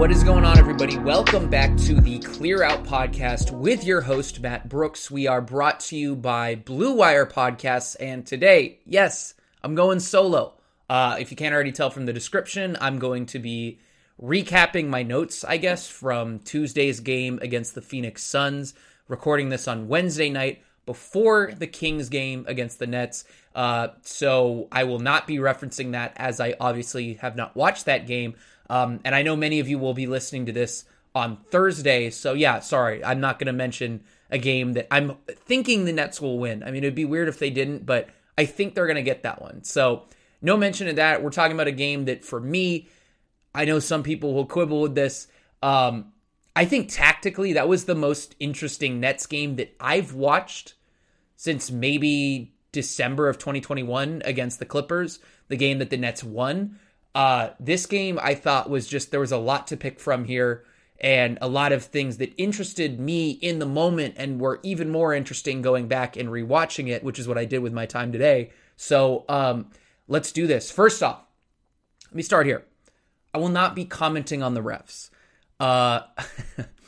What 0.00 0.10
is 0.10 0.24
going 0.24 0.46
on, 0.46 0.58
everybody? 0.58 0.96
Welcome 0.96 1.50
back 1.50 1.76
to 1.76 2.00
the 2.00 2.20
Clear 2.20 2.62
Out 2.62 2.84
Podcast 2.84 3.50
with 3.50 3.84
your 3.84 4.00
host, 4.00 4.40
Matt 4.40 4.66
Brooks. 4.66 5.10
We 5.10 5.26
are 5.26 5.42
brought 5.42 5.78
to 5.80 5.96
you 5.96 6.16
by 6.16 6.54
Blue 6.54 6.94
Wire 6.94 7.26
Podcasts, 7.26 7.96
and 8.00 8.26
today, 8.26 8.78
yes, 8.86 9.34
I'm 9.62 9.74
going 9.74 10.00
solo. 10.00 10.54
Uh, 10.88 11.18
if 11.20 11.30
you 11.30 11.36
can't 11.36 11.54
already 11.54 11.70
tell 11.70 11.90
from 11.90 12.06
the 12.06 12.14
description, 12.14 12.78
I'm 12.80 12.98
going 12.98 13.26
to 13.26 13.38
be 13.38 13.78
recapping 14.18 14.88
my 14.88 15.02
notes, 15.02 15.44
I 15.44 15.58
guess, 15.58 15.86
from 15.86 16.38
Tuesday's 16.38 17.00
game 17.00 17.38
against 17.42 17.74
the 17.74 17.82
Phoenix 17.82 18.22
Suns, 18.22 18.72
recording 19.06 19.50
this 19.50 19.68
on 19.68 19.86
Wednesday 19.86 20.30
night 20.30 20.62
before 20.86 21.52
the 21.54 21.66
Kings 21.66 22.08
game 22.08 22.46
against 22.48 22.78
the 22.78 22.86
Nets. 22.86 23.24
Uh, 23.54 23.88
so 24.02 24.68
I 24.70 24.84
will 24.84 25.00
not 25.00 25.26
be 25.26 25.36
referencing 25.36 25.92
that 25.92 26.12
as 26.16 26.40
I 26.40 26.54
obviously 26.60 27.14
have 27.14 27.36
not 27.36 27.56
watched 27.56 27.86
that 27.86 28.06
game. 28.06 28.34
Um, 28.68 29.00
and 29.04 29.14
I 29.14 29.22
know 29.22 29.34
many 29.34 29.60
of 29.60 29.68
you 29.68 29.78
will 29.78 29.94
be 29.94 30.06
listening 30.06 30.46
to 30.46 30.52
this 30.52 30.84
on 31.14 31.38
Thursday. 31.50 32.10
So, 32.10 32.34
yeah, 32.34 32.60
sorry, 32.60 33.04
I'm 33.04 33.20
not 33.20 33.38
going 33.38 33.48
to 33.48 33.52
mention 33.52 34.02
a 34.30 34.38
game 34.38 34.74
that 34.74 34.86
I'm 34.92 35.16
thinking 35.28 35.84
the 35.84 35.92
Nets 35.92 36.20
will 36.20 36.38
win. 36.38 36.62
I 36.62 36.70
mean, 36.70 36.84
it'd 36.84 36.94
be 36.94 37.04
weird 37.04 37.28
if 37.28 37.40
they 37.40 37.50
didn't, 37.50 37.84
but 37.84 38.08
I 38.38 38.44
think 38.44 38.74
they're 38.74 38.86
going 38.86 38.94
to 38.96 39.02
get 39.02 39.24
that 39.24 39.42
one. 39.42 39.64
So, 39.64 40.04
no 40.40 40.56
mention 40.56 40.88
of 40.88 40.96
that. 40.96 41.22
We're 41.22 41.30
talking 41.30 41.56
about 41.56 41.66
a 41.66 41.72
game 41.72 42.04
that 42.06 42.24
for 42.24 42.40
me, 42.40 42.88
I 43.54 43.64
know 43.64 43.78
some 43.78 44.02
people 44.02 44.32
will 44.32 44.46
quibble 44.46 44.80
with 44.80 44.94
this. 44.94 45.26
Um, 45.62 46.12
I 46.54 46.64
think 46.64 46.88
tactically, 46.90 47.54
that 47.54 47.68
was 47.68 47.84
the 47.84 47.94
most 47.94 48.36
interesting 48.38 49.00
Nets 49.00 49.26
game 49.26 49.56
that 49.56 49.74
I've 49.80 50.14
watched 50.14 50.74
since 51.36 51.70
maybe 51.70 52.54
December 52.72 53.28
of 53.28 53.38
2021 53.38 54.22
against 54.24 54.58
the 54.58 54.64
Clippers, 54.64 55.18
the 55.48 55.56
game 55.56 55.78
that 55.78 55.90
the 55.90 55.96
Nets 55.96 56.22
won. 56.22 56.78
Uh, 57.14 57.50
this 57.58 57.86
game 57.86 58.18
I 58.22 58.34
thought 58.34 58.70
was 58.70 58.86
just 58.86 59.10
there 59.10 59.20
was 59.20 59.32
a 59.32 59.38
lot 59.38 59.66
to 59.68 59.76
pick 59.76 59.98
from 59.98 60.24
here 60.24 60.64
and 61.00 61.38
a 61.40 61.48
lot 61.48 61.72
of 61.72 61.84
things 61.84 62.18
that 62.18 62.32
interested 62.36 63.00
me 63.00 63.30
in 63.30 63.58
the 63.58 63.66
moment 63.66 64.14
and 64.18 64.40
were 64.40 64.60
even 64.62 64.90
more 64.90 65.14
interesting 65.14 65.62
going 65.62 65.88
back 65.88 66.16
and 66.16 66.28
rewatching 66.28 66.88
it, 66.88 67.02
which 67.02 67.18
is 67.18 67.26
what 67.26 67.38
I 67.38 67.46
did 67.46 67.60
with 67.60 67.72
my 67.72 67.86
time 67.86 68.12
today. 68.12 68.50
So 68.76 69.24
um, 69.28 69.70
let's 70.08 70.30
do 70.30 70.46
this. 70.46 70.70
First 70.70 71.02
off, 71.02 71.22
let 72.08 72.14
me 72.14 72.22
start 72.22 72.46
here. 72.46 72.64
I 73.32 73.38
will 73.38 73.48
not 73.48 73.74
be 73.74 73.84
commenting 73.84 74.42
on 74.42 74.54
the 74.54 74.62
refs. 74.62 75.10
Uh, 75.58 76.02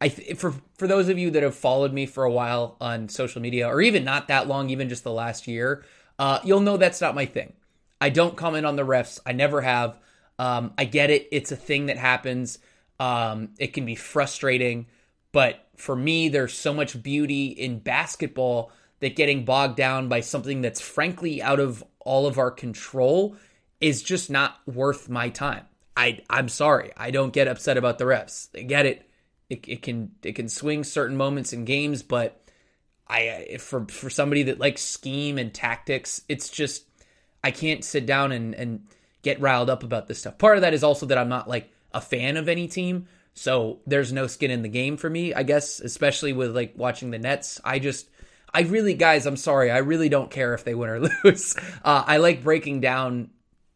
I 0.00 0.08
th- 0.08 0.38
for 0.38 0.54
for 0.74 0.86
those 0.86 1.08
of 1.08 1.18
you 1.18 1.30
that 1.32 1.42
have 1.42 1.54
followed 1.54 1.92
me 1.92 2.06
for 2.06 2.24
a 2.24 2.30
while 2.30 2.76
on 2.80 3.08
social 3.08 3.42
media, 3.42 3.68
or 3.68 3.80
even 3.80 4.04
not 4.04 4.28
that 4.28 4.48
long, 4.48 4.70
even 4.70 4.88
just 4.88 5.04
the 5.04 5.12
last 5.12 5.46
year, 5.46 5.84
uh, 6.18 6.40
you'll 6.44 6.60
know 6.60 6.76
that's 6.76 7.00
not 7.00 7.14
my 7.14 7.26
thing. 7.26 7.52
I 8.00 8.08
don't 8.08 8.36
comment 8.36 8.64
on 8.64 8.76
the 8.76 8.84
refs. 8.84 9.20
I 9.26 9.32
never 9.32 9.60
have. 9.60 9.98
Um, 10.38 10.72
I 10.78 10.84
get 10.86 11.10
it. 11.10 11.28
It's 11.32 11.52
a 11.52 11.56
thing 11.56 11.86
that 11.86 11.98
happens. 11.98 12.58
Um, 12.98 13.50
it 13.58 13.74
can 13.74 13.84
be 13.84 13.94
frustrating, 13.94 14.86
but 15.32 15.66
for 15.76 15.96
me, 15.96 16.28
there's 16.28 16.54
so 16.54 16.72
much 16.72 17.02
beauty 17.02 17.46
in 17.46 17.78
basketball 17.78 18.72
that 19.00 19.16
getting 19.16 19.44
bogged 19.44 19.76
down 19.76 20.08
by 20.08 20.20
something 20.20 20.60
that's 20.60 20.80
frankly 20.80 21.42
out 21.42 21.60
of 21.60 21.82
all 22.00 22.26
of 22.26 22.38
our 22.38 22.50
control 22.50 23.36
is 23.80 24.02
just 24.02 24.30
not 24.30 24.58
worth 24.66 25.08
my 25.08 25.28
time. 25.30 25.64
I 25.96 26.20
I'm 26.30 26.48
sorry. 26.48 26.92
I 26.96 27.10
don't 27.10 27.32
get 27.32 27.48
upset 27.48 27.76
about 27.76 27.98
the 27.98 28.04
refs. 28.04 28.48
I 28.54 28.62
get 28.62 28.86
it. 28.86 29.09
It, 29.50 29.68
it 29.68 29.82
can 29.82 30.12
it 30.22 30.32
can 30.34 30.48
swing 30.48 30.84
certain 30.84 31.16
moments 31.16 31.52
in 31.52 31.66
games, 31.66 32.02
but 32.02 32.40
I 33.08 33.56
for 33.58 33.86
for 33.86 34.08
somebody 34.08 34.44
that 34.44 34.58
likes 34.58 34.80
scheme 34.80 35.36
and 35.36 35.52
tactics, 35.52 36.22
it's 36.28 36.48
just 36.48 36.84
I 37.42 37.50
can't 37.50 37.84
sit 37.84 38.06
down 38.06 38.32
and, 38.32 38.54
and 38.54 38.86
get 39.22 39.40
riled 39.40 39.70
up 39.70 39.82
about 39.82 40.06
this 40.06 40.20
stuff. 40.20 40.38
Part 40.38 40.56
of 40.56 40.62
that 40.62 40.74
is 40.74 40.84
also 40.84 41.06
that 41.06 41.18
I'm 41.18 41.28
not 41.28 41.48
like 41.48 41.70
a 41.92 42.00
fan 42.00 42.36
of 42.36 42.48
any 42.48 42.68
team. 42.68 43.06
So 43.34 43.80
there's 43.86 44.12
no 44.12 44.26
skin 44.26 44.50
in 44.50 44.62
the 44.62 44.68
game 44.68 44.96
for 44.96 45.08
me, 45.08 45.34
I 45.34 45.42
guess, 45.42 45.80
especially 45.80 46.32
with 46.32 46.54
like 46.54 46.74
watching 46.76 47.10
the 47.10 47.18
Nets. 47.18 47.60
I 47.64 47.78
just, 47.78 48.08
I 48.52 48.62
really, 48.62 48.94
guys, 48.94 49.26
I'm 49.26 49.36
sorry. 49.36 49.70
I 49.70 49.78
really 49.78 50.08
don't 50.08 50.30
care 50.30 50.54
if 50.54 50.64
they 50.64 50.74
win 50.74 50.90
or 50.90 51.00
lose. 51.24 51.56
Uh, 51.84 52.04
I 52.06 52.18
like 52.18 52.42
breaking 52.42 52.80
down 52.80 53.30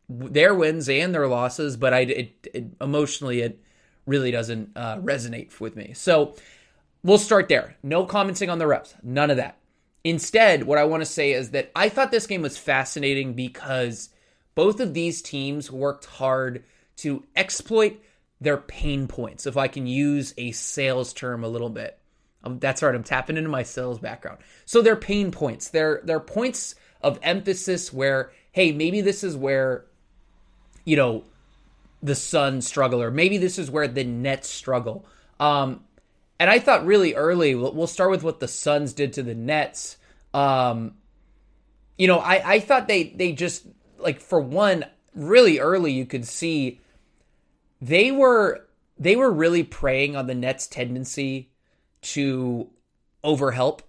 their 0.09 0.55
wins 0.55 0.89
and 0.89 1.15
their 1.15 1.29
losses, 1.29 1.77
but 1.77 1.95
I, 1.95 2.01
it, 2.01 2.49
it 2.53 2.65
emotionally, 2.81 3.41
it 3.41 3.63
really 4.07 4.31
doesn't 4.31 4.71
uh, 4.77 4.99
resonate 4.99 5.59
with 5.61 5.77
me. 5.77 5.93
So 5.95 6.35
we'll 7.03 7.19
start 7.19 7.49
there. 7.49 7.77
No 7.83 8.05
commenting 8.05 8.51
on 8.51 8.59
the 8.59 8.67
reps, 8.67 8.95
None 9.03 9.31
of 9.31 9.37
that. 9.39 9.59
Instead, 10.03 10.65
what 10.65 10.77
I 10.79 10.85
want 10.85 11.01
to 11.01 11.07
say 11.07 11.33
is 11.33 11.51
that 11.51 11.71
I 11.75 11.89
thought 11.89 12.11
this 12.11 12.27
game 12.27 12.43
was 12.43 12.59
fascinating 12.59 13.33
because 13.33 14.11
both 14.55 14.81
of 14.81 14.93
these 14.93 15.23
teams 15.23 15.71
worked 15.71 16.05
hard 16.05 16.65
to 16.97 17.25
exploit 17.35 18.01
their 18.41 18.59
pain 18.59 19.09
points, 19.09 19.47
if 19.47 19.57
I 19.57 19.69
can 19.69 19.87
use 19.87 20.35
a 20.37 20.53
sales 20.53 21.13
term 21.15 21.43
a 21.43 21.49
little 21.49 21.71
bit. 21.71 21.99
Um, 22.43 22.59
that's 22.59 22.83
right, 22.83 22.95
I'm 22.95 23.03
tapping 23.03 23.39
into 23.39 23.49
my 23.49 23.63
sales 23.63 23.99
background. 23.99 24.39
So 24.67 24.83
their 24.83 24.97
pain 24.97 25.31
points, 25.31 25.71
their 25.71 26.03
their 26.05 26.21
points 26.21 26.75
of 27.01 27.19
emphasis 27.23 27.93
where, 27.93 28.33
hey, 28.53 28.73
maybe 28.73 29.01
this 29.01 29.25
is 29.25 29.37
where, 29.37 29.87
you 30.85 30.97
know, 30.97 31.25
the 32.05 32.15
Suns 32.15 32.67
struggle, 32.67 33.03
or 33.03 33.11
maybe 33.11 33.39
this 33.39 33.59
is 33.59 33.71
where 33.71 33.89
the 33.89 34.05
Nets 34.05 34.49
struggle. 34.49 35.07
Um, 35.41 35.85
and 36.39 36.51
I 36.51 36.59
thought 36.59 36.85
really 36.85 37.15
early, 37.15 37.55
we'll 37.55 37.87
start 37.87 38.11
with 38.11 38.23
what 38.23 38.41
the 38.41 38.47
Suns 38.47 38.93
did 38.93 39.15
to 39.15 39.23
the 39.23 39.35
Nets. 39.35 39.97
Um, 40.35 40.97
you 41.97 42.07
know, 42.07 42.19
I, 42.19 42.55
I 42.55 42.61
thought 42.61 42.89
they 42.89 43.05
they 43.05 43.33
just 43.33 43.67
like 43.99 44.21
for 44.21 44.39
one, 44.39 44.85
really 45.15 45.59
early 45.59 45.93
you 45.93 46.05
could 46.05 46.27
see 46.27 46.81
they 47.81 48.13
were 48.13 48.67
they 48.99 49.17
were 49.17 49.31
really 49.31 49.63
preying 49.63 50.15
on 50.15 50.27
the 50.27 50.35
Nets' 50.35 50.67
tendency 50.67 51.51
to 52.03 52.69
overhelp. 53.25 53.81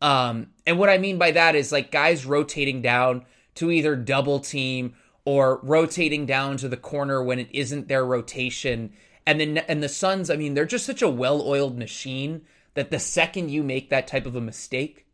Um, 0.00 0.50
and 0.66 0.78
what 0.78 0.88
I 0.88 0.98
mean 0.98 1.18
by 1.18 1.32
that 1.32 1.56
is 1.56 1.72
like 1.72 1.90
guys 1.90 2.24
rotating 2.24 2.80
down 2.80 3.26
to 3.56 3.72
either 3.72 3.96
double 3.96 4.38
team 4.38 4.94
or 5.30 5.60
rotating 5.62 6.26
down 6.26 6.56
to 6.56 6.68
the 6.68 6.76
corner 6.76 7.22
when 7.22 7.38
it 7.38 7.48
isn't 7.52 7.86
their 7.86 8.04
rotation 8.04 8.92
and 9.24 9.38
then 9.38 9.58
and 9.58 9.80
the 9.80 9.88
Suns, 9.88 10.28
I 10.28 10.34
mean, 10.34 10.54
they're 10.54 10.64
just 10.64 10.84
such 10.84 11.02
a 11.02 11.08
well-oiled 11.08 11.78
machine 11.78 12.42
that 12.74 12.90
the 12.90 12.98
second 12.98 13.48
you 13.48 13.62
make 13.62 13.90
that 13.90 14.08
type 14.08 14.26
of 14.26 14.34
a 14.34 14.40
mistake, 14.40 15.06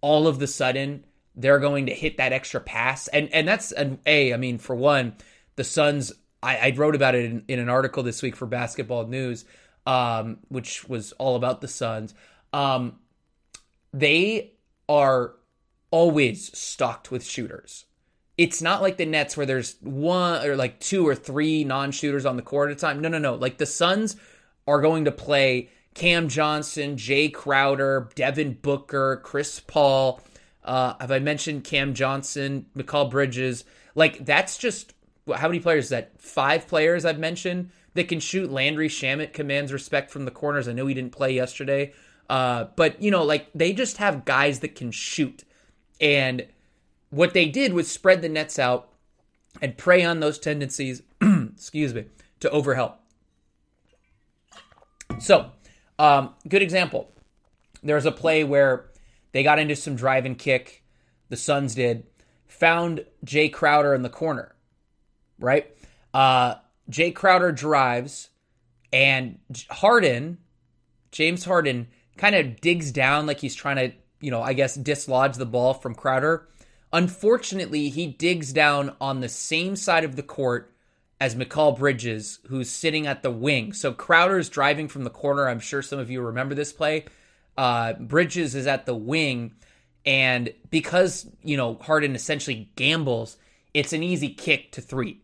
all 0.00 0.26
of 0.26 0.40
the 0.40 0.48
sudden 0.48 1.04
they're 1.36 1.60
going 1.60 1.86
to 1.86 1.94
hit 1.94 2.16
that 2.16 2.32
extra 2.32 2.60
pass. 2.60 3.06
And 3.06 3.32
and 3.32 3.46
that's 3.46 3.70
an 3.70 4.00
A, 4.04 4.34
I 4.34 4.36
mean, 4.36 4.58
for 4.58 4.74
one, 4.74 5.14
the 5.54 5.62
Suns 5.62 6.12
I, 6.42 6.56
I 6.56 6.74
wrote 6.76 6.96
about 6.96 7.14
it 7.14 7.26
in, 7.26 7.44
in, 7.46 7.60
an 7.60 7.68
article 7.68 8.02
this 8.02 8.22
week 8.22 8.34
for 8.34 8.46
Basketball 8.46 9.06
News, 9.06 9.44
um, 9.86 10.38
which 10.48 10.88
was 10.88 11.12
all 11.12 11.36
about 11.36 11.60
the 11.60 11.68
Suns. 11.68 12.14
Um, 12.52 12.98
they 13.94 14.54
are 14.88 15.36
always 15.92 16.58
stocked 16.58 17.12
with 17.12 17.24
shooters 17.24 17.84
it's 18.40 18.62
not 18.62 18.80
like 18.80 18.96
the 18.96 19.04
Nets 19.04 19.36
where 19.36 19.44
there's 19.44 19.76
one 19.82 20.42
or 20.46 20.56
like 20.56 20.80
two 20.80 21.06
or 21.06 21.14
three 21.14 21.62
non-shooters 21.62 22.24
on 22.24 22.36
the 22.36 22.42
court 22.42 22.70
at 22.70 22.78
a 22.78 22.80
time. 22.80 23.02
No, 23.02 23.10
no, 23.10 23.18
no. 23.18 23.34
Like 23.34 23.58
the 23.58 23.66
Suns 23.66 24.16
are 24.66 24.80
going 24.80 25.04
to 25.04 25.12
play 25.12 25.68
Cam 25.92 26.26
Johnson, 26.30 26.96
Jae 26.96 27.34
Crowder, 27.34 28.08
Devin 28.14 28.54
Booker, 28.54 29.20
Chris 29.22 29.60
Paul. 29.60 30.22
Uh, 30.64 30.94
have 30.98 31.10
I 31.12 31.18
mentioned 31.18 31.64
Cam 31.64 31.92
Johnson, 31.92 32.64
Mikal 32.74 33.10
Bridges? 33.10 33.66
Like 33.94 34.24
that's 34.24 34.56
just 34.56 34.94
how 35.36 35.48
many 35.48 35.60
players 35.60 35.84
is 35.84 35.90
that? 35.90 36.18
Five 36.18 36.66
players 36.66 37.04
I've 37.04 37.18
mentioned 37.18 37.68
that 37.92 38.08
can 38.08 38.20
shoot. 38.20 38.50
Landry 38.50 38.88
Shamet 38.88 39.34
commands 39.34 39.70
respect 39.70 40.10
from 40.10 40.24
the 40.24 40.30
corners. 40.30 40.66
I 40.66 40.72
know 40.72 40.86
he 40.86 40.94
didn't 40.94 41.12
play 41.12 41.32
yesterday, 41.34 41.92
uh, 42.30 42.68
but 42.74 43.02
you 43.02 43.10
know, 43.10 43.22
like 43.22 43.50
they 43.54 43.74
just 43.74 43.98
have 43.98 44.24
guys 44.24 44.60
that 44.60 44.76
can 44.76 44.92
shoot 44.92 45.44
and 46.00 46.46
what 47.10 47.34
they 47.34 47.46
did 47.46 47.72
was 47.72 47.90
spread 47.90 48.22
the 48.22 48.28
nets 48.28 48.58
out 48.58 48.88
and 49.60 49.76
prey 49.76 50.04
on 50.04 50.20
those 50.20 50.38
tendencies, 50.38 51.02
excuse 51.20 51.92
me, 51.92 52.06
to 52.40 52.48
overhelp. 52.48 52.94
So, 55.18 55.50
um, 55.98 56.34
good 56.48 56.62
example. 56.62 57.12
There 57.82 57.96
was 57.96 58.06
a 58.06 58.12
play 58.12 58.44
where 58.44 58.86
they 59.32 59.42
got 59.42 59.58
into 59.58 59.76
some 59.76 59.96
drive 59.96 60.24
and 60.24 60.38
kick, 60.38 60.84
the 61.28 61.36
Suns 61.36 61.74
did, 61.74 62.06
found 62.46 63.04
Jae 63.24 63.52
Crowder 63.52 63.94
in 63.94 64.02
the 64.02 64.08
corner, 64.08 64.54
right? 65.38 65.74
Uh, 66.14 66.56
Jae 66.90 67.14
Crowder 67.14 67.52
drives, 67.52 68.28
and 68.92 69.38
Harden, 69.70 70.38
James 71.12 71.44
Harden, 71.44 71.88
kind 72.16 72.34
of 72.34 72.60
digs 72.60 72.90
down 72.92 73.26
like 73.26 73.40
he's 73.40 73.54
trying 73.54 73.76
to, 73.76 73.92
you 74.20 74.30
know, 74.30 74.42
I 74.42 74.52
guess 74.52 74.76
dislodge 74.76 75.36
the 75.36 75.46
ball 75.46 75.74
from 75.74 75.94
Crowder. 75.94 76.48
Unfortunately, 76.92 77.88
he 77.88 78.06
digs 78.06 78.52
down 78.52 78.94
on 79.00 79.20
the 79.20 79.28
same 79.28 79.76
side 79.76 80.04
of 80.04 80.16
the 80.16 80.22
court 80.22 80.74
as 81.20 81.34
Mikal 81.34 81.78
Bridges, 81.78 82.40
who's 82.48 82.70
sitting 82.70 83.06
at 83.06 83.22
the 83.22 83.30
wing. 83.30 83.72
So 83.72 83.92
Crowder's 83.92 84.48
driving 84.48 84.88
from 84.88 85.04
the 85.04 85.10
corner. 85.10 85.48
I'm 85.48 85.60
sure 85.60 85.82
some 85.82 85.98
of 85.98 86.10
you 86.10 86.20
remember 86.22 86.54
this 86.54 86.72
play. 86.72 87.04
Uh, 87.56 87.92
Bridges 87.92 88.54
is 88.54 88.66
at 88.66 88.86
the 88.86 88.94
wing, 88.94 89.52
and 90.06 90.52
because 90.70 91.26
you 91.42 91.56
know 91.56 91.74
Harden 91.74 92.14
essentially 92.14 92.70
gambles, 92.74 93.36
it's 93.74 93.92
an 93.92 94.02
easy 94.02 94.30
kick 94.30 94.72
to 94.72 94.80
three. 94.80 95.20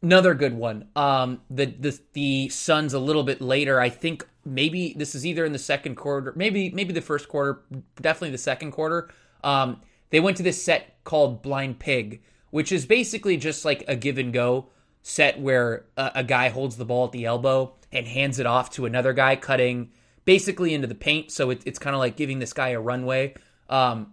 Another 0.00 0.34
good 0.34 0.54
one. 0.54 0.88
Um, 0.94 1.40
the 1.50 1.66
the 1.66 1.98
the 2.12 2.48
Suns 2.50 2.94
a 2.94 3.00
little 3.00 3.24
bit 3.24 3.40
later. 3.40 3.80
I 3.80 3.88
think 3.88 4.26
maybe 4.44 4.94
this 4.96 5.14
is 5.14 5.26
either 5.26 5.44
in 5.44 5.52
the 5.52 5.58
second 5.58 5.96
quarter, 5.96 6.32
maybe 6.36 6.70
maybe 6.70 6.92
the 6.92 7.00
first 7.00 7.28
quarter, 7.28 7.62
definitely 8.00 8.30
the 8.30 8.38
second 8.38 8.70
quarter. 8.70 9.10
Um, 9.42 9.80
they 10.14 10.20
went 10.20 10.36
to 10.36 10.44
this 10.44 10.62
set 10.62 11.02
called 11.02 11.42
Blind 11.42 11.80
Pig, 11.80 12.22
which 12.50 12.70
is 12.70 12.86
basically 12.86 13.36
just 13.36 13.64
like 13.64 13.82
a 13.88 13.96
give 13.96 14.16
and 14.16 14.32
go 14.32 14.68
set 15.02 15.40
where 15.40 15.86
a, 15.96 16.12
a 16.14 16.22
guy 16.22 16.50
holds 16.50 16.76
the 16.76 16.84
ball 16.84 17.06
at 17.06 17.10
the 17.10 17.24
elbow 17.24 17.74
and 17.90 18.06
hands 18.06 18.38
it 18.38 18.46
off 18.46 18.70
to 18.70 18.86
another 18.86 19.12
guy 19.12 19.34
cutting 19.34 19.90
basically 20.24 20.72
into 20.72 20.86
the 20.86 20.94
paint. 20.94 21.32
So 21.32 21.50
it, 21.50 21.62
it's 21.66 21.80
kind 21.80 21.96
of 21.96 21.98
like 21.98 22.14
giving 22.14 22.38
this 22.38 22.52
guy 22.52 22.68
a 22.68 22.80
runway. 22.80 23.34
Um, 23.68 24.12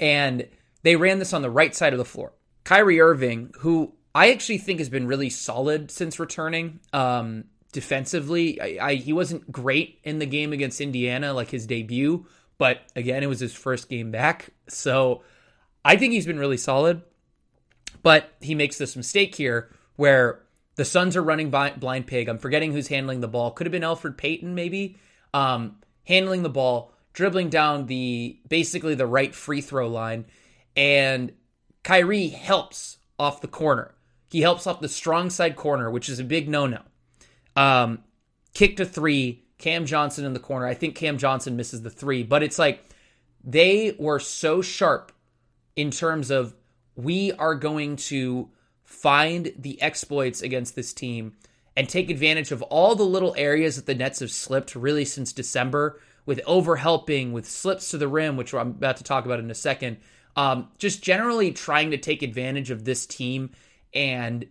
and 0.00 0.48
they 0.82 0.96
ran 0.96 1.20
this 1.20 1.32
on 1.32 1.42
the 1.42 1.50
right 1.50 1.72
side 1.72 1.92
of 1.92 2.00
the 2.00 2.04
floor. 2.04 2.32
Kyrie 2.64 3.00
Irving, 3.00 3.54
who 3.60 3.92
I 4.16 4.32
actually 4.32 4.58
think 4.58 4.80
has 4.80 4.88
been 4.88 5.06
really 5.06 5.30
solid 5.30 5.92
since 5.92 6.18
returning. 6.18 6.80
Um, 6.92 7.44
defensively, 7.70 8.60
I, 8.60 8.88
I, 8.88 8.94
he 8.96 9.12
wasn't 9.12 9.52
great 9.52 10.00
in 10.02 10.18
the 10.18 10.26
game 10.26 10.52
against 10.52 10.80
Indiana, 10.80 11.32
like 11.32 11.50
his 11.50 11.64
debut, 11.64 12.26
but 12.62 12.78
again, 12.94 13.24
it 13.24 13.26
was 13.26 13.40
his 13.40 13.52
first 13.52 13.88
game 13.88 14.12
back. 14.12 14.50
So 14.68 15.22
I 15.84 15.96
think 15.96 16.12
he's 16.12 16.26
been 16.26 16.38
really 16.38 16.56
solid. 16.56 17.02
But 18.04 18.32
he 18.40 18.54
makes 18.54 18.78
this 18.78 18.94
mistake 18.94 19.34
here 19.34 19.74
where 19.96 20.44
the 20.76 20.84
Suns 20.84 21.16
are 21.16 21.24
running 21.24 21.50
blind 21.50 22.06
pig. 22.06 22.28
I'm 22.28 22.38
forgetting 22.38 22.70
who's 22.70 22.86
handling 22.86 23.18
the 23.18 23.26
ball. 23.26 23.50
Could 23.50 23.66
have 23.66 23.72
been 23.72 23.82
Elfrid 23.82 24.16
Payton, 24.16 24.54
maybe. 24.54 24.96
Um, 25.34 25.78
handling 26.04 26.44
the 26.44 26.50
ball, 26.50 26.92
dribbling 27.12 27.48
down 27.48 27.86
the 27.86 28.38
basically 28.48 28.94
the 28.94 29.08
right 29.08 29.34
free 29.34 29.60
throw 29.60 29.88
line, 29.88 30.26
and 30.76 31.32
Kyrie 31.82 32.28
helps 32.28 32.98
off 33.18 33.40
the 33.40 33.48
corner. 33.48 33.92
He 34.30 34.42
helps 34.42 34.68
off 34.68 34.78
the 34.78 34.88
strong 34.88 35.30
side 35.30 35.56
corner, 35.56 35.90
which 35.90 36.08
is 36.08 36.20
a 36.20 36.24
big 36.24 36.48
no 36.48 36.68
no. 36.68 36.82
Um, 37.56 38.04
kick 38.54 38.76
to 38.76 38.84
three, 38.84 39.41
Cam 39.62 39.86
Johnson 39.86 40.24
in 40.24 40.32
the 40.32 40.40
corner. 40.40 40.66
I 40.66 40.74
think 40.74 40.96
Cam 40.96 41.18
Johnson 41.18 41.56
misses 41.56 41.82
the 41.82 41.90
three, 41.90 42.24
but 42.24 42.42
it's 42.42 42.58
like 42.58 42.84
they 43.44 43.94
were 43.96 44.18
so 44.18 44.60
sharp 44.60 45.12
in 45.76 45.92
terms 45.92 46.30
of 46.32 46.54
we 46.96 47.30
are 47.32 47.54
going 47.54 47.94
to 47.96 48.50
find 48.82 49.52
the 49.56 49.80
exploits 49.80 50.42
against 50.42 50.74
this 50.74 50.92
team 50.92 51.34
and 51.76 51.88
take 51.88 52.10
advantage 52.10 52.50
of 52.50 52.60
all 52.62 52.96
the 52.96 53.04
little 53.04 53.34
areas 53.38 53.76
that 53.76 53.86
the 53.86 53.94
Nets 53.94 54.18
have 54.18 54.32
slipped 54.32 54.74
really 54.74 55.04
since 55.04 55.32
December 55.32 56.00
with 56.26 56.40
overhelping, 56.44 57.30
with 57.30 57.48
slips 57.48 57.90
to 57.92 57.98
the 57.98 58.08
rim, 58.08 58.36
which 58.36 58.52
I'm 58.52 58.70
about 58.70 58.96
to 58.96 59.04
talk 59.04 59.24
about 59.24 59.38
in 59.38 59.50
a 59.50 59.54
second. 59.54 59.98
Um, 60.34 60.70
just 60.76 61.02
generally 61.02 61.52
trying 61.52 61.92
to 61.92 61.98
take 61.98 62.22
advantage 62.22 62.70
of 62.70 62.84
this 62.84 63.06
team 63.06 63.50
and 63.94 64.44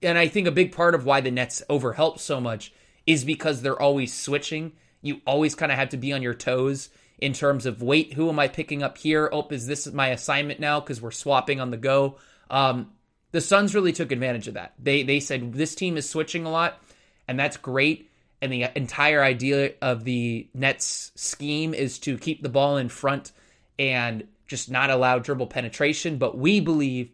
and 0.00 0.18
I 0.18 0.28
think 0.28 0.46
a 0.46 0.52
big 0.52 0.72
part 0.72 0.94
of 0.94 1.06
why 1.06 1.22
the 1.22 1.30
Nets 1.30 1.62
overhelp 1.68 2.20
so 2.20 2.40
much 2.40 2.72
is 3.06 3.24
because 3.24 3.62
they're 3.62 3.80
always 3.80 4.12
switching. 4.12 4.72
You 5.02 5.20
always 5.26 5.54
kind 5.54 5.70
of 5.70 5.78
have 5.78 5.90
to 5.90 5.96
be 5.96 6.12
on 6.12 6.22
your 6.22 6.34
toes 6.34 6.88
in 7.18 7.32
terms 7.32 7.66
of 7.66 7.82
wait, 7.82 8.14
who 8.14 8.28
am 8.28 8.38
I 8.38 8.48
picking 8.48 8.82
up 8.82 8.98
here? 8.98 9.28
Oh, 9.32 9.46
is 9.50 9.66
this 9.66 9.90
my 9.92 10.08
assignment 10.08 10.60
now 10.60 10.80
because 10.80 11.00
we're 11.00 11.10
swapping 11.10 11.60
on 11.60 11.70
the 11.70 11.76
go? 11.76 12.18
Um, 12.50 12.92
the 13.30 13.40
Suns 13.40 13.74
really 13.74 13.92
took 13.92 14.12
advantage 14.12 14.48
of 14.48 14.54
that. 14.54 14.74
They 14.78 15.02
they 15.02 15.20
said 15.20 15.52
this 15.52 15.74
team 15.74 15.96
is 15.96 16.08
switching 16.08 16.46
a 16.46 16.50
lot, 16.50 16.82
and 17.26 17.38
that's 17.38 17.56
great. 17.56 18.10
And 18.40 18.52
the 18.52 18.66
entire 18.76 19.22
idea 19.22 19.72
of 19.80 20.04
the 20.04 20.48
Nets 20.54 21.12
scheme 21.14 21.72
is 21.72 21.98
to 22.00 22.18
keep 22.18 22.42
the 22.42 22.48
ball 22.48 22.76
in 22.76 22.90
front 22.90 23.32
and 23.78 24.26
just 24.46 24.70
not 24.70 24.90
allow 24.90 25.18
dribble 25.18 25.46
penetration. 25.46 26.18
But 26.18 26.36
we 26.36 26.60
believe 26.60 27.10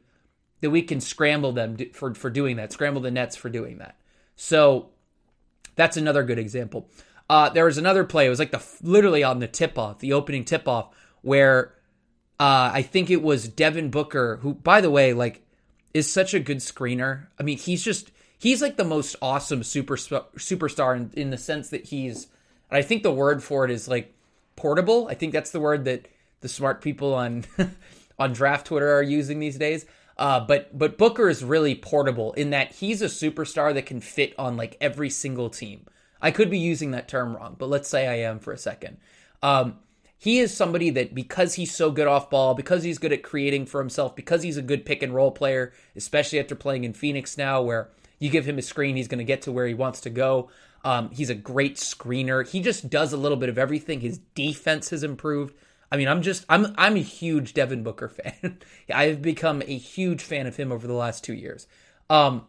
that 0.61 0.71
we 0.71 0.83
can 0.83 1.01
scramble 1.01 1.53
them 1.53 1.77
for, 1.93 2.15
for 2.15 2.31
doing 2.31 2.57
that, 2.57 2.73
scramble 2.73 3.01
the 3.01 3.11
Nets 3.11 3.37
for 3.37 3.49
doing 3.49 3.79
that. 3.79 3.97
So 4.37 4.89
that's 5.81 5.97
another 5.97 6.23
good 6.23 6.39
example. 6.39 6.91
Uh, 7.31 7.49
there 7.49 7.65
was 7.65 7.79
another 7.79 8.05
play. 8.05 8.27
It 8.27 8.29
was 8.29 8.39
like 8.39 8.51
the 8.51 8.63
literally 8.83 9.25
on 9.25 9.39
the 9.39 9.49
tip 9.49 9.79
off, 9.79 10.01
the 10.01 10.13
opening 10.13 10.45
tip 10.45 10.69
off, 10.69 10.95
where 11.23 11.73
uh, 12.39 12.71
I 12.75 12.83
think 12.83 13.09
it 13.09 13.23
was 13.23 13.49
Devin 13.49 13.91
Booker, 13.91 14.41
who, 14.43 14.53
by 14.53 14.83
the 14.83 14.91
way, 14.91 15.15
like 15.15 15.43
is 15.95 16.13
such 16.13 16.35
a 16.35 16.39
good 16.39 16.59
screener. 16.59 17.29
I 17.39 17.45
mean, 17.45 17.57
he's 17.57 17.83
just 17.83 18.13
he's 18.39 18.61
like 18.61 18.77
the 18.77 18.85
most 18.85 19.17
awesome 19.23 19.63
super 19.63 19.97
superstar 19.97 20.95
in, 20.95 21.11
in 21.15 21.31
the 21.31 21.39
sense 21.39 21.71
that 21.71 21.87
he's. 21.87 22.27
I 22.71 22.83
think 22.83 23.03
the 23.03 23.11
word 23.11 23.43
for 23.43 23.65
it 23.65 23.71
is 23.71 23.89
like 23.89 24.13
portable. 24.57 25.09
I 25.09 25.15
think 25.15 25.33
that's 25.33 25.51
the 25.51 25.61
word 25.61 25.87
that 25.87 26.09
the 26.43 26.49
smart 26.49 26.83
people 26.83 27.15
on 27.15 27.47
on 28.19 28.35
draft 28.35 28.67
Twitter 28.67 28.93
are 28.93 29.03
using 29.03 29.39
these 29.39 29.57
days. 29.57 29.87
Uh, 30.21 30.39
but 30.39 30.79
but 30.79 30.99
Booker 30.99 31.31
is 31.31 31.43
really 31.43 31.75
portable 31.75 32.35
in 32.35 32.51
that 32.51 32.75
he's 32.75 33.01
a 33.01 33.07
superstar 33.07 33.73
that 33.73 33.87
can 33.87 34.03
fit 34.03 34.35
on 34.39 34.59
like 34.59 34.77
every 34.79 35.09
single 35.09 35.49
team. 35.49 35.87
I 36.21 36.31
could 36.31 36.51
be 36.51 36.59
using 36.59 36.91
that 36.91 37.09
term 37.09 37.35
wrong, 37.35 37.57
but 37.59 37.71
let's 37.71 37.89
say 37.89 38.07
I 38.07 38.29
am 38.29 38.39
for 38.39 38.53
a 38.53 38.59
second. 38.59 38.99
Um, 39.43 39.79
he 40.19 40.39
is 40.39 40.55
somebody 40.55 40.91
that 40.91 41.15
because 41.15 41.55
he's 41.55 41.75
so 41.75 41.91
good 41.91 42.07
off 42.07 42.29
ball, 42.29 42.53
because 42.53 42.83
he's 42.83 42.99
good 42.99 43.15
at 43.15 43.23
creating 43.23 43.65
for 43.65 43.81
himself, 43.81 44.15
because 44.15 44.43
he's 44.43 44.59
a 44.59 44.63
good 44.63 44.85
pick 44.85 45.03
and 45.03 45.15
roll 45.15 45.31
player, 45.31 45.73
especially 45.97 46.39
after 46.39 46.55
playing 46.55 46.85
in 46.85 46.93
Phoenix 46.93 47.39
now, 47.39 47.63
where 47.63 47.89
you 48.19 48.29
give 48.29 48.45
him 48.45 48.59
a 48.59 48.63
screen, 48.63 48.97
he's 48.97 49.09
going 49.09 49.19
to 49.19 49.25
get 49.25 49.41
to 49.43 49.53
where 49.53 49.67
he 49.67 49.73
wants 49.73 50.03
to 50.03 50.11
go. 50.11 50.51
Um, 50.85 51.11
he's 51.13 51.31
a 51.31 51.35
great 51.35 51.77
screener. 51.77 52.47
He 52.47 52.61
just 52.61 52.91
does 52.91 53.15
a 53.15 53.17
little 53.17 53.39
bit 53.39 53.49
of 53.49 53.57
everything. 53.57 54.01
His 54.01 54.19
defense 54.35 54.91
has 54.91 55.03
improved. 55.03 55.55
I 55.93 55.97
mean, 55.97 56.09
I'm 56.09 56.23
just 56.23 56.45
I'm 56.49 56.75
I'm 56.79 56.97
a 56.97 57.01
huge 57.01 57.55
Devin 57.55 57.83
Booker 57.83 58.09
fan. 58.43 58.59
I've 58.93 59.23
become 59.23 59.63
a 59.63 59.77
huge 59.77 60.23
fan 60.23 60.47
of 60.47 60.57
him 60.57 60.73
over 60.73 60.87
the 60.87 60.95
last 60.95 61.25
two 61.25 61.35
years. 61.35 61.67
Um, 62.09 62.47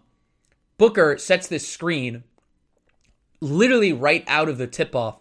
Booker 0.77 1.17
sets 1.17 1.47
this 1.47 1.67
screen 1.67 2.23
literally 3.39 3.93
right 3.93 4.23
out 4.27 4.49
of 4.49 4.57
the 4.57 4.67
tip 4.67 4.95
off. 4.95 5.19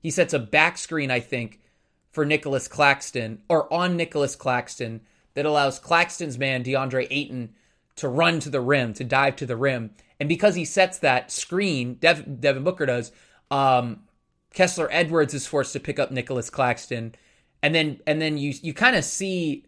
He 0.00 0.10
sets 0.10 0.34
a 0.34 0.38
back 0.38 0.76
screen, 0.76 1.10
I 1.10 1.20
think, 1.20 1.60
for 2.10 2.24
Nicholas 2.24 2.68
Claxton 2.68 3.42
or 3.48 3.72
on 3.72 3.96
Nicholas 3.96 4.36
Claxton 4.36 5.00
that 5.34 5.46
allows 5.46 5.78
Claxton's 5.78 6.38
man 6.38 6.62
DeAndre 6.62 7.06
Ayton 7.10 7.54
to 7.96 8.08
run 8.08 8.40
to 8.40 8.50
the 8.50 8.60
rim, 8.60 8.92
to 8.94 9.04
dive 9.04 9.36
to 9.36 9.46
the 9.46 9.56
rim. 9.56 9.90
And 10.20 10.28
because 10.28 10.54
he 10.54 10.64
sets 10.64 10.98
that 10.98 11.30
screen, 11.30 11.94
Dev, 11.94 12.40
Devin 12.40 12.64
Booker 12.64 12.86
does, 12.86 13.12
um, 13.50 14.00
Kessler 14.52 14.88
Edwards 14.90 15.34
is 15.34 15.46
forced 15.46 15.72
to 15.72 15.80
pick 15.80 15.98
up 15.98 16.10
Nicholas 16.10 16.50
Claxton 16.50 17.14
and 17.64 17.74
then 17.74 17.98
and 18.06 18.20
then 18.20 18.36
you 18.36 18.52
you 18.60 18.74
kind 18.74 18.94
of 18.94 19.04
see 19.04 19.64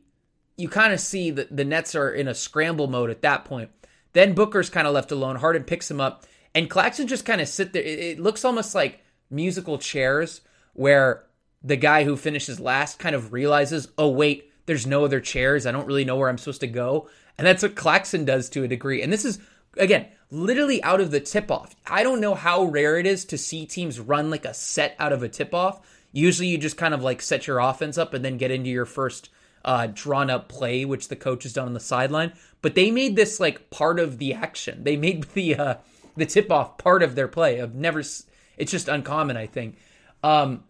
you 0.58 0.68
kind 0.68 0.92
of 0.92 1.00
see 1.00 1.30
that 1.30 1.56
the 1.56 1.64
Nets 1.64 1.94
are 1.94 2.10
in 2.10 2.28
a 2.28 2.34
scramble 2.34 2.88
mode 2.88 3.08
at 3.08 3.22
that 3.22 3.46
point. 3.46 3.70
Then 4.12 4.34
Booker's 4.34 4.68
kind 4.68 4.86
of 4.86 4.92
left 4.92 5.12
alone. 5.12 5.36
Harden 5.36 5.64
picks 5.64 5.90
him 5.90 6.00
up, 6.00 6.26
and 6.54 6.68
Claxton 6.68 7.06
just 7.06 7.24
kind 7.24 7.40
of 7.40 7.48
sit 7.48 7.72
there. 7.72 7.82
It, 7.82 7.98
it, 7.98 8.20
looks 8.20 8.44
almost 8.44 8.74
like 8.74 9.02
musical 9.30 9.78
chairs, 9.78 10.42
where 10.74 11.24
the 11.62 11.76
guy 11.76 12.04
who 12.04 12.16
finishes 12.16 12.60
last 12.60 12.98
kind 12.98 13.14
of 13.14 13.32
realizes, 13.32 13.88
oh 13.96 14.10
wait, 14.10 14.52
there's 14.66 14.86
no 14.86 15.02
other 15.06 15.20
chairs. 15.20 15.64
I 15.64 15.72
don't 15.72 15.86
really 15.86 16.04
know 16.04 16.16
where 16.16 16.28
I'm 16.28 16.38
supposed 16.38 16.60
to 16.60 16.66
go, 16.66 17.08
and 17.38 17.46
that's 17.46 17.62
what 17.62 17.76
Claxton 17.76 18.26
does 18.26 18.50
to 18.50 18.62
a 18.62 18.68
degree. 18.68 19.00
And 19.00 19.10
this 19.10 19.24
is 19.24 19.38
again 19.78 20.06
literally 20.30 20.82
out 20.82 21.00
of 21.00 21.10
the 21.10 21.20
tip 21.20 21.50
off. 21.50 21.74
I 21.86 22.02
don't 22.02 22.20
know 22.20 22.34
how 22.34 22.64
rare 22.64 22.98
it 22.98 23.06
is 23.06 23.24
to 23.26 23.38
see 23.38 23.64
teams 23.64 23.98
run 23.98 24.28
like 24.28 24.44
a 24.44 24.52
set 24.52 24.96
out 24.98 25.14
of 25.14 25.22
a 25.22 25.30
tip 25.30 25.54
off 25.54 25.80
Usually 26.16 26.48
you 26.48 26.56
just 26.56 26.78
kind 26.78 26.94
of 26.94 27.02
like 27.02 27.20
set 27.20 27.46
your 27.46 27.58
offense 27.58 27.98
up 27.98 28.14
and 28.14 28.24
then 28.24 28.38
get 28.38 28.50
into 28.50 28.70
your 28.70 28.86
first 28.86 29.28
uh, 29.66 29.88
drawn 29.92 30.30
up 30.30 30.48
play, 30.48 30.86
which 30.86 31.08
the 31.08 31.16
coach 31.16 31.42
has 31.42 31.52
done 31.52 31.66
on 31.66 31.74
the 31.74 31.80
sideline. 31.80 32.32
But 32.62 32.74
they 32.74 32.90
made 32.90 33.16
this 33.16 33.38
like 33.38 33.68
part 33.68 34.00
of 34.00 34.16
the 34.16 34.32
action. 34.32 34.82
They 34.82 34.96
made 34.96 35.24
the 35.34 35.56
uh, 35.56 35.74
the 36.16 36.24
tip 36.24 36.50
off 36.50 36.78
part 36.78 37.02
of 37.02 37.16
their 37.16 37.28
play. 37.28 37.60
I've 37.60 37.74
never. 37.74 38.00
It's 38.00 38.72
just 38.72 38.88
uncommon, 38.88 39.36
I 39.36 39.46
think. 39.46 39.76
Um, 40.24 40.64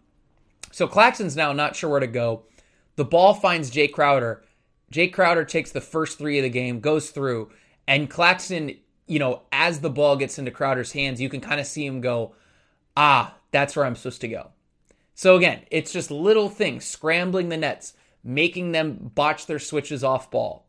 so 0.73 0.85
Claxton's 0.85 1.37
now 1.37 1.53
not 1.53 1.77
sure 1.77 1.89
where 1.89 2.01
to 2.01 2.07
go. 2.07 2.43
The 2.97 3.05
ball 3.05 3.33
finds 3.33 3.71
Jae 3.71 3.89
Crowder, 3.89 4.43
Jae 4.91 5.13
Crowder 5.13 5.45
takes 5.45 5.71
the 5.71 5.79
first 5.79 6.17
three 6.17 6.39
of 6.39 6.43
the 6.43 6.49
game, 6.49 6.81
goes 6.81 7.11
through, 7.11 7.51
and 7.87 8.09
Claxton, 8.09 8.75
you 9.05 9.19
know, 9.19 9.43
as 9.53 9.79
the 9.79 9.89
ball 9.89 10.17
gets 10.17 10.37
into 10.39 10.51
Crowder's 10.51 10.91
hands, 10.91 11.21
you 11.21 11.29
can 11.29 11.39
kind 11.39 11.61
of 11.61 11.67
see 11.67 11.85
him 11.85 12.01
go, 12.01 12.35
ah, 12.97 13.33
that's 13.51 13.77
where 13.77 13.85
I'm 13.85 13.95
supposed 13.95 14.19
to 14.21 14.27
go. 14.27 14.51
So 15.17 15.35
again, 15.35 15.61
it's 15.71 15.91
just 15.91 16.11
little 16.11 16.47
things, 16.47 16.85
scrambling 16.85 17.49
the 17.49 17.57
nets, 17.57 17.93
making 18.23 18.71
them 18.71 19.11
botch 19.15 19.47
their 19.47 19.57
switches 19.57 20.03
off 20.03 20.29
ball. 20.29 20.67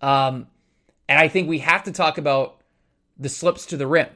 Um, 0.00 0.46
and 1.06 1.18
I 1.18 1.28
think 1.28 1.50
we 1.50 1.58
have 1.58 1.84
to 1.84 1.92
talk 1.92 2.16
about 2.16 2.62
the 3.18 3.28
slips 3.28 3.66
to 3.66 3.76
the 3.76 3.86
rim. 3.86 4.08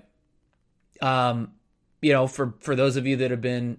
Um, 1.02 1.52
you 2.00 2.14
know, 2.14 2.26
for 2.26 2.54
for 2.60 2.74
those 2.74 2.96
of 2.96 3.06
you 3.06 3.16
that 3.16 3.30
have 3.30 3.42
been 3.42 3.76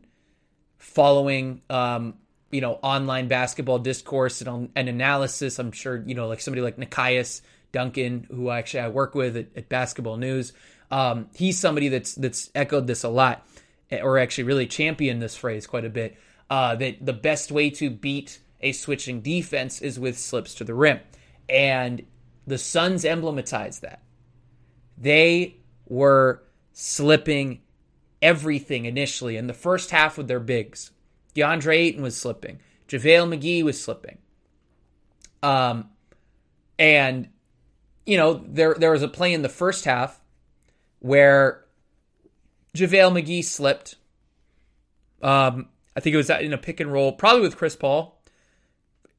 following, 0.77 1.61
um, 1.71 2.13
you 2.51 2.61
know, 2.61 2.73
online 2.83 3.27
basketball 3.27 3.79
discourse 3.79 4.41
and, 4.41 4.69
and 4.75 4.87
analysis, 4.87 5.57
I'm 5.57 5.71
sure 5.71 6.03
you 6.05 6.13
know, 6.13 6.27
like 6.27 6.39
somebody 6.39 6.61
like 6.61 6.77
Nekias 6.77 7.41
Duncan, 7.71 8.27
who 8.29 8.51
actually 8.51 8.81
I 8.81 8.89
work 8.89 9.15
with 9.15 9.37
at, 9.37 9.47
at 9.57 9.69
Basketball 9.69 10.17
News. 10.17 10.53
Um, 10.91 11.29
he's 11.33 11.57
somebody 11.57 11.89
that's 11.89 12.13
that's 12.13 12.51
echoed 12.53 12.85
this 12.85 13.03
a 13.03 13.09
lot, 13.09 13.43
or 14.01 14.17
actually 14.17 14.45
really 14.45 14.67
championed 14.67 15.21
this 15.21 15.35
phrase 15.35 15.67
quite 15.67 15.85
a 15.85 15.89
bit. 15.89 16.17
Uh, 16.49 16.75
that 16.75 17.03
the 17.03 17.13
best 17.13 17.51
way 17.51 17.69
to 17.71 17.89
beat 17.89 18.39
a 18.61 18.71
switching 18.71 19.21
defense 19.21 19.81
is 19.81 19.99
with 19.99 20.17
slips 20.17 20.53
to 20.55 20.63
the 20.63 20.73
rim, 20.73 20.99
and 21.49 22.05
the 22.45 22.57
Suns 22.57 23.03
emblematized 23.03 23.81
that. 23.81 24.01
They 24.97 25.57
were 25.87 26.43
slipping 26.71 27.61
everything 28.21 28.85
initially 28.85 29.37
in 29.37 29.47
the 29.47 29.53
first 29.53 29.91
half 29.91 30.17
with 30.17 30.27
their 30.27 30.39
bigs. 30.39 30.91
DeAndre 31.35 31.75
Ayton 31.75 32.03
was 32.03 32.15
slipping. 32.15 32.59
JaVale 32.87 33.37
McGee 33.37 33.63
was 33.63 33.81
slipping. 33.81 34.19
Um, 35.43 35.89
and 36.79 37.29
you 38.05 38.17
know 38.17 38.43
there 38.47 38.75
there 38.75 38.91
was 38.91 39.03
a 39.03 39.07
play 39.07 39.33
in 39.33 39.41
the 39.41 39.49
first 39.49 39.85
half 39.85 40.21
where 40.99 41.64
JaVale 42.75 43.23
McGee 43.23 43.43
slipped. 43.43 43.95
Um, 45.21 45.69
I 45.95 45.99
think 45.99 46.13
it 46.13 46.17
was 46.17 46.29
in 46.29 46.53
a 46.53 46.57
pick 46.57 46.79
and 46.79 46.91
roll, 46.91 47.13
probably 47.13 47.41
with 47.41 47.57
Chris 47.57 47.75
Paul. 47.75 48.21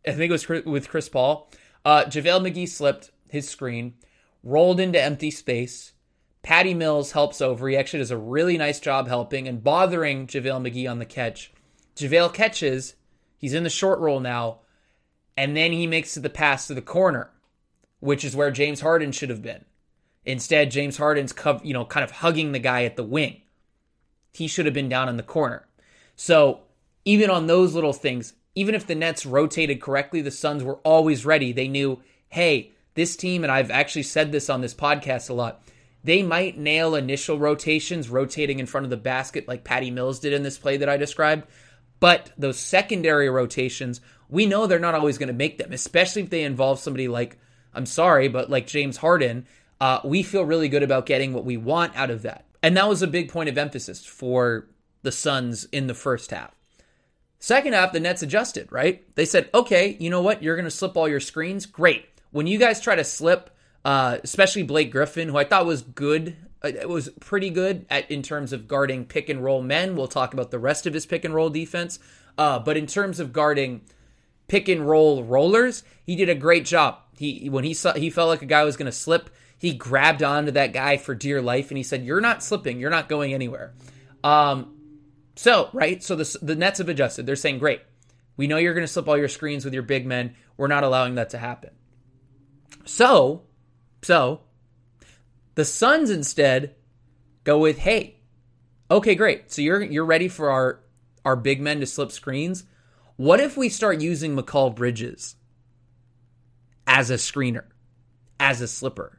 I 0.06 0.12
think 0.12 0.30
it 0.30 0.32
was 0.32 0.48
with 0.48 0.88
Chris 0.88 1.08
Paul. 1.08 1.50
Uh, 1.84 2.04
JaVale 2.04 2.50
McGee 2.50 2.68
slipped 2.68 3.10
his 3.28 3.48
screen, 3.48 3.94
rolled 4.42 4.78
into 4.78 5.02
empty 5.02 5.30
space, 5.30 5.92
Patty 6.46 6.74
Mills 6.74 7.10
helps 7.10 7.40
over. 7.40 7.68
He 7.68 7.76
actually 7.76 7.98
does 7.98 8.12
a 8.12 8.16
really 8.16 8.56
nice 8.56 8.78
job 8.78 9.08
helping 9.08 9.48
and 9.48 9.64
bothering 9.64 10.28
JaVale 10.28 10.70
McGee 10.70 10.88
on 10.88 11.00
the 11.00 11.04
catch. 11.04 11.52
JaVale 11.96 12.32
catches. 12.32 12.94
He's 13.36 13.52
in 13.52 13.64
the 13.64 13.68
short 13.68 13.98
roll 13.98 14.20
now. 14.20 14.60
And 15.36 15.56
then 15.56 15.72
he 15.72 15.88
makes 15.88 16.14
the 16.14 16.30
pass 16.30 16.68
to 16.68 16.74
the 16.74 16.80
corner, 16.80 17.30
which 17.98 18.24
is 18.24 18.36
where 18.36 18.52
James 18.52 18.80
Harden 18.80 19.10
should 19.10 19.28
have 19.28 19.42
been. 19.42 19.64
Instead, 20.24 20.70
James 20.70 20.98
Harden's 20.98 21.34
you 21.64 21.74
know, 21.74 21.84
kind 21.84 22.04
of 22.04 22.12
hugging 22.12 22.52
the 22.52 22.60
guy 22.60 22.84
at 22.84 22.94
the 22.94 23.02
wing. 23.02 23.42
He 24.36 24.48
should 24.48 24.66
have 24.66 24.74
been 24.74 24.88
down 24.88 25.08
in 25.08 25.16
the 25.16 25.22
corner. 25.22 25.66
So, 26.14 26.60
even 27.04 27.30
on 27.30 27.46
those 27.46 27.74
little 27.74 27.92
things, 27.92 28.34
even 28.54 28.74
if 28.74 28.86
the 28.86 28.94
Nets 28.94 29.24
rotated 29.24 29.80
correctly, 29.80 30.20
the 30.20 30.30
Suns 30.30 30.62
were 30.62 30.76
always 30.76 31.24
ready. 31.24 31.52
They 31.52 31.68
knew, 31.68 32.02
hey, 32.28 32.72
this 32.94 33.16
team, 33.16 33.44
and 33.44 33.52
I've 33.52 33.70
actually 33.70 34.02
said 34.02 34.32
this 34.32 34.50
on 34.50 34.60
this 34.60 34.74
podcast 34.74 35.30
a 35.30 35.34
lot, 35.34 35.62
they 36.02 36.22
might 36.22 36.58
nail 36.58 36.94
initial 36.94 37.38
rotations, 37.38 38.08
rotating 38.08 38.58
in 38.58 38.66
front 38.66 38.84
of 38.84 38.90
the 38.90 38.96
basket 38.96 39.48
like 39.48 39.64
Patty 39.64 39.90
Mills 39.90 40.20
did 40.20 40.32
in 40.32 40.42
this 40.42 40.58
play 40.58 40.76
that 40.78 40.88
I 40.88 40.96
described. 40.96 41.46
But 42.00 42.30
those 42.38 42.58
secondary 42.58 43.28
rotations, 43.28 44.00
we 44.28 44.46
know 44.46 44.66
they're 44.66 44.78
not 44.78 44.94
always 44.94 45.18
going 45.18 45.28
to 45.28 45.34
make 45.34 45.58
them, 45.58 45.72
especially 45.72 46.22
if 46.22 46.30
they 46.30 46.44
involve 46.44 46.78
somebody 46.78 47.08
like, 47.08 47.38
I'm 47.74 47.86
sorry, 47.86 48.28
but 48.28 48.50
like 48.50 48.66
James 48.66 48.96
Harden. 48.96 49.46
Uh, 49.80 50.00
we 50.04 50.22
feel 50.22 50.44
really 50.44 50.70
good 50.70 50.82
about 50.82 51.04
getting 51.06 51.34
what 51.34 51.44
we 51.44 51.58
want 51.58 51.94
out 51.96 52.10
of 52.10 52.22
that. 52.22 52.45
And 52.66 52.76
that 52.76 52.88
was 52.88 53.00
a 53.00 53.06
big 53.06 53.30
point 53.30 53.48
of 53.48 53.56
emphasis 53.56 54.04
for 54.04 54.66
the 55.02 55.12
Suns 55.12 55.64
in 55.66 55.86
the 55.86 55.94
first 55.94 56.32
half. 56.32 56.52
Second 57.38 57.74
half, 57.74 57.92
the 57.92 58.00
Nets 58.00 58.22
adjusted, 58.22 58.72
right? 58.72 59.04
They 59.14 59.24
said, 59.24 59.48
okay, 59.54 59.96
you 60.00 60.10
know 60.10 60.22
what? 60.22 60.42
You're 60.42 60.56
going 60.56 60.64
to 60.64 60.70
slip 60.70 60.96
all 60.96 61.08
your 61.08 61.20
screens. 61.20 61.64
Great. 61.64 62.06
When 62.32 62.48
you 62.48 62.58
guys 62.58 62.80
try 62.80 62.96
to 62.96 63.04
slip 63.04 63.50
uh, 63.86 64.18
especially 64.24 64.64
Blake 64.64 64.90
Griffin, 64.90 65.28
who 65.28 65.36
I 65.36 65.44
thought 65.44 65.64
was 65.64 65.82
good. 65.82 66.36
Uh, 66.60 66.72
it 66.74 66.88
was 66.88 67.08
pretty 67.20 67.50
good 67.50 67.86
at 67.88 68.10
in 68.10 68.20
terms 68.20 68.52
of 68.52 68.66
guarding 68.66 69.04
pick 69.04 69.28
and 69.28 69.44
roll 69.44 69.62
men. 69.62 69.94
We'll 69.94 70.08
talk 70.08 70.34
about 70.34 70.50
the 70.50 70.58
rest 70.58 70.88
of 70.88 70.92
his 70.92 71.06
pick 71.06 71.24
and 71.24 71.32
roll 71.32 71.50
defense. 71.50 72.00
Uh, 72.36 72.58
but 72.58 72.76
in 72.76 72.88
terms 72.88 73.20
of 73.20 73.32
guarding 73.32 73.82
pick 74.48 74.68
and 74.68 74.88
roll 74.88 75.22
rollers, 75.22 75.84
he 76.04 76.16
did 76.16 76.28
a 76.28 76.34
great 76.34 76.64
job. 76.64 76.98
He 77.16 77.48
when 77.48 77.62
he 77.62 77.74
saw 77.74 77.92
he 77.92 78.10
felt 78.10 78.28
like 78.28 78.42
a 78.42 78.46
guy 78.46 78.64
was 78.64 78.76
going 78.76 78.86
to 78.86 78.92
slip, 78.92 79.30
he 79.58 79.72
grabbed 79.72 80.22
onto 80.22 80.52
that 80.52 80.72
guy 80.72 80.96
for 80.96 81.14
dear 81.14 81.40
life 81.40 81.70
and 81.70 81.78
he 81.78 81.82
said, 81.82 82.04
"You're 82.04 82.20
not 82.20 82.42
slipping. 82.42 82.78
You're 82.80 82.90
not 82.90 83.08
going 83.08 83.32
anywhere." 83.32 83.74
Um, 84.22 84.74
so 85.34 85.70
right, 85.72 86.02
so 86.02 86.16
the 86.16 86.38
the 86.42 86.56
Nets 86.56 86.78
have 86.78 86.88
adjusted. 86.88 87.26
They're 87.26 87.36
saying, 87.36 87.58
"Great, 87.58 87.82
we 88.36 88.46
know 88.46 88.56
you're 88.56 88.74
going 88.74 88.86
to 88.86 88.92
slip 88.92 89.08
all 89.08 89.18
your 89.18 89.28
screens 89.28 89.64
with 89.64 89.74
your 89.74 89.82
big 89.82 90.06
men. 90.06 90.34
We're 90.56 90.66
not 90.66 90.84
allowing 90.84 91.16
that 91.16 91.30
to 91.30 91.38
happen." 91.38 91.70
So 92.84 93.42
so 94.02 94.42
the 95.56 95.64
Suns 95.64 96.10
instead 96.10 96.76
go 97.42 97.58
with, 97.58 97.78
hey, 97.78 98.20
okay, 98.90 99.14
great. 99.14 99.50
So 99.50 99.62
you're 99.62 99.82
you're 99.82 100.04
ready 100.04 100.28
for 100.28 100.50
our 100.50 100.80
our 101.24 101.34
big 101.34 101.60
men 101.60 101.80
to 101.80 101.86
slip 101.86 102.12
screens. 102.12 102.64
What 103.16 103.40
if 103.40 103.56
we 103.56 103.68
start 103.68 104.00
using 104.00 104.36
Mikal 104.36 104.74
Bridges 104.74 105.36
as 106.86 107.10
a 107.10 107.14
screener, 107.14 107.64
as 108.38 108.60
a 108.60 108.68
slipper? 108.68 109.18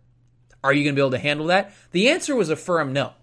Are 0.63 0.73
you 0.73 0.83
going 0.83 0.95
to 0.95 0.99
be 0.99 1.03
able 1.03 1.11
to 1.11 1.19
handle 1.19 1.47
that? 1.47 1.73
The 1.91 2.09
answer 2.09 2.35
was 2.35 2.49
a 2.49 2.55
firm 2.55 2.93
no. 2.93 3.13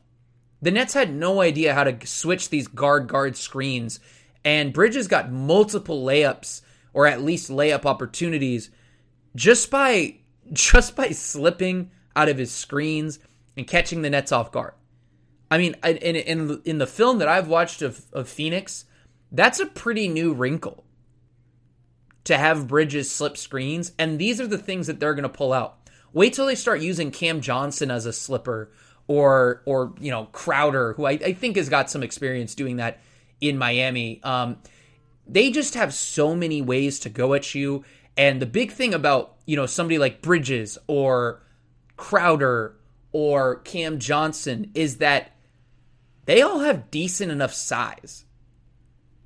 The 0.63 0.71
Nets 0.71 0.95
had 0.95 1.15
no 1.15 1.41
idea 1.41 1.75
how 1.75 1.85
to 1.85 2.07
switch 2.07 2.49
these 2.49 2.69
guard 2.69 3.07
guard 3.07 3.37
screens, 3.37 4.01
and 4.45 4.73
Bridges 4.73 5.09
got 5.09 5.31
multiple 5.31 6.05
layups 6.05 6.63
or 6.93 7.07
at 7.07 7.23
least 7.23 7.51
layup 7.51 7.85
opportunities 7.85 8.71
just 9.35 9.71
by 9.71 10.17
just 10.53 10.97
by 10.97 11.09
slipping 11.11 11.91
out 12.17 12.29
of 12.29 12.39
his 12.39 12.53
screens 12.53 13.19
and 13.57 13.67
catching 13.67 14.03
the 14.03 14.11
Nets 14.11 14.33
off 14.33 14.53
guard. 14.53 14.75
I 15.51 15.59
mean, 15.59 15.77
in 15.85 16.17
in 16.17 16.63
in 16.65 16.79
the 16.79 16.87
film 16.87 17.19
that 17.19 17.29
I've 17.29 17.49
watched 17.49 17.83
of 17.83 18.07
of 18.13 18.29
Phoenix, 18.29 18.87
that's 19.31 19.61
a 19.61 19.67
pretty 19.67 20.09
new 20.09 20.33
wrinkle 20.33 20.85
to 22.25 22.39
have 22.39 22.69
Bridges 22.69 23.11
slip 23.11 23.37
screens, 23.37 23.93
and 23.99 24.19
these 24.19 24.41
are 24.41 24.47
the 24.47 24.59
things 24.59 24.87
that 24.87 24.99
they're 24.99 25.15
going 25.15 25.25
to 25.25 25.29
pull 25.29 25.53
out. 25.53 25.84
Wait 26.15 26.33
till 26.33 26.47
they 26.47 26.55
start 26.55 26.81
using 26.81 27.11
Cam 27.11 27.43
Johnson 27.43 27.91
as 27.91 28.07
a 28.07 28.13
slipper, 28.13 28.71
or 29.07 29.63
or 29.67 29.93
you 30.01 30.11
know 30.11 30.27
Crowder, 30.33 30.95
who 30.95 31.05
I, 31.05 31.11
I 31.11 31.33
think 31.35 31.57
has 31.57 31.69
got 31.69 31.91
some 31.91 32.03
experience 32.03 32.55
doing 32.55 32.77
that 32.77 33.01
in 33.41 33.59
Miami. 33.59 34.23
Um, 34.23 34.57
they 35.27 35.51
just 35.51 35.75
have 35.75 35.93
so 35.93 36.35
many 36.35 36.63
ways 36.63 37.01
to 37.01 37.11
go 37.11 37.35
at 37.35 37.55
you, 37.55 37.85
and 38.17 38.41
the 38.41 38.47
big 38.47 38.73
thing 38.73 38.95
about, 38.95 39.37
you 39.45 39.57
know, 39.57 39.67
somebody 39.67 39.99
like 39.99 40.23
Bridges 40.23 40.79
or 40.87 41.43
Crowder 41.97 42.77
or 43.13 43.57
Cam 43.57 43.99
Johnson 43.99 44.71
is 44.75 44.99
that 44.99 45.33
they 46.27 46.43
all 46.43 46.61
have 46.61 46.91
decent 46.91 47.31
enough 47.33 47.53
size 47.53 48.25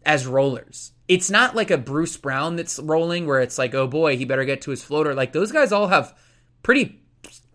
as 0.04 0.26
rollers. 0.26 0.92
It's 1.06 1.30
not 1.30 1.54
like 1.54 1.70
a 1.70 1.78
Bruce 1.78 2.16
Brown 2.16 2.56
that's 2.56 2.78
rolling 2.78 3.26
where 3.26 3.40
it's 3.40 3.58
like, 3.58 3.74
oh 3.74 3.86
boy, 3.86 4.16
he 4.16 4.24
better 4.24 4.44
get 4.44 4.62
to 4.62 4.70
his 4.70 4.82
floater. 4.82 5.14
Like 5.14 5.32
those 5.32 5.52
guys 5.52 5.72
all 5.72 5.88
have 5.88 6.14
pretty 6.62 7.00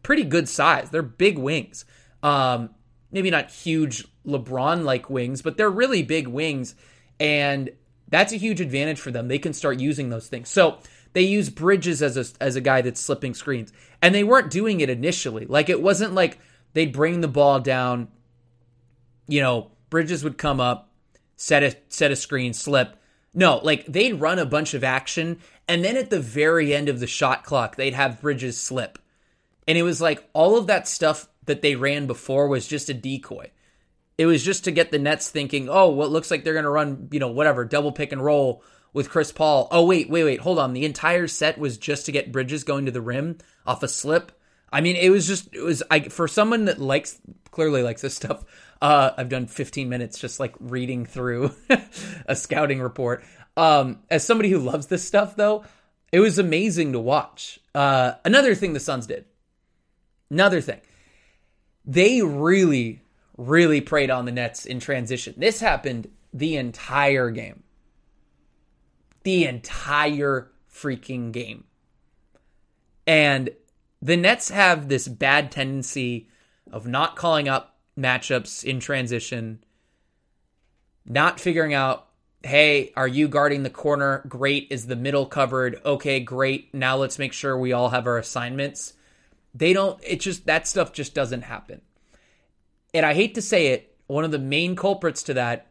pretty 0.01 0.24
good 0.24 0.50
size. 0.50 0.89
They're 0.89 1.01
big 1.01 1.38
wings. 1.38 1.86
Um, 2.22 2.69
maybe 3.12 3.29
not 3.29 3.51
huge 3.51 4.05
LeBron 4.25 4.83
like 4.83 5.10
wings, 5.10 5.41
but 5.41 5.57
they're 5.57 5.69
really 5.69 6.03
big 6.03 6.27
wings. 6.27 6.75
And 7.19 7.72
that's 8.10 8.33
a 8.33 8.38
huge 8.38 8.62
advantage 8.62 9.00
for 9.00 9.12
them. 9.12 9.27
They 9.27 9.39
can 9.39 9.53
start 9.53 9.79
using 9.79 10.10
those 10.10 10.27
things. 10.27 10.50
So 10.50 10.79
they 11.13 11.22
use 11.22 11.50
Bridges 11.50 12.01
as 12.01 12.17
a 12.17 12.43
as 12.43 12.55
a 12.55 12.62
guy 12.62 12.81
that's 12.81 13.00
slipping 13.00 13.33
screens, 13.33 13.72
and 14.01 14.13
they 14.13 14.24
weren't 14.24 14.51
doing 14.51 14.81
it 14.81 14.89
initially. 14.89 15.45
Like 15.45 15.69
it 15.69 15.81
wasn't 15.81 16.13
like 16.13 16.39
they'd 16.74 16.91
bring 16.91 17.22
the 17.22 17.27
ball 17.27 17.60
down. 17.60 18.10
You 19.27 19.41
know, 19.41 19.72
Bridges 19.89 20.24
would 20.24 20.38
come 20.38 20.60
up, 20.60 20.91
set 21.36 21.63
a 21.63 21.75
set 21.89 22.12
a 22.12 22.15
screen, 22.15 22.53
slip. 22.53 22.98
No, 23.33 23.57
like 23.57 23.86
they'd 23.86 24.13
run 24.13 24.39
a 24.39 24.45
bunch 24.45 24.74
of 24.74 24.83
action, 24.83 25.39
and 25.67 25.84
then 25.84 25.98
at 25.98 26.10
the 26.10 26.20
very 26.20 26.74
end 26.74 26.89
of 26.89 27.00
the 27.00 27.08
shot 27.08 27.43
clock, 27.43 27.75
they'd 27.75 27.93
have 27.93 28.22
Bridges 28.22 28.60
slip, 28.60 29.00
and 29.67 29.77
it 29.77 29.84
was 29.84 30.01
like 30.01 30.27
all 30.34 30.58
of 30.58 30.67
that 30.67 30.88
stuff 30.88 31.27
that 31.46 31.62
they 31.62 31.75
ran 31.75 32.08
before 32.08 32.48
was 32.48 32.67
just 32.67 32.89
a 32.89 32.93
decoy. 32.93 33.51
It 34.17 34.25
was 34.25 34.43
just 34.43 34.63
to 34.65 34.72
get 34.72 34.91
the 34.91 35.00
Nets 35.00 35.29
thinking, 35.29 35.70
oh, 35.70 35.88
what 35.88 35.98
well, 35.98 36.10
looks 36.10 36.29
like 36.29 36.43
they're 36.43 36.53
going 36.53 36.63
to 36.63 36.70
run, 36.70 37.10
you 37.12 37.20
know, 37.20 37.29
whatever, 37.32 37.65
double 37.65 37.91
pick 37.91 38.12
and 38.12 38.24
roll 38.24 38.63
with 38.93 39.10
Chris 39.10 39.32
Paul. 39.32 39.67
Oh 39.72 39.86
wait, 39.86 40.10
wait, 40.10 40.24
wait, 40.24 40.39
hold 40.39 40.60
on. 40.60 40.74
The 40.74 40.86
entire 40.86 41.27
set 41.27 41.58
was 41.58 41.77
just 41.77 42.05
to 42.05 42.12
get 42.12 42.32
Bridges 42.32 42.63
going 42.63 42.86
to 42.86 42.91
the 42.91 43.01
rim 43.01 43.39
off 43.65 43.84
a 43.84 43.88
slip. 43.88 44.32
I 44.72 44.82
mean, 44.82 44.96
it 44.96 45.10
was 45.10 45.27
just 45.27 45.53
it 45.53 45.62
was 45.62 45.84
I 45.91 46.01
for 46.01 46.27
someone 46.27 46.65
that 46.65 46.79
likes 46.79 47.20
clearly 47.51 47.84
likes 47.84 48.01
this 48.01 48.15
stuff. 48.15 48.43
Uh, 48.82 49.12
I've 49.15 49.29
done 49.29 49.48
15 49.48 49.88
minutes 49.88 50.20
just 50.20 50.39
like 50.39 50.55
reading 50.60 51.05
through 51.05 51.55
a 52.27 52.36
scouting 52.36 52.82
report. 52.82 53.24
Um, 53.55 54.00
as 54.10 54.25
somebody 54.25 54.50
who 54.50 54.60
loves 54.60 54.88
this 54.88 55.05
stuff, 55.07 55.36
though, 55.36 55.63
It 56.13 56.19
was 56.19 56.38
amazing 56.38 56.93
to 56.93 57.00
watch. 57.00 57.60
Uh, 57.74 58.13
another 58.24 58.53
thing 58.53 58.74
the 58.74 58.79
Suns 58.79 59.07
did. 59.07 59.25
Another 60.29 60.62
thing. 60.62 60.79
They 61.86 62.22
really, 62.22 63.01
really 63.36 63.81
preyed 63.81 64.12
on 64.12 64.25
the 64.25 64.31
Nets 64.31 64.63
in 64.67 64.79
transition. 64.79 65.33
This 65.38 65.60
happened 65.60 66.12
the 66.31 66.55
entire 66.55 67.31
game. 67.31 67.63
The 69.24 69.45
entire 69.45 70.51
freaking 70.72 71.31
game. 71.31 71.63
And 73.07 73.50
the 74.00 74.15
Nets 74.15 74.50
have 74.50 74.89
this 74.89 75.07
bad 75.07 75.51
tendency 75.51 76.29
of 76.72 76.86
not 76.86 77.15
calling 77.15 77.50
up 77.50 77.75
matchups 77.98 78.63
in 78.63 78.79
transition, 78.79 79.63
not 81.07 81.39
figuring 81.39 81.74
out, 81.74 82.07
hey, 82.43 82.91
are 82.95 83.07
you 83.07 83.27
guarding 83.27 83.63
the 83.63 83.69
corner? 83.69 84.23
Great. 84.27 84.67
Is 84.69 84.88
the 84.88 84.95
middle 84.95 85.25
covered? 85.25 85.81
Okay, 85.85 86.19
great. 86.19 86.73
Now 86.73 86.97
let's 86.97 87.17
make 87.17 87.33
sure 87.33 87.57
we 87.57 87.71
all 87.73 87.89
have 87.89 88.05
our 88.05 88.17
assignments. 88.17 88.93
They 89.55 89.71
don't, 89.73 90.00
it 90.03 90.19
just, 90.19 90.45
that 90.45 90.67
stuff 90.67 90.91
just 90.93 91.15
doesn't 91.15 91.43
happen. 91.43 91.81
And 92.93 93.05
I 93.05 93.13
hate 93.13 93.35
to 93.35 93.41
say 93.41 93.67
it, 93.67 93.95
one 94.07 94.23
of 94.23 94.31
the 94.31 94.39
main 94.39 94.75
culprits 94.75 95.23
to 95.23 95.33
that 95.35 95.67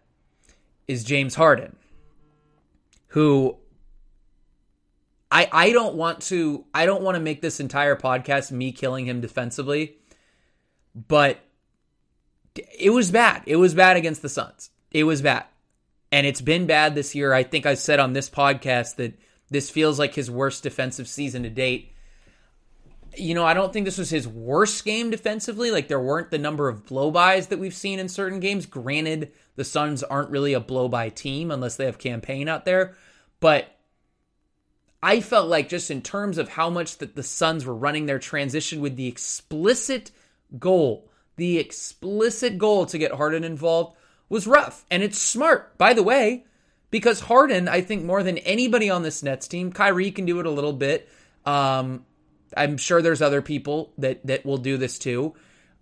is 0.89 1.05
James 1.05 1.35
Harden, 1.35 1.77
who 3.09 3.57
I 5.31 5.49
I 5.53 5.73
don't 5.73 5.95
want 5.95 6.21
to 6.23 6.65
I 6.75 6.85
don't 6.87 7.03
want 7.03 7.15
to 7.15 7.21
make 7.21 7.41
this 7.41 7.61
entire 7.61 7.97
podcast 7.97 8.51
me 8.51 8.73
killing 8.73 9.07
him 9.07 9.21
defensively, 9.21 9.97
but 10.95 11.39
it 12.79 12.91
was 12.91 13.11
bad. 13.11 13.43
It 13.47 13.57
was 13.57 13.75
bad 13.75 13.97
against 13.97 14.23
the 14.23 14.29
Suns. 14.29 14.71
It 14.91 15.05
was 15.05 15.23
bad. 15.23 15.45
And 16.13 16.27
it's 16.27 16.43
been 16.43 16.67
bad 16.67 16.95
this 16.95 17.15
year. 17.15 17.33
I 17.33 17.43
think 17.43 17.65
I 17.65 17.75
said 17.75 17.99
on 17.99 18.13
this 18.13 18.29
podcast 18.29 18.97
that 18.97 19.19
this 19.51 19.71
feels 19.71 19.99
like 19.99 20.15
his 20.15 20.31
worst 20.31 20.63
defensive 20.63 21.09
season 21.09 21.43
to 21.43 21.51
date. 21.51 21.95
You 23.17 23.35
know, 23.35 23.45
I 23.45 23.55
don't 23.55 23.73
think 23.73 23.87
this 23.87 23.99
was 23.99 24.11
his 24.11 24.29
worst 24.29 24.85
game 24.85 25.11
defensively. 25.11 25.71
Like 25.71 25.89
there 25.89 25.99
weren't 25.99 26.31
the 26.31 26.39
number 26.39 26.69
of 26.69 26.85
blowbys 26.85 27.49
that 27.49 27.59
we've 27.59 27.75
seen 27.75 27.99
in 27.99 28.09
certain 28.09 28.41
games. 28.41 28.67
Granted, 28.67 29.33
the 29.57 29.65
Suns 29.65 30.03
aren't 30.03 30.31
really 30.31 30.53
a 30.53 30.61
blow-by 30.61 31.09
team 31.09 31.51
unless 31.51 31.77
they 31.77 31.87
have 31.87 31.99
Cam 31.99 32.21
Payne 32.21 32.49
out 32.49 32.65
there, 32.65 32.95
but 33.41 33.77
I 35.03 35.21
felt 35.21 35.49
like 35.49 35.69
just 35.69 35.91
in 35.91 36.01
terms 36.01 36.39
of 36.39 36.49
how 36.49 36.71
much 36.71 36.99
that 36.99 37.17
the 37.17 37.23
Suns 37.23 37.67
were 37.67 37.75
running 37.75 38.07
their 38.07 38.19
transition 38.19 38.81
with 38.81 38.97
the 38.97 39.09
explicit 39.09 40.11
goal, 40.59 41.11
the 41.37 41.59
explicit 41.59 42.57
goal 42.57 42.87
to 42.87 42.99
get 42.99 43.13
Harden 43.13 43.45
involved 43.45 43.97
was 44.33 44.47
rough. 44.47 44.87
And 44.91 45.03
it's 45.03 45.19
smart, 45.19 45.77
by 45.77 45.93
the 45.93 46.03
way, 46.03 46.47
because 46.91 47.21
Harden, 47.21 47.69
I 47.69 47.83
think 47.83 48.03
more 48.03 48.23
than 48.23 48.39
anybody 48.39 48.89
on 48.89 49.03
this 49.03 49.23
Nets 49.23 49.47
team, 49.47 49.71
Kyrie 49.71 50.11
can 50.11 50.25
do 50.25 50.41
it 50.41 50.47
a 50.47 50.51
little 50.51 50.73
bit. 50.73 51.07
Um, 51.45 52.07
I'm 52.57 52.79
sure 52.79 53.03
there's 53.03 53.21
other 53.21 53.43
people 53.43 53.93
that 53.99 54.27
that 54.27 54.47
will 54.47 54.57
do 54.57 54.79
this 54.79 54.99
too. 54.99 55.35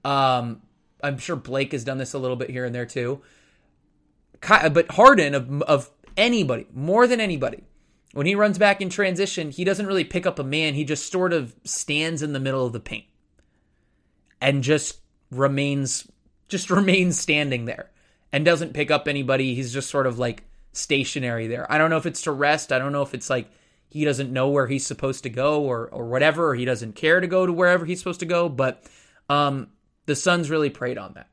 Um, 0.05 0.63
I'm 1.03 1.19
sure 1.19 1.37
Blake 1.37 1.73
has 1.73 1.85
done 1.85 1.99
this 1.99 2.13
a 2.13 2.19
little 2.19 2.37
bit 2.37 2.51
here 2.51 2.65
and 2.65 2.75
there 2.75 2.87
too. 2.87 3.23
But 4.41 4.91
Harden 4.91 5.35
of 5.35 5.63
of 5.63 5.91
anybody, 6.17 6.67
more 6.73 7.07
than 7.07 7.21
anybody, 7.21 7.63
when 8.15 8.27
he 8.27 8.35
runs 8.35 8.59
back 8.59 8.81
in 8.81 8.91
transition, 8.91 9.51
he 9.53 9.63
doesn't 9.63 9.87
really 9.87 10.05
pick 10.05 10.27
up 10.27 10.41
a 10.41 10.45
man. 10.45 10.75
He 10.75 10.85
just 10.85 11.11
sort 11.11 11.33
of 11.33 11.55
stands 11.65 12.21
in 12.21 12.33
the 12.33 12.41
middle 12.41 12.67
of 12.67 12.73
the 12.73 12.81
paint 12.81 13.07
and 14.41 14.65
just 14.65 14.99
remains 15.31 16.11
just 16.49 16.69
remains 16.71 17.19
standing 17.19 17.67
there 17.67 17.91
and 18.33 18.45
doesn't 18.45 18.75
pick 18.75 18.91
up 18.91 19.09
anybody. 19.09 19.55
He's 19.55 19.73
just 19.73 19.91
sort 19.91 20.07
of 20.07 20.19
like 20.19 20.45
stationary 20.73 21.47
there. 21.47 21.71
I 21.71 21.79
don't 21.79 21.91
know 21.91 21.97
if 21.97 22.07
it's 22.07 22.23
to 22.23 22.33
rest. 22.33 22.73
I 22.73 22.79
don't 22.79 22.93
know 22.93 23.03
if 23.03 23.15
it's 23.15 23.31
like 23.31 23.51
he 23.89 24.05
doesn't 24.05 24.33
know 24.33 24.49
where 24.49 24.67
he's 24.67 24.87
supposed 24.87 25.25
to 25.25 25.31
go 25.31 25.63
or 25.63 25.89
or 25.89 26.07
whatever, 26.07 26.51
or 26.51 26.55
he 26.55 26.65
doesn't 26.65 26.95
care 26.95 27.21
to 27.21 27.27
go 27.27 27.47
to 27.47 27.53
wherever 27.53 27.85
he's 27.85 27.99
supposed 27.99 28.21
to 28.21 28.27
go. 28.27 28.49
But 28.49 28.85
um, 29.29 29.69
the 30.07 30.17
Suns 30.17 30.51
really 30.51 30.71
preyed 30.71 30.99
on 30.99 31.15
that. 31.15 31.29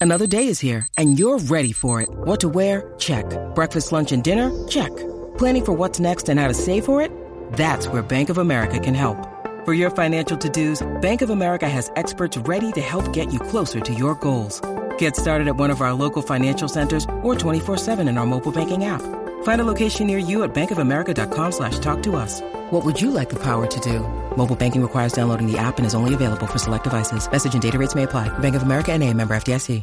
Another 0.00 0.28
day 0.28 0.46
is 0.46 0.60
here, 0.60 0.86
and 0.96 1.18
you're 1.18 1.38
ready 1.38 1.72
for 1.72 2.00
it. 2.00 2.08
What 2.08 2.40
to 2.40 2.48
wear? 2.48 2.94
Check. 2.98 3.26
Breakfast, 3.56 3.90
lunch, 3.90 4.12
and 4.12 4.22
dinner? 4.22 4.50
Check. 4.68 4.96
Planning 5.38 5.64
for 5.64 5.72
what's 5.72 5.98
next 5.98 6.28
and 6.28 6.38
how 6.38 6.46
to 6.46 6.54
save 6.54 6.84
for 6.84 7.00
it? 7.00 7.10
That's 7.54 7.88
where 7.88 8.02
Bank 8.02 8.28
of 8.28 8.38
America 8.38 8.78
can 8.78 8.94
help. 8.94 9.16
For 9.64 9.74
your 9.74 9.90
financial 9.90 10.36
to-dos, 10.36 10.86
Bank 11.02 11.20
of 11.20 11.30
America 11.30 11.68
has 11.68 11.90
experts 11.96 12.36
ready 12.36 12.70
to 12.72 12.80
help 12.80 13.12
get 13.12 13.32
you 13.32 13.40
closer 13.40 13.80
to 13.80 13.92
your 13.92 14.14
goals. 14.14 14.60
Get 14.98 15.16
started 15.16 15.48
at 15.48 15.56
one 15.56 15.70
of 15.70 15.80
our 15.80 15.92
local 15.92 16.22
financial 16.22 16.68
centers 16.68 17.04
or 17.22 17.34
24-7 17.34 18.08
in 18.08 18.16
our 18.18 18.26
mobile 18.26 18.52
banking 18.52 18.84
app. 18.84 19.02
Find 19.42 19.60
a 19.60 19.64
location 19.64 20.06
near 20.06 20.18
you 20.18 20.44
at 20.44 20.54
bankofamerica.com 20.54 21.52
slash 21.52 21.80
talk 21.80 22.02
to 22.04 22.14
us. 22.14 22.40
What 22.70 22.84
would 22.84 23.00
you 23.00 23.10
like 23.10 23.28
the 23.28 23.42
power 23.42 23.66
to 23.66 23.80
do? 23.80 24.00
Mobile 24.36 24.56
banking 24.56 24.82
requires 24.82 25.12
downloading 25.12 25.50
the 25.50 25.58
app 25.58 25.78
and 25.78 25.86
is 25.86 25.94
only 25.94 26.14
available 26.14 26.46
for 26.46 26.58
select 26.58 26.84
devices. 26.84 27.28
Message 27.28 27.54
and 27.54 27.62
data 27.62 27.78
rates 27.78 27.96
may 27.96 28.04
apply. 28.04 28.36
Bank 28.38 28.54
of 28.54 28.62
America 28.62 28.92
and 28.92 29.02
a 29.02 29.12
member 29.12 29.34
FDIC. 29.34 29.82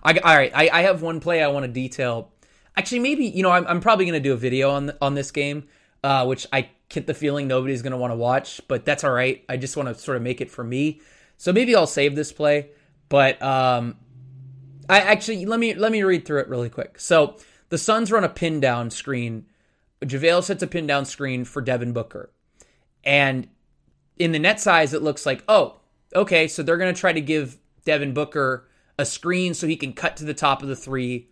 I, 0.00 0.16
all 0.18 0.36
right, 0.36 0.52
I, 0.54 0.70
I 0.72 0.82
have 0.82 1.02
one 1.02 1.18
play 1.18 1.42
I 1.42 1.48
want 1.48 1.66
to 1.66 1.72
detail 1.72 2.30
Actually, 2.78 3.00
maybe 3.00 3.24
you 3.24 3.42
know 3.42 3.50
I'm, 3.50 3.66
I'm 3.66 3.80
probably 3.80 4.04
going 4.04 4.22
to 4.22 4.28
do 4.28 4.32
a 4.32 4.36
video 4.36 4.70
on 4.70 4.92
on 5.02 5.14
this 5.16 5.32
game, 5.32 5.66
uh, 6.04 6.24
which 6.26 6.46
I 6.52 6.68
get 6.88 7.08
the 7.08 7.14
feeling 7.14 7.48
nobody's 7.48 7.82
going 7.82 7.90
to 7.90 7.96
want 7.96 8.12
to 8.12 8.16
watch, 8.16 8.60
but 8.68 8.84
that's 8.84 9.02
all 9.02 9.10
right. 9.10 9.44
I 9.48 9.56
just 9.56 9.76
want 9.76 9.88
to 9.88 9.96
sort 9.96 10.16
of 10.16 10.22
make 10.22 10.40
it 10.40 10.48
for 10.48 10.62
me, 10.62 11.00
so 11.38 11.52
maybe 11.52 11.74
I'll 11.74 11.88
save 11.88 12.14
this 12.14 12.32
play. 12.32 12.68
But 13.08 13.42
um, 13.42 13.96
I 14.88 15.00
actually 15.00 15.44
let 15.46 15.60
me 15.60 15.74
let 15.74 15.92
me 15.92 16.02
read 16.02 16.24
through 16.24 16.40
it 16.40 16.48
really 16.48 16.70
quick. 16.70 16.98
So 16.98 17.36
the 17.68 17.78
Suns 17.78 18.10
run 18.10 18.24
a 18.24 18.28
pin 18.28 18.60
down 18.60 18.90
screen. 18.90 19.46
JaVale 20.02 20.44
sets 20.44 20.62
a 20.62 20.66
pin 20.66 20.86
down 20.86 21.04
screen 21.04 21.44
for 21.44 21.60
Devin 21.60 21.92
Booker, 21.92 22.30
and 23.04 23.48
in 24.18 24.32
the 24.32 24.38
net 24.38 24.60
size, 24.60 24.94
it 24.94 25.02
looks 25.02 25.26
like 25.26 25.44
oh 25.48 25.80
okay, 26.14 26.48
so 26.48 26.62
they're 26.62 26.78
going 26.78 26.94
to 26.94 27.00
try 27.00 27.12
to 27.12 27.20
give 27.20 27.58
Devin 27.84 28.14
Booker 28.14 28.68
a 28.98 29.04
screen 29.04 29.54
so 29.54 29.66
he 29.66 29.76
can 29.76 29.92
cut 29.92 30.16
to 30.16 30.24
the 30.24 30.34
top 30.34 30.62
of 30.62 30.68
the 30.68 30.76
three 30.76 31.28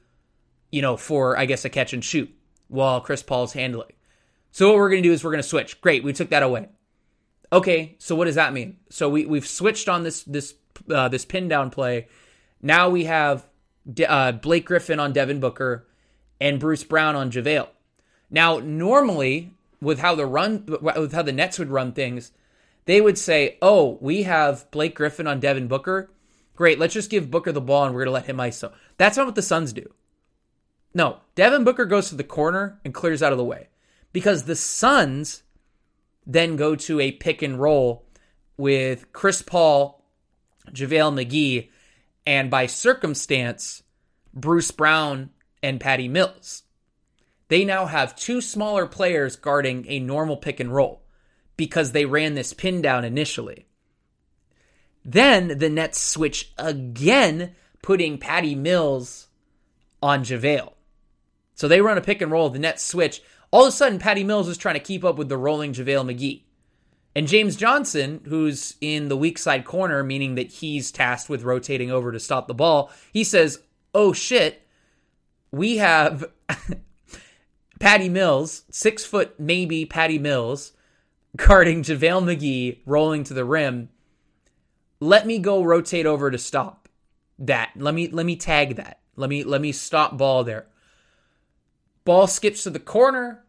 you 0.70 0.82
know, 0.82 0.96
for 0.96 1.38
I 1.38 1.46
guess 1.46 1.64
a 1.64 1.70
catch 1.70 1.92
and 1.92 2.04
shoot 2.04 2.30
while 2.68 3.00
Chris 3.00 3.22
Paul's 3.22 3.52
handling. 3.52 3.92
So 4.50 4.68
what 4.68 4.76
we're 4.76 4.90
going 4.90 5.02
to 5.02 5.08
do 5.08 5.12
is 5.12 5.22
we're 5.22 5.30
going 5.30 5.42
to 5.42 5.48
switch. 5.48 5.80
Great, 5.80 6.04
we 6.04 6.12
took 6.12 6.30
that 6.30 6.42
away. 6.42 6.68
Okay, 7.52 7.96
so 7.98 8.16
what 8.16 8.24
does 8.24 8.34
that 8.34 8.52
mean? 8.52 8.78
So 8.90 9.08
we 9.08 9.24
we've 9.24 9.46
switched 9.46 9.88
on 9.88 10.02
this 10.02 10.22
this 10.24 10.54
uh, 10.90 11.08
this 11.08 11.24
pin 11.24 11.48
down 11.48 11.70
play. 11.70 12.08
Now 12.62 12.88
we 12.88 13.04
have 13.04 13.48
uh, 14.06 14.32
Blake 14.32 14.66
Griffin 14.66 15.00
on 15.00 15.12
Devin 15.12 15.40
Booker 15.40 15.86
and 16.40 16.60
Bruce 16.60 16.84
Brown 16.84 17.16
on 17.16 17.30
JaVale. 17.30 17.68
Now 18.30 18.58
normally 18.58 19.52
with 19.80 19.98
how 20.00 20.14
the 20.14 20.26
run 20.26 20.66
with 20.80 21.12
how 21.12 21.22
the 21.22 21.32
Nets 21.32 21.58
would 21.58 21.70
run 21.70 21.92
things, 21.92 22.32
they 22.86 23.00
would 23.00 23.18
say, 23.18 23.58
"Oh, 23.60 23.98
we 24.00 24.24
have 24.24 24.70
Blake 24.70 24.94
Griffin 24.94 25.26
on 25.26 25.40
Devin 25.40 25.68
Booker. 25.68 26.10
Great, 26.54 26.78
let's 26.78 26.94
just 26.94 27.10
give 27.10 27.30
Booker 27.30 27.52
the 27.52 27.60
ball 27.60 27.84
and 27.84 27.94
we're 27.94 28.04
going 28.04 28.08
to 28.08 28.12
let 28.12 28.26
him 28.26 28.38
ISO." 28.38 28.72
That's 28.96 29.16
not 29.16 29.26
what 29.26 29.34
the 29.34 29.42
Suns 29.42 29.72
do. 29.72 29.92
No, 30.94 31.18
Devin 31.34 31.64
Booker 31.64 31.84
goes 31.84 32.08
to 32.08 32.14
the 32.14 32.24
corner 32.24 32.80
and 32.84 32.94
clears 32.94 33.22
out 33.22 33.32
of 33.32 33.38
the 33.38 33.44
way 33.44 33.68
because 34.12 34.44
the 34.44 34.56
Suns 34.56 35.42
then 36.26 36.56
go 36.56 36.74
to 36.74 37.00
a 37.00 37.12
pick 37.12 37.42
and 37.42 37.60
roll 37.60 38.06
with 38.56 39.12
Chris 39.12 39.42
Paul, 39.42 40.02
JaVale 40.70 41.24
McGee, 41.24 41.68
and 42.26 42.50
by 42.50 42.66
circumstance, 42.66 43.82
Bruce 44.34 44.70
Brown 44.70 45.30
and 45.62 45.80
Patty 45.80 46.08
Mills. 46.08 46.64
They 47.48 47.64
now 47.64 47.86
have 47.86 48.16
two 48.16 48.40
smaller 48.40 48.86
players 48.86 49.36
guarding 49.36 49.86
a 49.88 50.00
normal 50.00 50.36
pick 50.36 50.58
and 50.58 50.74
roll 50.74 51.02
because 51.56 51.92
they 51.92 52.04
ran 52.04 52.34
this 52.34 52.52
pin 52.52 52.82
down 52.82 53.04
initially. 53.04 53.66
Then 55.04 55.58
the 55.58 55.70
Nets 55.70 56.00
switch 56.00 56.52
again, 56.58 57.54
putting 57.82 58.18
Patty 58.18 58.56
Mills 58.56 59.28
on 60.02 60.24
JaVale. 60.24 60.72
So 61.54 61.68
they 61.68 61.80
run 61.80 61.96
a 61.96 62.02
pick 62.02 62.20
and 62.20 62.32
roll, 62.32 62.50
the 62.50 62.58
Nets 62.58 62.84
switch. 62.84 63.22
All 63.52 63.62
of 63.62 63.68
a 63.68 63.72
sudden, 63.72 64.00
Patty 64.00 64.24
Mills 64.24 64.48
is 64.48 64.58
trying 64.58 64.74
to 64.74 64.80
keep 64.80 65.04
up 65.04 65.16
with 65.16 65.28
the 65.28 65.38
rolling 65.38 65.72
JaVale 65.72 66.12
McGee. 66.12 66.42
And 67.16 67.26
James 67.26 67.56
Johnson, 67.56 68.20
who's 68.26 68.74
in 68.82 69.08
the 69.08 69.16
weak 69.16 69.38
side 69.38 69.64
corner, 69.64 70.04
meaning 70.04 70.34
that 70.34 70.50
he's 70.50 70.92
tasked 70.92 71.30
with 71.30 71.44
rotating 71.44 71.90
over 71.90 72.12
to 72.12 72.20
stop 72.20 72.46
the 72.46 72.52
ball, 72.52 72.92
he 73.10 73.24
says, 73.24 73.62
Oh 73.94 74.12
shit, 74.12 74.68
we 75.50 75.78
have 75.78 76.26
Patty 77.80 78.10
Mills, 78.10 78.64
six 78.70 79.06
foot 79.06 79.40
maybe 79.40 79.86
Patty 79.86 80.18
Mills, 80.18 80.74
guarding 81.36 81.82
JaVale 81.82 82.36
McGee, 82.36 82.80
rolling 82.84 83.24
to 83.24 83.32
the 83.32 83.46
rim. 83.46 83.88
Let 85.00 85.26
me 85.26 85.38
go 85.38 85.64
rotate 85.64 86.04
over 86.04 86.30
to 86.30 86.36
stop 86.36 86.86
that. 87.38 87.70
Let 87.76 87.94
me 87.94 88.08
let 88.08 88.26
me 88.26 88.36
tag 88.36 88.76
that. 88.76 89.00
Let 89.16 89.30
me 89.30 89.42
let 89.42 89.62
me 89.62 89.72
stop 89.72 90.18
ball 90.18 90.44
there. 90.44 90.66
Ball 92.04 92.26
skips 92.26 92.64
to 92.64 92.70
the 92.70 92.78
corner, 92.78 93.46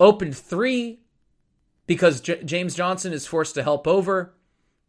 open 0.00 0.32
three 0.32 1.02
because 1.88 2.20
J- 2.20 2.44
James 2.44 2.76
Johnson 2.76 3.12
is 3.12 3.26
forced 3.26 3.56
to 3.56 3.64
help 3.64 3.88
over. 3.88 4.34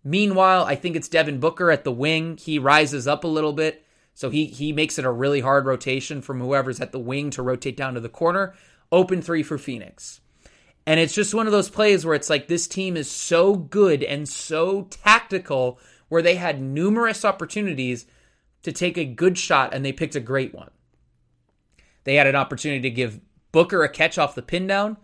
Meanwhile, 0.03 0.65
I 0.65 0.75
think 0.75 0.95
it's 0.95 1.09
Devin 1.09 1.39
Booker 1.39 1.71
at 1.71 1.83
the 1.83 1.91
wing. 1.91 2.38
He 2.38 2.59
rises 2.59 3.07
up 3.07 3.23
a 3.23 3.27
little 3.27 3.53
bit. 3.53 3.83
So 4.13 4.29
he 4.29 4.45
he 4.45 4.73
makes 4.73 4.99
it 4.99 5.05
a 5.05 5.12
really 5.12 5.39
hard 5.39 5.65
rotation 5.65 6.21
from 6.21 6.41
whoever's 6.41 6.81
at 6.81 6.91
the 6.91 6.99
wing 6.99 7.31
to 7.31 7.41
rotate 7.41 7.77
down 7.77 7.95
to 7.95 7.99
the 7.99 8.09
corner. 8.09 8.53
Open 8.91 9.21
three 9.21 9.43
for 9.43 9.57
Phoenix. 9.57 10.19
And 10.85 10.99
it's 10.99 11.13
just 11.13 11.33
one 11.33 11.45
of 11.45 11.53
those 11.53 11.69
plays 11.69 12.05
where 12.05 12.15
it's 12.15 12.29
like 12.29 12.47
this 12.47 12.67
team 12.67 12.97
is 12.97 13.09
so 13.09 13.55
good 13.55 14.03
and 14.03 14.27
so 14.27 14.83
tactical 14.89 15.79
where 16.09 16.21
they 16.21 16.35
had 16.35 16.62
numerous 16.62 17.23
opportunities 17.23 18.07
to 18.63 18.71
take 18.71 18.97
a 18.97 19.05
good 19.05 19.38
shot 19.38 19.73
and 19.73 19.85
they 19.85 19.93
picked 19.93 20.15
a 20.15 20.19
great 20.19 20.53
one. 20.53 20.71
They 22.03 22.15
had 22.15 22.27
an 22.27 22.35
opportunity 22.35 22.81
to 22.81 22.89
give 22.89 23.21
Booker 23.51 23.83
a 23.83 23.89
catch 23.89 24.17
off 24.17 24.35
the 24.35 24.41
pin 24.41 24.67
down. 24.67 24.97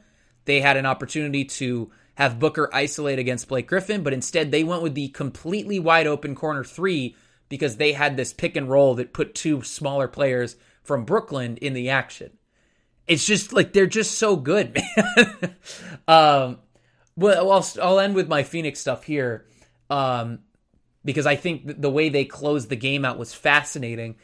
They 0.45 0.62
had 0.62 0.77
an 0.77 0.86
opportunity 0.86 1.45
to 1.45 1.91
have 2.15 2.39
Booker 2.39 2.69
isolate 2.73 3.19
against 3.19 3.47
Blake 3.47 3.67
Griffin, 3.67 4.03
but 4.03 4.13
instead 4.13 4.51
they 4.51 4.63
went 4.63 4.81
with 4.81 4.95
the 4.95 5.10
completely 5.10 5.79
wide 5.79 6.08
open 6.08 6.34
corner 6.34 6.63
three 6.63 7.15
because 7.49 7.77
they 7.77 7.93
had 7.93 8.17
this 8.17 8.34
pick 8.34 8.55
and 8.55 8.69
roll 8.69 8.95
that 8.95 9.13
put 9.13 9.36
two 9.36 9.62
smaller 9.62 10.08
players 10.08 10.55
from 10.84 11.05
Brooklyn 11.05 11.58
in 11.58 11.73
the 11.73 11.89
action. 11.89 12.31
It's 13.08 13.25
just 13.25 13.53
like 13.53 13.73
they're 13.73 13.86
just 13.86 14.17
so 14.17 14.36
good, 14.36 14.75
man. 15.17 15.55
um, 16.08 16.60
well, 17.15 17.51
I'll, 17.51 17.67
I'll 17.81 17.99
end 17.99 18.15
with 18.15 18.27
my 18.27 18.43
Phoenix 18.43 18.79
stuff 18.79 19.03
here 19.03 19.45
um, 19.89 20.39
because 21.03 21.25
I 21.25 21.36
think 21.36 21.81
the 21.81 21.89
way 21.89 22.10
they 22.10 22.25
closed 22.25 22.69
the 22.69 22.75
game 22.75 23.05
out 23.05 23.19
was 23.19 23.34
fascinating. 23.34 24.15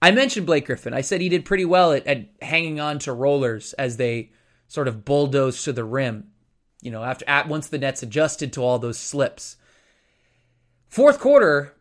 I 0.00 0.12
mentioned 0.12 0.46
Blake 0.46 0.66
Griffin. 0.66 0.94
I 0.94 1.02
said 1.02 1.20
he 1.20 1.28
did 1.28 1.44
pretty 1.44 1.64
well 1.64 1.92
at, 1.92 2.06
at 2.06 2.28
hanging 2.40 2.80
on 2.80 2.98
to 3.00 3.12
rollers 3.12 3.72
as 3.74 3.96
they 3.96 4.30
sort 4.68 4.88
of 4.88 5.04
bulldozed 5.04 5.64
to 5.64 5.72
the 5.72 5.84
rim. 5.84 6.28
You 6.82 6.90
know, 6.90 7.02
after 7.02 7.24
at 7.28 7.48
once 7.48 7.68
the 7.68 7.78
Nets 7.78 8.02
adjusted 8.02 8.52
to 8.52 8.62
all 8.62 8.78
those 8.78 8.98
slips. 8.98 9.56
Fourth 10.88 11.18
quarter, 11.18 11.74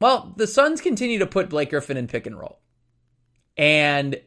well, 0.00 0.34
the 0.36 0.46
Suns 0.46 0.80
continue 0.80 1.18
to 1.18 1.26
put 1.26 1.48
Blake 1.48 1.70
Griffin 1.70 1.96
in 1.96 2.06
pick 2.06 2.26
and 2.26 2.38
roll. 2.38 2.58
And 3.56 4.20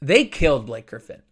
they 0.00 0.24
killed 0.24 0.66
Blake 0.66 0.88
Griffin. 0.88 1.22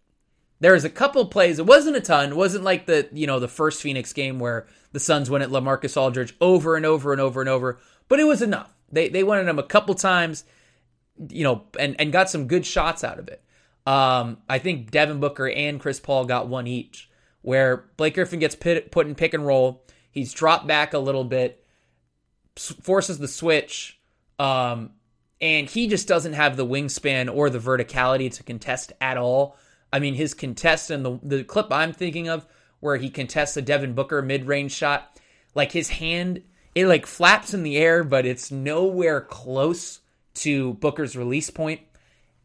There 0.59 0.73
was 0.73 0.85
a 0.85 0.89
couple 0.89 1.25
plays. 1.25 1.59
It 1.59 1.65
wasn't 1.65 1.97
a 1.97 2.01
ton. 2.01 2.29
It 2.29 2.35
wasn't 2.35 2.63
like 2.63 2.85
the, 2.85 3.09
you 3.11 3.27
know, 3.27 3.39
the 3.39 3.47
first 3.47 3.81
Phoenix 3.81 4.13
game 4.13 4.39
where 4.39 4.67
the 4.91 4.99
Suns 4.99 5.29
went 5.29 5.43
at 5.43 5.49
LaMarcus 5.49 5.97
Aldridge 5.97 6.35
over 6.39 6.75
and 6.75 6.85
over 6.85 7.11
and 7.11 7.19
over 7.19 7.41
and 7.41 7.49
over, 7.49 7.79
but 8.07 8.19
it 8.19 8.25
was 8.25 8.41
enough. 8.41 8.71
They 8.91 9.09
they 9.09 9.23
went 9.23 9.41
at 9.41 9.49
him 9.49 9.57
a 9.57 9.63
couple 9.63 9.95
times, 9.95 10.43
you 11.29 11.43
know, 11.43 11.65
and 11.79 11.99
and 11.99 12.11
got 12.11 12.29
some 12.29 12.47
good 12.47 12.65
shots 12.65 13.03
out 13.03 13.19
of 13.19 13.27
it. 13.27 13.43
Um, 13.85 14.37
I 14.47 14.59
think 14.59 14.91
Devin 14.91 15.19
Booker 15.19 15.49
and 15.49 15.79
Chris 15.79 15.99
Paul 15.99 16.25
got 16.25 16.47
one 16.47 16.67
each, 16.67 17.09
where 17.41 17.85
Blake 17.97 18.13
Griffin 18.13 18.39
gets 18.39 18.55
put, 18.55 18.91
put 18.91 19.07
in 19.07 19.15
pick 19.15 19.33
and 19.33 19.45
roll. 19.45 19.83
He's 20.11 20.33
dropped 20.33 20.67
back 20.67 20.93
a 20.93 20.99
little 20.99 21.23
bit, 21.23 21.65
forces 22.55 23.17
the 23.17 23.27
switch, 23.27 23.99
um, 24.37 24.91
and 25.39 25.69
he 25.69 25.87
just 25.87 26.07
doesn't 26.07 26.33
have 26.33 26.57
the 26.57 26.65
wingspan 26.65 27.33
or 27.33 27.49
the 27.49 27.59
verticality 27.59 28.31
to 28.33 28.43
contest 28.43 28.93
at 29.01 29.17
all. 29.17 29.57
I 29.91 29.99
mean, 29.99 30.13
his 30.13 30.33
contest 30.33 30.91
and 30.91 31.03
the 31.03 31.19
the 31.23 31.43
clip 31.43 31.67
I'm 31.71 31.93
thinking 31.93 32.29
of 32.29 32.45
where 32.79 32.97
he 32.97 33.09
contests 33.09 33.57
a 33.57 33.61
Devin 33.61 33.93
Booker 33.93 34.21
mid 34.21 34.45
range 34.45 34.71
shot, 34.71 35.19
like 35.55 35.71
his 35.71 35.89
hand 35.89 36.43
it 36.73 36.87
like 36.87 37.05
flaps 37.05 37.53
in 37.53 37.63
the 37.63 37.77
air, 37.77 38.03
but 38.03 38.25
it's 38.25 38.51
nowhere 38.51 39.21
close 39.21 39.99
to 40.35 40.73
Booker's 40.75 41.15
release 41.15 41.49
point, 41.49 41.81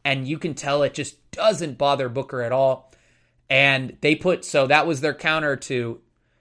and 0.06 0.26
you 0.26 0.38
can 0.38 0.54
tell 0.54 0.82
it 0.82 0.94
just 0.94 1.30
doesn't 1.32 1.78
bother 1.78 2.08
Booker 2.08 2.40
at 2.42 2.52
all. 2.52 2.92
And 3.50 3.96
they 4.00 4.14
put 4.14 4.44
so 4.44 4.66
that 4.66 4.86
was 4.86 5.00
their 5.00 5.14
counter 5.14 5.56
to, 5.56 6.00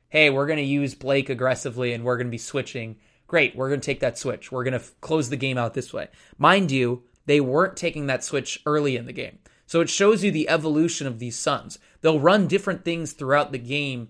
hey, 0.10 0.30
we're 0.30 0.48
going 0.48 0.58
to 0.58 0.64
use 0.64 0.96
Blake 0.96 1.30
aggressively 1.30 1.92
and 1.94 2.04
we're 2.04 2.18
going 2.18 2.28
to 2.28 2.32
be 2.32 2.38
switching 2.38 2.96
Great, 3.28 3.56
we're 3.56 3.70
going 3.70 3.82
to 3.82 3.86
take 3.86 4.02
that 4.02 4.18
switch. 4.18 4.52
We're 4.52 4.64
going 4.64 4.74
to 4.74 4.80
f- 4.80 4.94
close 5.02 5.30
the 5.30 5.38
game 5.38 5.58
out 5.58 5.74
this 5.74 5.92
way. 5.92 6.10
Mind 6.38 6.72
you, 6.72 7.04
they 7.26 7.42
weren't 7.42 7.76
taking 7.76 8.06
that 8.08 8.24
switch 8.24 8.62
early 8.66 8.96
in 8.96 9.08
the 9.08 9.14
game. 9.14 9.40
So 9.66 9.82
it 9.82 9.90
shows 9.90 10.24
you 10.24 10.32
the 10.32 10.48
evolution 10.48 11.08
of 11.08 11.18
these 11.18 11.38
Suns. 11.38 11.80
They'll 12.02 12.20
run 12.20 12.48
different 12.48 12.86
things 12.86 13.14
throughout 13.14 13.52
the 13.52 13.58
game 13.58 14.10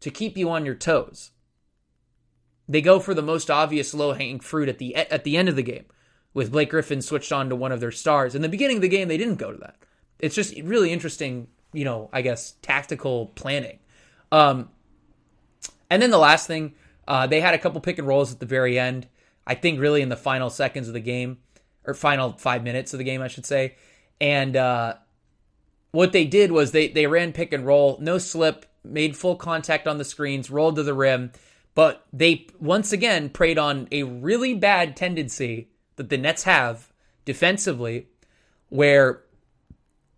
to 0.00 0.10
keep 0.10 0.36
you 0.36 0.50
on 0.50 0.64
your 0.64 0.76
toes. 0.76 1.32
They 2.68 2.80
go 2.80 3.00
for 3.00 3.12
the 3.12 3.22
most 3.22 3.50
obvious 3.50 3.92
low-hanging 3.92 4.40
fruit 4.40 4.68
at 4.68 4.78
the 4.78 4.94
at 4.94 5.24
the 5.24 5.36
end 5.36 5.48
of 5.48 5.56
the 5.56 5.62
game 5.62 5.84
with 6.34 6.52
Blake 6.52 6.70
Griffin 6.70 7.00
switched 7.00 7.32
on 7.32 7.48
to 7.48 7.56
one 7.56 7.72
of 7.72 7.80
their 7.80 7.92
stars. 7.92 8.34
In 8.34 8.42
the 8.42 8.48
beginning 8.48 8.76
of 8.76 8.82
the 8.82 8.88
game, 8.88 9.08
they 9.08 9.16
didn't 9.16 9.36
go 9.36 9.52
to 9.52 9.58
that. 9.58 9.76
It's 10.18 10.34
just 10.34 10.56
really 10.60 10.92
interesting, 10.92 11.46
you 11.72 11.84
know, 11.84 12.10
I 12.12 12.22
guess 12.22 12.54
tactical 12.60 13.26
planning. 13.34 13.78
Um, 14.32 14.68
and 15.88 16.02
then 16.02 16.10
the 16.10 16.18
last 16.18 16.46
thing, 16.46 16.74
uh, 17.06 17.26
they 17.26 17.40
had 17.40 17.54
a 17.54 17.58
couple 17.58 17.80
pick 17.80 17.98
and 17.98 18.08
rolls 18.08 18.32
at 18.32 18.40
the 18.40 18.46
very 18.46 18.78
end. 18.78 19.06
I 19.46 19.54
think 19.54 19.78
really 19.78 20.02
in 20.02 20.08
the 20.08 20.16
final 20.16 20.50
seconds 20.50 20.88
of 20.88 20.94
the 20.94 21.00
game, 21.00 21.38
or 21.86 21.94
final 21.94 22.32
five 22.32 22.64
minutes 22.64 22.94
of 22.94 22.98
the 22.98 23.04
game, 23.04 23.22
I 23.22 23.28
should 23.28 23.46
say. 23.46 23.76
And 24.20 24.56
uh, 24.56 24.94
what 25.92 26.12
they 26.12 26.24
did 26.24 26.50
was 26.50 26.72
they 26.72 26.88
they 26.88 27.06
ran 27.06 27.32
pick 27.32 27.52
and 27.52 27.66
roll, 27.66 27.98
no 28.00 28.18
slip, 28.18 28.66
made 28.82 29.16
full 29.16 29.36
contact 29.36 29.86
on 29.86 29.98
the 29.98 30.04
screens, 30.04 30.50
rolled 30.50 30.76
to 30.76 30.82
the 30.82 30.94
rim, 30.94 31.32
but 31.74 32.06
they 32.12 32.46
once 32.58 32.92
again 32.92 33.28
preyed 33.28 33.58
on 33.58 33.86
a 33.92 34.02
really 34.02 34.54
bad 34.54 34.96
tendency 34.96 35.68
that 35.96 36.08
the 36.08 36.18
Nets 36.18 36.44
have 36.44 36.92
defensively, 37.24 38.08
where 38.68 39.22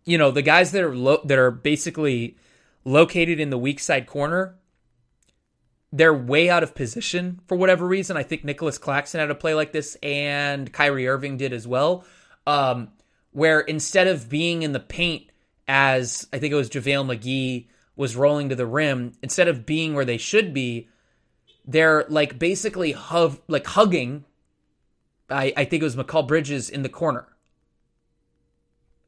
you 0.05 0.19
know 0.19 0.31
the 0.31 0.43
guys 0.43 0.73
that 0.73 0.83
are 0.83 0.95
lo- 0.95 1.23
that 1.25 1.39
are 1.39 1.51
basically 1.51 2.37
located 2.85 3.41
in 3.41 3.51
the 3.51 3.59
weak 3.59 3.81
side 3.81 4.07
corner 4.07 4.57
they're 5.93 6.15
way 6.15 6.51
out 6.51 6.63
of 6.63 6.75
position 6.75 7.41
for 7.47 7.57
whatever 7.57 7.87
reason. 7.87 8.17
I 8.17 8.23
think 8.23 8.45
Nicholas 8.45 8.79
Claxton 8.79 9.21
had 9.21 9.31
a 9.31 9.35
play 9.35 9.55
like 9.55 9.73
this, 9.73 9.97
and 10.03 10.73
Kyrie 10.73 11.09
Irving 11.09 11.37
did 11.37 11.53
as 11.53 11.67
well. 11.67 12.05
Um, 12.47 12.89
where 13.33 13.61
instead 13.61 14.07
of 14.07 14.29
being 14.29 14.63
in 14.63 14.73
the 14.73 14.81
paint 14.81 15.31
as 15.69 16.27
I 16.33 16.39
think 16.39 16.53
it 16.53 16.57
was 16.57 16.71
JaVale 16.71 17.19
McGee 17.19 17.67
was 17.97 18.15
rolling 18.15 18.51
to 18.51 18.55
the 18.55 18.67
rim, 18.67 19.13
instead 19.23 19.49
of 19.49 19.67
being 19.67 19.95
where 19.95 20.05
they 20.05 20.19
should 20.19 20.53
be, 20.53 20.89
they're 21.65 22.05
like 22.09 22.39
basically 22.39 22.93
hug, 22.93 23.39
like 23.49 23.67
hugging. 23.67 24.25
I, 25.29 25.53
I 25.57 25.65
think 25.65 25.83
it 25.83 25.85
was 25.85 25.97
Mikal 25.97 26.27
Bridges 26.27 26.71
in 26.71 26.83
the 26.83 26.89
corner. 26.89 27.27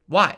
Why? 0.07 0.37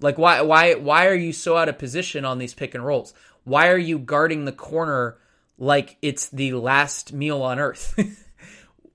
Like 0.00 0.18
why 0.18 0.40
why 0.40 0.74
why 0.74 1.06
are 1.06 1.14
you 1.14 1.32
so 1.32 1.56
out 1.56 1.68
of 1.68 1.78
position 1.78 2.24
on 2.24 2.38
these 2.38 2.54
pick 2.54 2.74
and 2.74 2.84
rolls? 2.84 3.12
Why 3.44 3.68
are 3.68 3.78
you 3.78 3.98
guarding 3.98 4.44
the 4.44 4.52
corner 4.52 5.18
like 5.60 5.98
it's 6.00 6.30
the 6.30 6.54
last 6.54 7.12
meal 7.12 7.42
on 7.42 7.60
earth. 7.60 7.94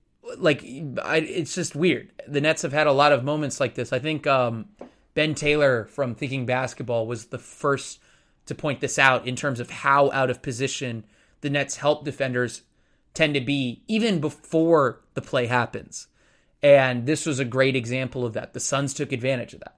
like 0.36 0.62
I, 1.02 1.18
it's 1.18 1.54
just 1.54 1.74
weird. 1.74 2.10
The 2.28 2.40
Nets 2.42 2.62
have 2.62 2.72
had 2.72 2.88
a 2.88 2.92
lot 2.92 3.12
of 3.12 3.24
moments 3.24 3.60
like 3.60 3.76
this. 3.76 3.92
I 3.92 4.00
think 4.00 4.26
um, 4.26 4.66
Ben 5.14 5.34
Taylor 5.34 5.86
from 5.86 6.14
Thinking 6.14 6.44
Basketball 6.44 7.06
was 7.06 7.26
the 7.26 7.38
first 7.38 8.00
to 8.46 8.54
point 8.54 8.80
this 8.80 8.98
out 8.98 9.26
in 9.26 9.36
terms 9.36 9.60
of 9.60 9.70
how 9.70 10.10
out 10.10 10.28
of 10.28 10.42
position 10.42 11.04
the 11.40 11.50
Nets 11.50 11.76
help 11.76 12.04
defenders 12.04 12.62
tend 13.14 13.34
to 13.34 13.40
be 13.40 13.82
even 13.86 14.20
before 14.20 15.00
the 15.16 15.22
play 15.22 15.46
happens. 15.46 16.06
And 16.62 17.06
this 17.06 17.26
was 17.26 17.40
a 17.40 17.44
great 17.44 17.74
example 17.74 18.24
of 18.24 18.34
that. 18.34 18.54
The 18.54 18.60
Suns 18.60 18.94
took 18.94 19.10
advantage 19.10 19.52
of 19.52 19.60
that. 19.60 19.76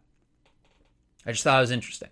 I 1.24 1.32
just 1.32 1.42
thought 1.44 1.58
it 1.58 1.62
was 1.62 1.70
interesting. 1.70 2.10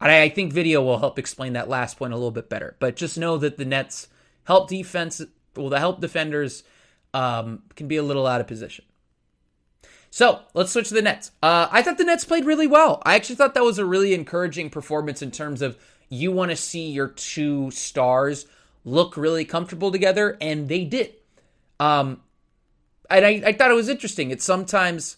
And 0.00 0.12
I 0.12 0.28
think 0.28 0.52
video 0.52 0.82
will 0.82 0.98
help 0.98 1.18
explain 1.18 1.54
that 1.54 1.70
last 1.70 1.98
point 1.98 2.12
a 2.12 2.16
little 2.16 2.30
bit 2.30 2.50
better. 2.50 2.76
But 2.78 2.96
just 2.96 3.16
know 3.16 3.38
that 3.38 3.56
the 3.56 3.64
Nets 3.64 4.08
help 4.44 4.68
defense, 4.68 5.22
well, 5.56 5.70
the 5.70 5.78
help 5.78 6.00
defenders 6.00 6.62
um, 7.14 7.62
can 7.74 7.88
be 7.88 7.96
a 7.96 8.02
little 8.02 8.26
out 8.26 8.42
of 8.42 8.46
position. 8.46 8.84
So 10.10 10.40
let's 10.54 10.72
switch 10.72 10.88
to 10.88 10.94
the 10.94 11.02
Nets. 11.02 11.30
Uh, 11.42 11.68
I 11.70 11.82
thought 11.82 11.98
the 11.98 12.04
Nets 12.04 12.24
played 12.24 12.44
really 12.44 12.66
well. 12.66 13.02
I 13.04 13.16
actually 13.16 13.36
thought 13.36 13.54
that 13.54 13.64
was 13.64 13.78
a 13.78 13.84
really 13.84 14.14
encouraging 14.14 14.70
performance 14.70 15.22
in 15.22 15.30
terms 15.30 15.62
of 15.62 15.76
you 16.08 16.30
want 16.30 16.50
to 16.50 16.56
see 16.56 16.90
your 16.90 17.08
two 17.08 17.70
stars 17.70 18.46
look 18.84 19.16
really 19.16 19.44
comfortable 19.44 19.90
together, 19.90 20.38
and 20.40 20.68
they 20.68 20.84
did. 20.84 21.14
Um, 21.80 22.22
and 23.10 23.24
I, 23.24 23.42
I 23.46 23.52
thought 23.52 23.70
it 23.70 23.74
was 23.74 23.88
interesting. 23.88 24.30
It 24.30 24.42
sometimes, 24.42 25.16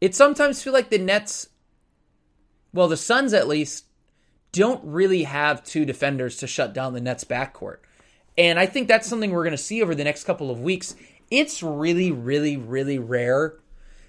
it 0.00 0.14
sometimes 0.14 0.62
feel 0.62 0.72
like 0.72 0.90
the 0.90 0.98
Nets, 0.98 1.48
well, 2.72 2.88
the 2.88 2.96
Suns 2.96 3.32
at 3.32 3.48
least 3.48 3.86
don't 4.52 4.84
really 4.84 5.24
have 5.24 5.64
two 5.64 5.84
defenders 5.84 6.36
to 6.38 6.46
shut 6.46 6.72
down 6.72 6.92
the 6.92 7.00
Nets 7.00 7.24
backcourt. 7.24 7.78
And 8.36 8.58
I 8.58 8.66
think 8.66 8.88
that's 8.88 9.08
something 9.08 9.30
we're 9.30 9.44
going 9.44 9.52
to 9.52 9.58
see 9.58 9.82
over 9.82 9.94
the 9.94 10.04
next 10.04 10.24
couple 10.24 10.50
of 10.50 10.60
weeks. 10.60 10.96
It's 11.30 11.62
really, 11.62 12.10
really, 12.10 12.56
really 12.56 12.98
rare 12.98 13.58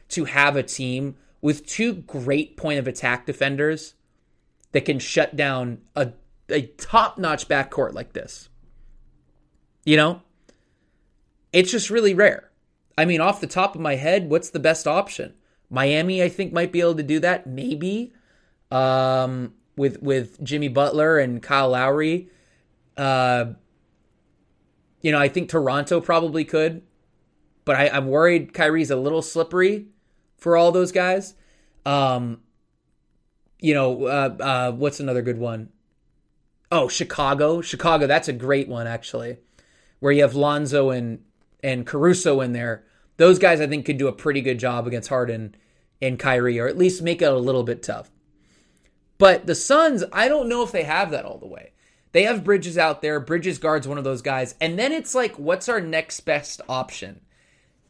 to 0.10 0.26
have 0.26 0.56
a 0.56 0.64
team 0.64 1.16
with 1.42 1.66
two 1.66 1.94
great 1.94 2.58
point 2.58 2.80
of 2.80 2.88
attack 2.88 3.26
defenders 3.26 3.96
that 4.72 4.86
can 4.86 5.00
shut 5.00 5.36
down 5.36 5.80
a, 5.96 6.12
a 6.50 6.64
top 6.64 7.18
notch 7.18 7.48
backcourt 7.48 7.94
like 7.94 8.14
this. 8.14 8.50
You 9.86 9.98
know? 9.98 10.22
It's 11.52 11.72
just 11.72 11.90
really 11.90 12.14
rare. 12.14 12.51
I 13.02 13.06
mean, 13.06 13.20
off 13.20 13.42
the 13.42 13.48
top 13.48 13.74
of 13.74 13.82
my 13.82 13.96
head, 13.96 14.30
what's 14.30 14.52
the 14.52 14.60
best 14.60 14.88
option? 14.88 15.34
Miami, 15.70 16.22
I 16.22 16.30
think, 16.30 16.54
might 16.54 16.72
be 16.72 16.82
able 16.82 16.96
to 16.96 17.04
do 17.04 17.20
that. 17.20 17.48
Maybe. 17.48 18.14
Um, 18.70 19.54
with 19.76 20.02
with 20.02 20.42
Jimmy 20.44 20.68
Butler 20.68 21.18
and 21.18 21.42
Kyle 21.42 21.70
Lowry. 21.70 22.30
Uh, 22.96 23.54
you 25.02 25.12
know, 25.12 25.18
I 25.18 25.28
think 25.28 25.50
Toronto 25.50 26.00
probably 26.00 26.46
could, 26.46 26.84
but 27.66 27.76
I, 27.76 27.86
am 27.88 28.08
worried 28.08 28.54
Kyrie's 28.54 28.92
a 28.92 28.96
little 28.96 29.24
slippery 29.24 29.88
for 30.38 30.56
all 30.56 30.72
those 30.72 30.92
guys. 30.92 31.34
Um, 31.86 32.42
you 33.60 33.74
know, 33.74 34.06
uh, 34.06 34.36
uh, 34.40 34.72
what's 34.74 35.00
another 35.00 35.24
good 35.24 35.40
one? 35.40 35.70
Oh, 36.72 36.88
Chicago. 36.88 37.62
Chicago, 37.62 38.06
that's 38.06 38.28
a 38.28 38.34
great 38.34 38.68
one, 38.68 38.86
actually, 38.86 39.38
where 40.00 40.12
you 40.12 40.22
have 40.22 40.36
Lonzo 40.36 40.92
and, 40.92 41.24
and 41.64 41.86
Caruso 41.86 42.42
in 42.42 42.54
there. 42.54 42.84
Those 43.22 43.38
guys, 43.38 43.62
I 43.62 43.68
think, 43.68 43.86
could 43.86 44.00
do 44.00 44.08
a 44.08 44.14
pretty 44.14 44.42
good 44.42 44.58
job 44.58 44.88
against 44.88 45.10
Harden 45.10 45.54
and 46.02 46.18
Kyrie, 46.18 46.60
or 46.60 46.68
at 46.68 46.76
least 46.76 47.04
make 47.04 47.22
it 47.22 47.32
a 47.32 47.38
little 47.38 47.62
bit 47.62 47.84
tough. 47.84 48.10
But 49.20 49.46
the 49.46 49.54
Suns, 49.54 50.04
I 50.12 50.28
don't 50.28 50.50
know 50.50 50.64
if 50.64 50.72
they 50.72 50.82
have 50.82 51.12
that 51.12 51.24
all 51.24 51.38
the 51.38 51.46
way. 51.46 51.74
They 52.14 52.24
have 52.24 52.44
Bridges 52.44 52.80
out 52.80 53.04
there. 53.04 53.20
Bridges 53.20 53.60
guards 53.60 53.88
one 53.88 54.00
of 54.00 54.04
those 54.04 54.24
guys. 54.24 54.56
And 54.60 54.80
then 54.80 54.92
it's 54.92 55.14
like, 55.14 55.38
what's 55.38 55.70
our 55.70 55.80
next 55.80 56.22
best 56.22 56.62
option? 56.68 57.22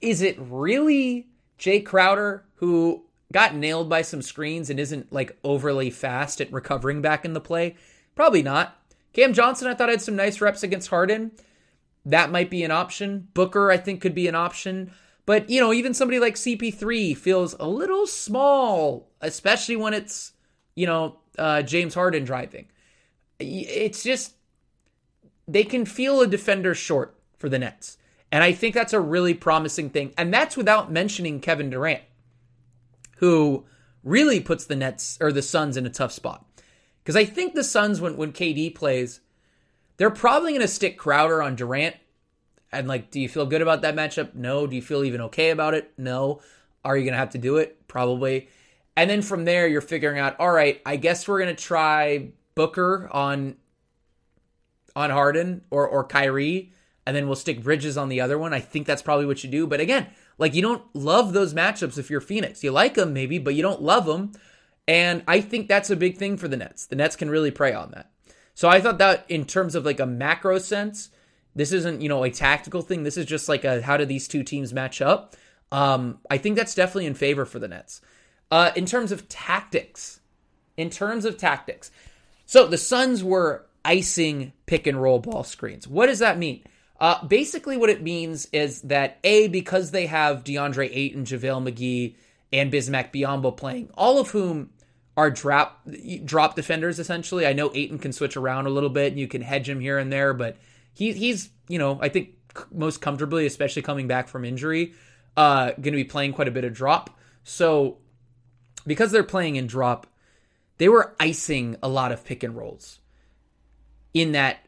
Is 0.02 0.22
it 0.22 0.36
really 0.38 1.30
Jae 1.58 1.86
Crowder, 1.86 2.44
who 2.56 3.06
got 3.32 3.56
nailed 3.56 3.88
by 3.88 4.02
some 4.02 4.22
screens 4.22 4.70
and 4.70 4.82
isn't 4.82 5.14
like 5.14 5.38
overly 5.46 5.92
fast 5.92 6.42
at 6.42 6.52
recovering 6.52 7.02
back 7.02 7.24
in 7.24 7.32
the 7.32 7.40
play? 7.40 7.78
Probably 8.16 8.44
not. 8.44 8.78
Cam 9.14 9.32
Johnson, 9.32 9.70
I 9.70 9.76
thought 9.76 9.88
had 9.88 10.02
some 10.02 10.18
nice 10.18 10.42
reps 10.42 10.62
against 10.62 10.90
Harden. 10.90 11.32
That 12.06 12.32
might 12.32 12.50
be 12.50 12.66
an 12.66 12.72
option. 12.72 13.30
Booker, 13.34 13.72
I 13.72 13.78
think, 13.78 14.02
could 14.02 14.14
be 14.14 14.28
an 14.28 14.36
option. 14.36 14.92
But, 15.26 15.50
you 15.50 15.62
know, 15.62 15.72
even 15.72 15.94
somebody 15.94 16.20
like 16.20 16.36
CP3 16.36 17.16
feels 17.16 17.56
a 17.60 17.68
little 17.68 18.08
small, 18.08 19.10
especially 19.22 19.76
when 19.76 19.94
it's, 19.94 20.34
you 20.76 20.88
know, 20.88 21.20
uh, 21.38 21.62
James 21.62 21.94
Harden 21.94 22.24
driving. 22.24 22.68
It's 23.40 24.04
just, 24.04 24.34
they 25.48 25.64
can 25.64 25.86
feel 25.86 26.22
a 26.22 26.28
defender 26.28 26.74
short 26.74 27.16
for 27.38 27.50
the 27.50 27.60
Nets. 27.60 27.98
And 28.32 28.44
I 28.44 28.52
think 28.54 28.74
that's 28.74 28.94
a 28.94 29.00
really 29.00 29.34
promising 29.34 29.90
thing. 29.90 30.14
And 30.18 30.34
that's 30.34 30.56
without 30.56 30.92
mentioning 30.92 31.40
Kevin 31.40 31.70
Durant, 31.70 32.04
who 33.18 33.66
really 34.04 34.40
puts 34.40 34.66
the 34.66 34.76
Nets 34.76 35.18
or 35.22 35.32
the 35.32 35.42
Suns 35.42 35.78
in 35.78 35.86
a 35.86 35.90
tough 35.90 36.12
spot. 36.12 36.46
Because 37.04 37.16
I 37.16 37.26
think 37.26 37.54
the 37.54 37.64
Suns, 37.64 38.00
when, 38.00 38.16
when 38.16 38.32
KD 38.32 38.74
plays, 38.74 39.20
they're 39.98 40.10
probably 40.10 40.52
going 40.52 40.62
to 40.62 40.68
stick 40.68 40.98
Crowder 40.98 41.42
on 41.42 41.56
Durant 41.56 41.96
and 42.72 42.88
like, 42.88 43.12
do 43.12 43.20
you 43.20 43.28
feel 43.28 43.46
good 43.46 43.62
about 43.62 43.82
that 43.82 43.96
matchup? 43.96 44.34
No. 44.34 44.68
Do 44.68 44.76
you 44.76 44.82
feel 44.82 45.04
even 45.04 45.22
okay 45.22 45.50
about 45.50 45.74
it? 45.74 45.92
No. 45.98 46.42
Are 46.84 46.98
you 46.98 47.04
going 47.04 47.14
to 47.14 47.20
have 47.20 47.32
to 47.32 47.38
do 47.38 47.58
it? 47.58 47.88
Probably. 47.88 48.50
And 48.96 49.10
then 49.10 49.22
from 49.22 49.46
there, 49.46 49.68
you're 49.68 49.82
figuring 49.82 50.20
out, 50.20 50.40
all 50.40 50.52
right, 50.52 50.82
I 50.86 50.96
guess 50.96 51.28
we're 51.28 51.40
going 51.40 51.56
to 51.56 51.62
try 51.62 52.30
Booker 52.56 53.10
on 53.12 53.56
on 54.94 55.10
Harden 55.10 55.62
or 55.70 55.88
or 55.88 56.04
Kyrie, 56.04 56.74
and 57.06 57.16
then 57.16 57.28
we'll 57.28 57.38
stick 57.38 57.64
Bridges 57.64 57.98
on 57.98 58.10
the 58.10 58.20
other 58.20 58.38
one. 58.38 58.54
I 58.54 58.60
think 58.60 58.88
that's 58.88 59.02
probably 59.02 59.26
what 59.26 59.44
you 59.44 59.50
do. 59.50 59.66
But 59.66 59.80
again, 59.80 60.08
like 60.38 60.54
you 60.54 60.62
don't 60.62 60.84
love 60.94 61.34
those 61.34 61.54
matchups 61.54 61.98
if 61.98 62.10
you're 62.10 62.20
Phoenix. 62.20 62.64
You 62.64 62.72
like 62.72 62.96
them 62.96 63.14
maybe, 63.14 63.38
but 63.38 63.56
you 63.56 63.62
don't 63.62 63.82
love 63.82 64.06
them. 64.06 64.34
And 64.88 65.24
I 65.28 65.40
think 65.40 65.68
that's 65.68 65.90
a 65.90 65.96
big 65.96 66.18
thing 66.18 66.36
for 66.36 66.48
the 66.50 66.58
Nets. 66.58 66.88
The 66.88 66.96
Nets 66.96 67.16
can 67.16 67.30
really 67.30 67.52
prey 67.52 67.74
on 67.74 67.92
that. 67.92 68.12
So 68.54 68.68
I 68.68 68.82
thought 68.82 68.98
that 68.98 69.26
in 69.30 69.46
terms 69.46 69.76
of 69.76 69.86
like 69.86 70.00
a 70.00 70.06
macro 70.06 70.58
sense, 70.58 71.10
this 71.56 71.72
isn't, 71.72 72.02
you 72.02 72.10
know, 72.10 72.24
a 72.24 72.30
tactical 72.30 72.82
thing. 72.82 73.04
This 73.04 73.18
is 73.18 73.26
just 73.26 73.50
like 73.50 73.64
a 73.64 73.82
how 73.82 73.98
do 73.98 74.06
these 74.06 74.28
two 74.28 74.44
teams 74.44 74.74
match 74.74 75.02
up? 75.02 75.36
Um, 75.72 76.20
I 76.30 76.38
think 76.38 76.58
that's 76.58 76.76
definitely 76.76 77.06
in 77.06 77.14
favor 77.14 77.46
for 77.46 77.60
the 77.60 77.68
Nets. 77.68 78.02
Uh, 78.50 78.72
in 78.76 78.86
terms 78.86 79.12
of 79.12 79.30
tactics, 79.30 80.20
in 80.76 80.90
terms 80.90 81.26
of 81.26 81.38
tactics, 81.38 81.92
so 82.46 82.68
the 82.68 82.78
Suns 82.78 83.24
were 83.24 83.66
icing 83.86 84.54
pick 84.66 84.88
and 84.88 85.02
roll 85.02 85.20
ball 85.20 85.44
screens. 85.44 85.88
What 85.88 86.08
does 86.08 86.20
that 86.20 86.38
mean? 86.38 86.64
Uh, 87.00 87.26
basically, 87.26 87.78
what 87.78 87.90
it 87.90 88.04
means 88.04 88.48
is 88.52 88.82
that 88.84 89.18
a 89.24 89.48
because 89.48 89.92
they 89.92 90.06
have 90.06 90.44
DeAndre 90.44 90.90
Ayton, 90.92 91.24
JaVale 91.24 91.72
McGee, 91.72 92.16
and 92.54 92.72
Bismack 92.72 93.12
Biyombo 93.12 93.56
playing, 93.56 93.90
all 93.96 94.20
of 94.20 94.32
whom 94.32 94.70
are 95.18 95.32
drop 95.32 95.82
drop 96.26 96.56
defenders 96.56 97.00
essentially. 97.00 97.46
I 97.46 97.54
know 97.54 97.72
Ayton 97.74 98.00
can 98.00 98.14
switch 98.14 98.38
around 98.38 98.66
a 98.68 98.70
little 98.70 98.90
bit, 98.90 99.12
and 99.12 99.20
you 99.20 99.28
can 99.28 99.42
hedge 99.42 99.68
him 99.68 99.80
here 99.80 99.98
and 99.98 100.12
there, 100.12 100.34
but 100.34 100.58
he 100.94 101.14
he's 101.14 101.50
you 101.68 101.80
know 101.80 102.00
I 102.02 102.10
think 102.10 102.36
most 102.72 103.02
comfortably, 103.02 103.46
especially 103.46 103.82
coming 103.82 104.08
back 104.08 104.28
from 104.28 104.46
injury, 104.46 104.94
uh, 105.38 105.72
going 105.72 105.84
to 105.84 105.92
be 105.92 106.04
playing 106.04 106.34
quite 106.34 106.48
a 106.48 106.52
bit 106.52 106.64
of 106.64 106.74
drop. 106.74 107.18
So 107.44 107.98
because 108.86 109.12
they're 109.12 109.24
playing 109.24 109.56
in 109.56 109.68
drop, 109.68 110.08
they 110.78 110.90
were 110.90 111.16
icing 111.20 111.78
a 111.82 111.88
lot 111.88 112.12
of 112.12 112.26
pick 112.26 112.44
and 112.44 112.56
rolls. 112.56 113.00
In 114.14 114.34
that 114.34 114.66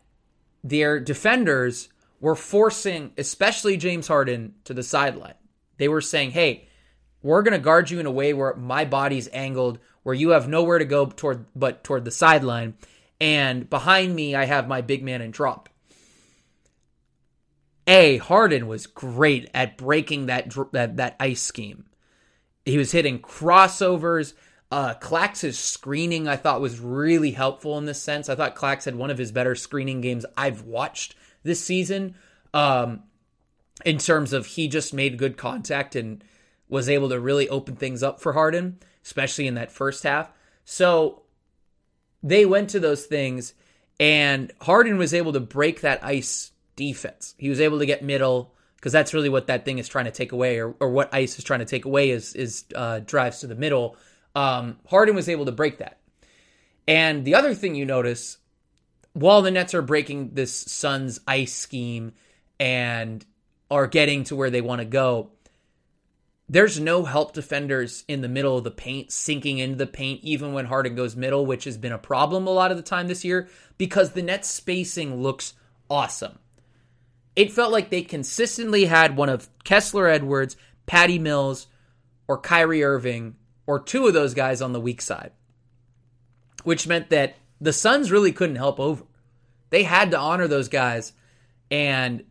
their 0.63 0.99
defenders 0.99 1.89
were 2.21 2.35
forcing, 2.35 3.11
especially 3.17 3.75
James 3.75 4.07
Harden, 4.07 4.55
to 4.63 4.73
the 4.73 4.83
sideline. 4.83 5.33
They 5.77 5.89
were 5.89 6.01
saying, 6.01 6.31
"Hey, 6.31 6.69
we're 7.21 7.41
going 7.41 7.53
to 7.53 7.59
guard 7.59 7.89
you 7.89 7.99
in 7.99 8.05
a 8.05 8.11
way 8.11 8.33
where 8.33 8.55
my 8.55 8.85
body's 8.85 9.27
angled, 9.33 9.79
where 10.03 10.15
you 10.15 10.29
have 10.29 10.47
nowhere 10.47 10.79
to 10.79 10.85
go 10.85 11.07
toward 11.07 11.45
but 11.55 11.83
toward 11.83 12.05
the 12.05 12.11
sideline, 12.11 12.75
and 13.19 13.69
behind 13.69 14.15
me 14.15 14.35
I 14.35 14.45
have 14.45 14.67
my 14.67 14.79
big 14.81 15.03
man 15.03 15.21
in 15.21 15.31
drop." 15.31 15.67
A 17.87 18.17
Harden 18.17 18.67
was 18.67 18.87
great 18.87 19.49
at 19.53 19.77
breaking 19.77 20.27
that 20.27 20.53
that 20.71 20.97
that 20.97 21.15
ice 21.19 21.41
scheme. 21.41 21.85
He 22.65 22.77
was 22.77 22.91
hitting 22.91 23.19
crossovers. 23.19 24.33
Uh, 24.71 24.95
Clax's 24.95 25.59
screening 25.59 26.27
I 26.27 26.35
thought 26.35 26.61
was 26.61 26.79
really 26.79 27.31
helpful 27.31 27.77
in 27.77 27.85
this 27.85 28.01
sense. 28.01 28.29
I 28.29 28.35
thought 28.35 28.55
Clax 28.55 28.85
had 28.85 28.95
one 28.95 29.11
of 29.11 29.17
his 29.17 29.31
better 29.31 29.53
screening 29.53 30.01
games 30.01 30.25
I've 30.35 30.63
watched 30.63 31.15
this 31.43 31.63
season. 31.63 32.15
Um, 32.53 33.03
in 33.85 33.97
terms 33.97 34.33
of 34.33 34.45
he 34.45 34.67
just 34.67 34.93
made 34.93 35.17
good 35.17 35.37
contact 35.37 35.95
and 35.95 36.23
was 36.69 36.89
able 36.89 37.09
to 37.09 37.19
really 37.19 37.49
open 37.49 37.75
things 37.75 38.01
up 38.01 38.21
for 38.21 38.33
Harden, 38.33 38.79
especially 39.03 39.47
in 39.47 39.55
that 39.55 39.71
first 39.71 40.03
half. 40.03 40.31
So 40.65 41.23
they 42.21 42.45
went 42.45 42.69
to 42.71 42.79
those 42.79 43.05
things, 43.05 43.53
and 43.99 44.51
Harden 44.61 44.97
was 44.97 45.13
able 45.13 45.33
to 45.33 45.39
break 45.39 45.81
that 45.81 46.03
ice 46.03 46.51
defense. 46.75 47.35
He 47.37 47.49
was 47.49 47.59
able 47.61 47.79
to 47.79 47.85
get 47.85 48.03
middle 48.03 48.53
because 48.75 48.91
that's 48.91 49.13
really 49.13 49.29
what 49.29 49.47
that 49.47 49.63
thing 49.63 49.77
is 49.77 49.87
trying 49.87 50.05
to 50.05 50.11
take 50.11 50.33
away, 50.33 50.59
or, 50.59 50.75
or 50.79 50.89
what 50.89 51.13
ice 51.13 51.37
is 51.37 51.43
trying 51.45 51.59
to 51.59 51.65
take 51.65 51.85
away 51.85 52.09
is 52.09 52.33
is 52.33 52.65
uh, 52.75 52.99
drives 52.99 53.39
to 53.39 53.47
the 53.47 53.55
middle. 53.55 53.95
Um, 54.35 54.77
Harden 54.87 55.15
was 55.15 55.29
able 55.29 55.45
to 55.45 55.51
break 55.51 55.77
that. 55.77 55.99
And 56.87 57.23
the 57.23 57.35
other 57.35 57.53
thing 57.53 57.75
you 57.75 57.85
notice, 57.85 58.39
while 59.13 59.41
the 59.41 59.51
Nets 59.51 59.73
are 59.73 59.81
breaking 59.81 60.31
this 60.33 60.53
Suns 60.53 61.21
ice 61.27 61.53
scheme 61.53 62.11
and 62.59 63.25
are 63.71 63.87
getting 63.87 64.25
to 64.25 64.35
where 64.35 64.49
they 64.49 64.59
want 64.59 64.79
to 64.79 64.85
go, 64.85 65.31
there's 66.49 66.79
no 66.79 67.05
help 67.05 67.33
defenders 67.33 68.03
in 68.09 68.19
the 68.19 68.27
middle 68.27 68.57
of 68.57 68.65
the 68.65 68.71
paint, 68.71 69.13
sinking 69.13 69.59
into 69.59 69.77
the 69.77 69.87
paint, 69.87 70.19
even 70.23 70.51
when 70.51 70.65
Harden 70.65 70.93
goes 70.93 71.15
middle, 71.15 71.45
which 71.45 71.63
has 71.63 71.77
been 71.77 71.93
a 71.93 71.97
problem 71.97 72.47
a 72.47 72.51
lot 72.51 72.69
of 72.69 72.75
the 72.75 72.83
time 72.83 73.07
this 73.07 73.23
year 73.23 73.47
because 73.77 74.11
the 74.11 74.21
net 74.21 74.45
spacing 74.45 75.21
looks 75.21 75.53
awesome 75.89 76.37
it 77.35 77.51
felt 77.51 77.71
like 77.71 77.89
they 77.89 78.01
consistently 78.01 78.85
had 78.85 79.17
one 79.17 79.29
of 79.29 79.49
Kessler 79.63 80.07
Edwards, 80.07 80.55
Patty 80.85 81.19
Mills, 81.19 81.67
or 82.27 82.37
Kyrie 82.37 82.83
Irving, 82.83 83.35
or 83.65 83.79
two 83.79 84.07
of 84.07 84.13
those 84.13 84.33
guys 84.33 84.61
on 84.61 84.73
the 84.73 84.81
weak 84.81 85.01
side, 85.01 85.31
which 86.63 86.87
meant 86.87 87.09
that 87.09 87.35
the 87.59 87.73
Suns 87.73 88.11
really 88.11 88.31
couldn't 88.31 88.57
help 88.57 88.79
over. 88.79 89.03
They 89.69 89.83
had 89.83 90.11
to 90.11 90.19
honor 90.19 90.47
those 90.47 90.69
guys 90.69 91.13
and 91.71 92.23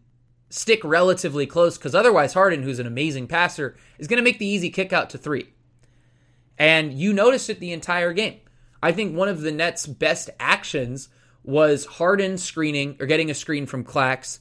stick 0.51 0.85
relatively 0.85 1.47
close 1.47 1.79
because 1.79 1.95
otherwise, 1.95 2.35
Harden, 2.35 2.63
who's 2.63 2.79
an 2.79 2.87
amazing 2.87 3.27
passer, 3.27 3.77
is 3.99 4.07
going 4.07 4.19
to 4.19 4.23
make 4.23 4.39
the 4.39 4.47
easy 4.47 4.71
kick 4.71 4.93
out 4.93 5.11
to 5.11 5.19
three. 5.19 5.49
And 6.59 6.93
you 6.93 7.13
noticed 7.13 7.51
it 7.51 7.59
the 7.59 7.73
entire 7.73 8.13
game. 8.13 8.39
I 8.83 8.93
think 8.93 9.17
one 9.17 9.29
of 9.29 9.41
the 9.41 9.53
Nets' 9.53 9.87
best 9.87 10.31
actions 10.39 11.09
was 11.43 11.87
Harden 11.87 12.39
screening 12.39 12.97
or 13.01 13.07
getting 13.07 13.31
a 13.31 13.35
screen 13.35 13.67
from 13.67 13.85
Clax 13.85 14.39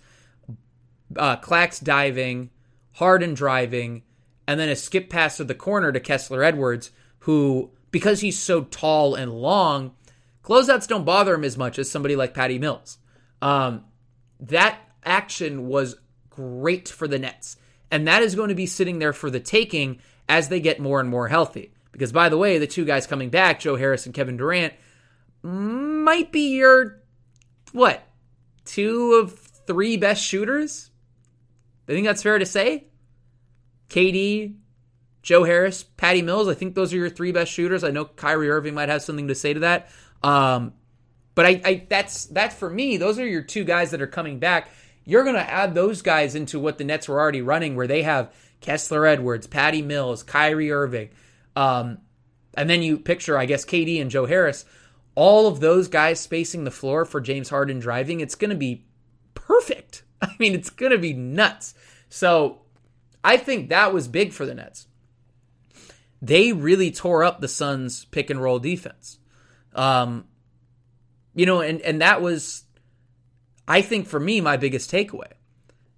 uh, 1.17 1.37
Clax 1.37 1.83
diving, 1.83 2.49
Harden 2.93 3.33
driving, 3.33 4.03
and 4.47 4.59
then 4.59 4.69
a 4.69 4.75
skip 4.75 5.09
pass 5.09 5.37
to 5.37 5.43
the 5.43 5.55
corner 5.55 5.91
to 5.91 5.99
Kessler 5.99 6.43
Edwards, 6.43 6.91
who, 7.19 7.71
because 7.91 8.21
he's 8.21 8.39
so 8.39 8.63
tall 8.63 9.15
and 9.15 9.31
long, 9.31 9.93
closeouts 10.43 10.87
don't 10.87 11.05
bother 11.05 11.35
him 11.35 11.43
as 11.43 11.57
much 11.57 11.79
as 11.79 11.89
somebody 11.89 12.15
like 12.15 12.33
Patty 12.33 12.59
Mills. 12.59 12.97
Um, 13.41 13.85
that 14.39 14.79
action 15.03 15.67
was 15.67 15.95
great 16.29 16.89
for 16.89 17.07
the 17.07 17.19
Nets. 17.19 17.57
And 17.89 18.07
that 18.07 18.23
is 18.23 18.35
going 18.35 18.49
to 18.49 18.55
be 18.55 18.65
sitting 18.65 18.99
there 18.99 19.13
for 19.13 19.29
the 19.29 19.39
taking 19.39 19.99
as 20.29 20.49
they 20.49 20.59
get 20.59 20.79
more 20.79 20.99
and 20.99 21.09
more 21.09 21.27
healthy. 21.27 21.73
Because, 21.91 22.11
by 22.11 22.29
the 22.29 22.37
way, 22.37 22.57
the 22.57 22.67
two 22.67 22.85
guys 22.85 23.05
coming 23.05 23.29
back, 23.29 23.59
Joe 23.59 23.75
Harris 23.75 24.05
and 24.05 24.15
Kevin 24.15 24.37
Durant, 24.37 24.73
might 25.43 26.31
be 26.31 26.55
your, 26.55 27.01
what, 27.73 28.01
two 28.63 29.15
of 29.15 29.37
three 29.37 29.97
best 29.97 30.23
shooters 30.23 30.90
I 31.91 31.93
think 31.93 32.07
that's 32.07 32.23
fair 32.23 32.39
to 32.39 32.45
say. 32.45 32.87
KD, 33.89 34.55
Joe 35.21 35.43
Harris, 35.43 35.83
Patty 35.83 36.21
Mills. 36.21 36.47
I 36.47 36.53
think 36.53 36.73
those 36.73 36.93
are 36.93 36.97
your 36.97 37.09
three 37.09 37.33
best 37.33 37.51
shooters. 37.51 37.83
I 37.83 37.91
know 37.91 38.05
Kyrie 38.05 38.49
Irving 38.49 38.73
might 38.73 38.87
have 38.87 39.01
something 39.01 39.27
to 39.27 39.35
say 39.35 39.53
to 39.53 39.59
that. 39.59 39.89
Um, 40.23 40.71
but 41.35 41.45
I, 41.45 41.61
I 41.65 41.85
that's 41.89 42.27
that's 42.27 42.55
for 42.55 42.69
me. 42.69 42.95
Those 42.95 43.19
are 43.19 43.27
your 43.27 43.41
two 43.41 43.65
guys 43.65 43.91
that 43.91 44.01
are 44.01 44.07
coming 44.07 44.39
back. 44.39 44.69
You're 45.03 45.23
going 45.23 45.35
to 45.35 45.49
add 45.49 45.75
those 45.75 46.01
guys 46.01 46.33
into 46.33 46.61
what 46.61 46.77
the 46.77 46.85
Nets 46.85 47.09
were 47.09 47.19
already 47.19 47.41
running, 47.41 47.75
where 47.75 47.87
they 47.87 48.03
have 48.03 48.33
Kessler 48.61 49.05
Edwards, 49.05 49.47
Patty 49.47 49.81
Mills, 49.81 50.23
Kyrie 50.23 50.71
Irving, 50.71 51.09
um, 51.57 51.97
and 52.53 52.69
then 52.69 52.81
you 52.81 52.99
picture, 52.99 53.37
I 53.37 53.47
guess, 53.47 53.65
KD 53.65 53.99
and 54.01 54.09
Joe 54.11 54.27
Harris. 54.27 54.63
all 55.15 55.47
of 55.47 55.59
those 55.59 55.87
guys 55.87 56.19
spacing 56.19 56.63
the 56.63 56.71
floor 56.71 57.03
for 57.03 57.19
James 57.19 57.49
Harden 57.49 57.79
driving, 57.79 58.21
it's 58.21 58.35
going 58.35 58.51
to 58.51 58.55
be 58.55 58.85
perfect. 59.33 60.03
I 60.29 60.35
mean, 60.39 60.53
it's 60.53 60.69
going 60.69 60.91
to 60.91 60.97
be 60.97 61.13
nuts. 61.13 61.73
So 62.09 62.61
I 63.23 63.37
think 63.37 63.69
that 63.69 63.93
was 63.93 64.07
big 64.07 64.33
for 64.33 64.45
the 64.45 64.55
Nets. 64.55 64.87
They 66.21 66.53
really 66.53 66.91
tore 66.91 67.23
up 67.23 67.41
the 67.41 67.47
Suns' 67.47 68.05
pick 68.05 68.29
and 68.29 68.41
roll 68.41 68.59
defense. 68.59 69.19
Um, 69.73 70.25
you 71.33 71.45
know, 71.45 71.61
and, 71.61 71.81
and 71.81 72.01
that 72.01 72.21
was, 72.21 72.63
I 73.67 73.81
think 73.81 74.07
for 74.07 74.19
me, 74.19 74.41
my 74.41 74.57
biggest 74.57 74.91
takeaway 74.91 75.31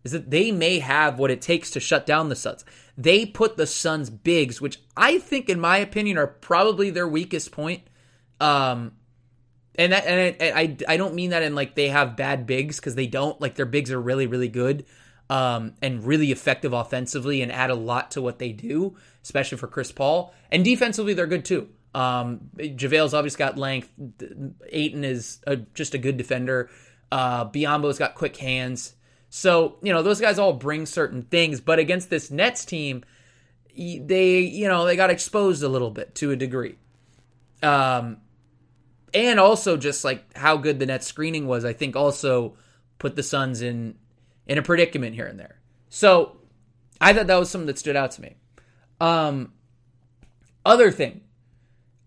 is 0.04 0.12
that 0.12 0.30
they 0.30 0.52
may 0.52 0.80
have 0.80 1.18
what 1.18 1.32
it 1.32 1.42
takes 1.42 1.72
to 1.72 1.80
shut 1.80 2.06
down 2.06 2.30
the 2.30 2.36
Suns. 2.36 2.64
They 2.98 3.26
put 3.26 3.58
the 3.58 3.68
Suns 3.68 4.10
bigs, 4.10 4.62
which 4.62 4.80
I 4.96 5.18
think, 5.18 5.50
in 5.50 5.60
my 5.60 5.78
opinion, 5.78 6.18
are 6.18 6.28
probably 6.28 6.90
their 6.90 7.08
weakest 7.08 7.52
point. 7.52 7.84
Um, 8.40 8.94
and 9.76 9.94
that, 9.94 10.06
and 10.06 10.36
I, 10.42 10.62
I, 10.62 10.78
I 10.94 10.98
don't 10.98 11.16
mean 11.16 11.32
that 11.32 11.44
in 11.44 11.56
like 11.56 11.76
they 11.76 11.90
have 11.90 12.16
bad 12.16 12.46
bigs 12.46 12.78
because 12.78 12.96
they 12.96 13.08
don't. 13.08 13.40
Like 13.42 13.56
their 13.56 13.66
bigs 13.66 13.92
are 13.92 14.02
really, 14.02 14.28
really 14.28 14.48
good, 14.48 14.86
um, 15.30 15.74
and 15.82 16.06
really 16.06 16.32
effective 16.32 16.74
offensively 16.74 17.42
and 17.42 17.52
add 17.52 17.70
a 17.70 17.76
lot 17.76 18.12
to 18.12 18.22
what 18.22 18.40
they 18.40 18.52
do, 18.52 18.96
especially 19.24 19.58
for 19.58 19.68
Chris 19.68 19.92
Paul. 19.92 20.34
And 20.52 20.64
defensively, 20.64 21.14
they're 21.14 21.28
good 21.28 21.46
too. 21.46 21.70
Um, 21.96 22.50
JaVale's 22.58 23.14
obviously 23.14 23.38
got 23.38 23.58
length. 23.58 23.90
Ayton 24.70 25.04
is 25.04 25.40
a, 25.46 25.58
just 25.58 25.94
a 25.94 25.98
good 25.98 26.18
defender. 26.18 26.70
Uh, 27.12 27.46
Biyombo's 27.46 28.00
got 28.00 28.16
quick 28.16 28.38
hands. 28.38 28.96
So, 29.30 29.78
you 29.82 29.94
know, 29.94 30.04
those 30.04 30.20
guys 30.20 30.38
all 30.38 30.54
bring 30.54 30.86
certain 30.86 31.24
things, 31.24 31.62
but 31.62 31.80
against 31.80 32.10
this 32.10 32.30
Nets 32.30 32.66
team, 32.66 33.04
they, 33.76 34.40
you 34.40 34.68
know, 34.68 34.86
they 34.86 34.96
got 34.96 35.10
exposed 35.10 35.64
a 35.64 35.68
little 35.68 35.90
bit 35.90 36.16
to 36.16 36.32
a 36.32 36.36
degree. 36.36 36.76
Um, 37.62 38.18
and 39.14 39.40
also 39.40 39.78
just 39.78 40.04
like 40.04 40.36
how 40.38 40.58
good 40.58 40.80
the 40.80 40.86
Nets 40.86 41.08
screening 41.08 41.48
was, 41.48 41.66
I 41.66 41.74
think 41.74 41.96
also 41.96 42.56
put 43.00 43.16
the 43.16 43.24
Suns 43.24 43.62
in 43.62 43.96
in 44.48 44.58
a 44.58 44.62
predicament 44.62 45.16
here 45.16 45.26
and 45.26 45.40
there. 45.40 45.60
So, 45.90 46.38
I 47.00 47.14
thought 47.14 47.28
that 47.28 47.40
was 47.40 47.50
something 47.50 47.68
that 47.68 47.80
stood 47.80 47.96
out 47.96 48.12
to 48.12 48.22
me. 48.22 48.36
Um, 49.00 49.54
other 50.66 50.92
thing, 50.92 51.22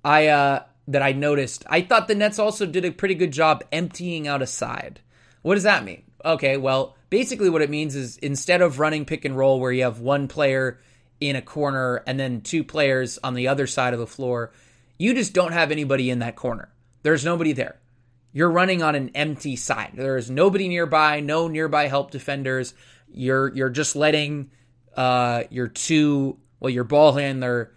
I 0.05 0.29
uh 0.29 0.65
that 0.89 1.03
I 1.03 1.13
noticed, 1.13 1.65
I 1.69 1.81
thought 1.81 2.09
the 2.09 2.15
Nets 2.15 2.39
also 2.39 2.65
did 2.65 2.85
a 2.85 2.93
pretty 2.93 3.15
good 3.15 3.33
job 3.33 3.65
emptying 3.73 4.29
out 4.29 4.43
a 4.43 4.47
side. 4.47 5.01
What 5.43 5.55
does 5.55 5.65
that 5.65 5.85
mean? 5.85 6.05
Okay, 6.25 6.57
well, 6.57 6.97
basically 7.11 7.51
what 7.51 7.63
it 7.63 7.71
means 7.71 7.97
is 7.97 8.17
instead 8.19 8.63
of 8.63 8.79
running 8.79 9.05
pick 9.05 9.25
and 9.25 9.37
roll 9.37 9.61
where 9.61 9.73
you 9.73 9.83
have 9.83 10.01
one 10.01 10.29
player 10.29 10.79
in 11.21 11.37
a 11.37 11.43
corner 11.43 12.03
and 12.07 12.21
then 12.21 12.41
two 12.41 12.63
players 12.63 13.19
on 13.23 13.35
the 13.35 13.49
other 13.49 13.67
side 13.67 13.95
of 13.95 14.01
the 14.01 14.07
floor, 14.07 14.53
you 14.99 15.15
just 15.15 15.33
don't 15.33 15.53
have 15.53 15.71
anybody 15.71 16.11
in 16.11 16.21
that 16.21 16.37
corner. 16.37 16.69
There's 17.07 17.25
nobody 17.25 17.53
there. 17.53 17.79
You're 18.33 18.51
running 18.51 18.83
on 18.83 18.97
an 18.97 19.11
empty 19.15 19.55
side. 19.55 19.93
There 19.95 20.17
is 20.17 20.29
nobody 20.29 20.67
nearby, 20.67 21.21
no 21.21 21.47
nearby 21.47 21.87
help 21.87 22.11
defenders. 22.11 22.75
You're 23.09 23.55
you're 23.55 23.71
just 23.71 23.95
letting 23.95 24.51
uh, 24.97 25.45
your 25.49 25.69
two, 25.69 26.37
well, 26.59 26.71
your 26.71 26.83
ball 26.83 27.13
handler 27.13 27.73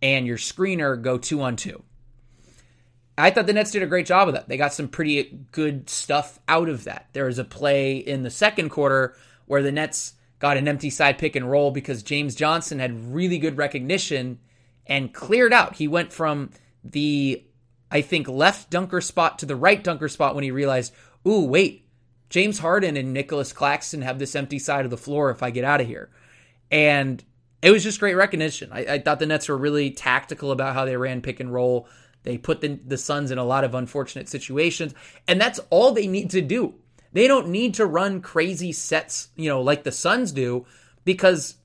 and 0.00 0.28
your 0.28 0.36
screener 0.36 1.02
go 1.02 1.18
two 1.18 1.42
on 1.42 1.56
two. 1.56 1.82
I 3.18 3.32
thought 3.32 3.48
the 3.48 3.52
Nets 3.52 3.72
did 3.72 3.82
a 3.82 3.86
great 3.86 4.06
job 4.06 4.28
of 4.28 4.34
that. 4.34 4.48
They 4.48 4.56
got 4.56 4.72
some 4.72 4.86
pretty 4.86 5.40
good 5.50 5.90
stuff 5.90 6.38
out 6.46 6.68
of 6.68 6.84
that. 6.84 7.08
There 7.14 7.24
was 7.24 7.40
a 7.40 7.44
play 7.44 7.96
in 7.96 8.22
the 8.22 8.30
second 8.30 8.68
quarter 8.68 9.16
where 9.46 9.64
the 9.64 9.72
Nets 9.72 10.12
got 10.38 10.56
an 10.56 10.68
empty 10.68 10.90
side 10.90 11.18
pick 11.18 11.34
and 11.34 11.50
roll 11.50 11.72
because 11.72 12.04
James 12.04 12.36
Johnson 12.36 12.78
had 12.78 13.12
really 13.12 13.38
good 13.38 13.56
recognition 13.56 14.38
and 14.86 15.12
cleared 15.12 15.52
out. 15.52 15.74
He 15.74 15.88
went 15.88 16.12
from 16.12 16.50
the, 16.84 17.42
I 17.90 18.02
think, 18.02 18.28
left 18.28 18.70
dunker 18.70 19.00
spot 19.00 19.38
to 19.38 19.46
the 19.46 19.56
right 19.56 19.82
dunker 19.82 20.08
spot 20.08 20.34
when 20.34 20.44
he 20.44 20.50
realized, 20.50 20.92
ooh, 21.26 21.44
wait, 21.44 21.86
James 22.28 22.58
Harden 22.58 22.96
and 22.96 23.12
Nicholas 23.12 23.52
Claxton 23.52 24.02
have 24.02 24.18
this 24.18 24.36
empty 24.36 24.58
side 24.58 24.84
of 24.84 24.90
the 24.90 24.96
floor 24.96 25.30
if 25.30 25.42
I 25.42 25.50
get 25.50 25.64
out 25.64 25.80
of 25.80 25.86
here. 25.86 26.10
And 26.70 27.22
it 27.62 27.70
was 27.70 27.82
just 27.82 28.00
great 28.00 28.14
recognition. 28.14 28.70
I, 28.72 28.80
I 28.80 28.98
thought 28.98 29.18
the 29.18 29.26
Nets 29.26 29.48
were 29.48 29.56
really 29.56 29.90
tactical 29.90 30.52
about 30.52 30.74
how 30.74 30.84
they 30.84 30.96
ran 30.96 31.22
pick 31.22 31.40
and 31.40 31.52
roll. 31.52 31.88
They 32.22 32.36
put 32.36 32.60
the, 32.60 32.78
the 32.86 32.98
Suns 32.98 33.30
in 33.30 33.38
a 33.38 33.44
lot 33.44 33.64
of 33.64 33.74
unfortunate 33.74 34.28
situations, 34.28 34.94
and 35.26 35.40
that's 35.40 35.60
all 35.70 35.92
they 35.92 36.06
need 36.06 36.30
to 36.30 36.42
do. 36.42 36.74
They 37.12 37.26
don't 37.26 37.48
need 37.48 37.74
to 37.74 37.86
run 37.86 38.20
crazy 38.20 38.72
sets, 38.72 39.28
you 39.34 39.48
know, 39.48 39.62
like 39.62 39.82
the 39.82 39.92
Suns 39.92 40.32
do, 40.32 40.66
because 41.04 41.56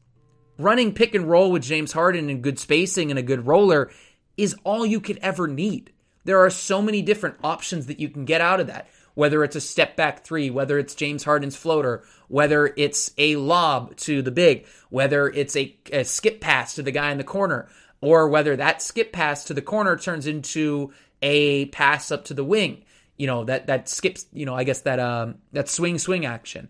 running 0.58 0.94
pick 0.94 1.14
and 1.16 1.30
roll 1.30 1.52
with 1.52 1.64
James 1.64 1.92
Harden 1.92 2.30
and 2.30 2.42
good 2.42 2.60
spacing 2.60 3.10
and 3.10 3.20
a 3.20 3.24
good 3.24 3.46
roller 3.46 3.92
is 4.38 4.56
all 4.64 4.86
you 4.86 5.02
could 5.02 5.18
ever 5.18 5.48
need. 5.48 5.92
There 6.26 6.40
are 6.40 6.50
so 6.50 6.82
many 6.82 7.02
different 7.02 7.36
options 7.44 7.88
that 7.88 8.00
you 8.00 8.10
can 8.10 8.26
get 8.26 8.42
out 8.42 8.60
of 8.60 8.68
that. 8.68 8.88
Whether 9.16 9.44
it's 9.44 9.56
a 9.56 9.62
step 9.62 9.96
back 9.96 10.24
three, 10.24 10.50
whether 10.50 10.80
it's 10.80 10.96
James 10.96 11.24
Harden's 11.24 11.56
floater, 11.56 12.04
whether 12.30 12.74
it's 12.76 13.12
a 13.20 13.36
lob 13.36 13.96
to 13.98 14.24
the 14.24 14.32
big, 14.32 14.66
whether 14.90 15.28
it's 15.28 15.56
a, 15.56 15.76
a 15.92 16.04
skip 16.04 16.42
pass 16.42 16.74
to 16.76 16.82
the 16.82 16.92
guy 16.92 17.12
in 17.12 17.20
the 17.20 17.24
corner 17.24 17.70
or 18.04 18.28
whether 18.28 18.58
that 18.58 18.82
skip 18.82 19.14
pass 19.14 19.46
to 19.46 19.54
the 19.54 19.62
corner 19.62 19.96
turns 19.98 20.28
into 20.28 20.92
a 21.22 21.68
pass 21.68 22.12
up 22.12 22.26
to 22.26 22.34
the 22.34 22.44
wing. 22.44 22.84
You 23.18 23.28
know 23.28 23.46
that 23.46 23.68
that 23.68 23.88
skips. 23.88 24.26
You 24.34 24.46
know, 24.46 24.54
I 24.54 24.66
guess 24.66 24.82
that 24.82 25.00
um 25.00 25.36
that 25.54 25.70
swing 25.70 25.98
swing 25.98 26.26
action. 26.26 26.68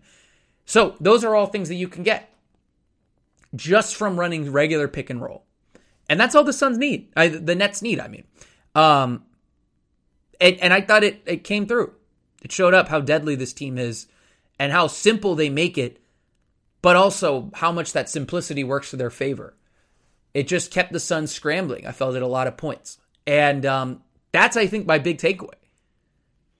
So 0.64 0.94
those 1.00 1.24
are 1.24 1.34
all 1.34 1.46
things 1.46 1.68
that 1.68 1.74
you 1.74 1.88
can 1.88 2.04
get 2.04 2.32
just 3.54 3.96
from 3.96 4.18
running 4.18 4.52
regular 4.52 4.86
pick 4.86 5.10
and 5.10 5.20
roll, 5.20 5.44
and 6.08 6.20
that's 6.20 6.36
all 6.36 6.44
the 6.44 6.52
Suns 6.52 6.78
need. 6.78 7.12
I, 7.16 7.28
the 7.28 7.56
Nets 7.56 7.82
need. 7.82 7.98
I 7.98 8.08
mean, 8.08 8.24
um, 8.76 9.24
and, 10.40 10.56
and 10.60 10.72
I 10.72 10.80
thought 10.80 11.04
it 11.04 11.22
it 11.26 11.44
came 11.44 11.66
through. 11.66 11.94
It 12.42 12.52
showed 12.52 12.74
up 12.74 12.88
how 12.88 13.00
deadly 13.00 13.34
this 13.34 13.52
team 13.52 13.78
is, 13.78 14.06
and 14.58 14.72
how 14.72 14.86
simple 14.86 15.34
they 15.34 15.48
make 15.48 15.78
it, 15.78 16.00
but 16.82 16.96
also 16.96 17.50
how 17.54 17.72
much 17.72 17.92
that 17.92 18.08
simplicity 18.08 18.64
works 18.64 18.90
to 18.90 18.96
their 18.96 19.10
favor 19.10 19.54
it 20.34 20.48
just 20.48 20.72
kept 20.72 20.92
the 20.92 21.00
Suns 21.00 21.32
scrambling. 21.32 21.86
I 21.86 21.92
felt 21.92 22.16
at 22.16 22.22
a 22.22 22.26
lot 22.26 22.48
of 22.48 22.56
points. 22.56 22.98
And 23.26 23.64
um, 23.64 24.02
that's, 24.32 24.56
I 24.56 24.66
think, 24.66 24.84
my 24.84 24.98
big 24.98 25.18
takeaway 25.18 25.54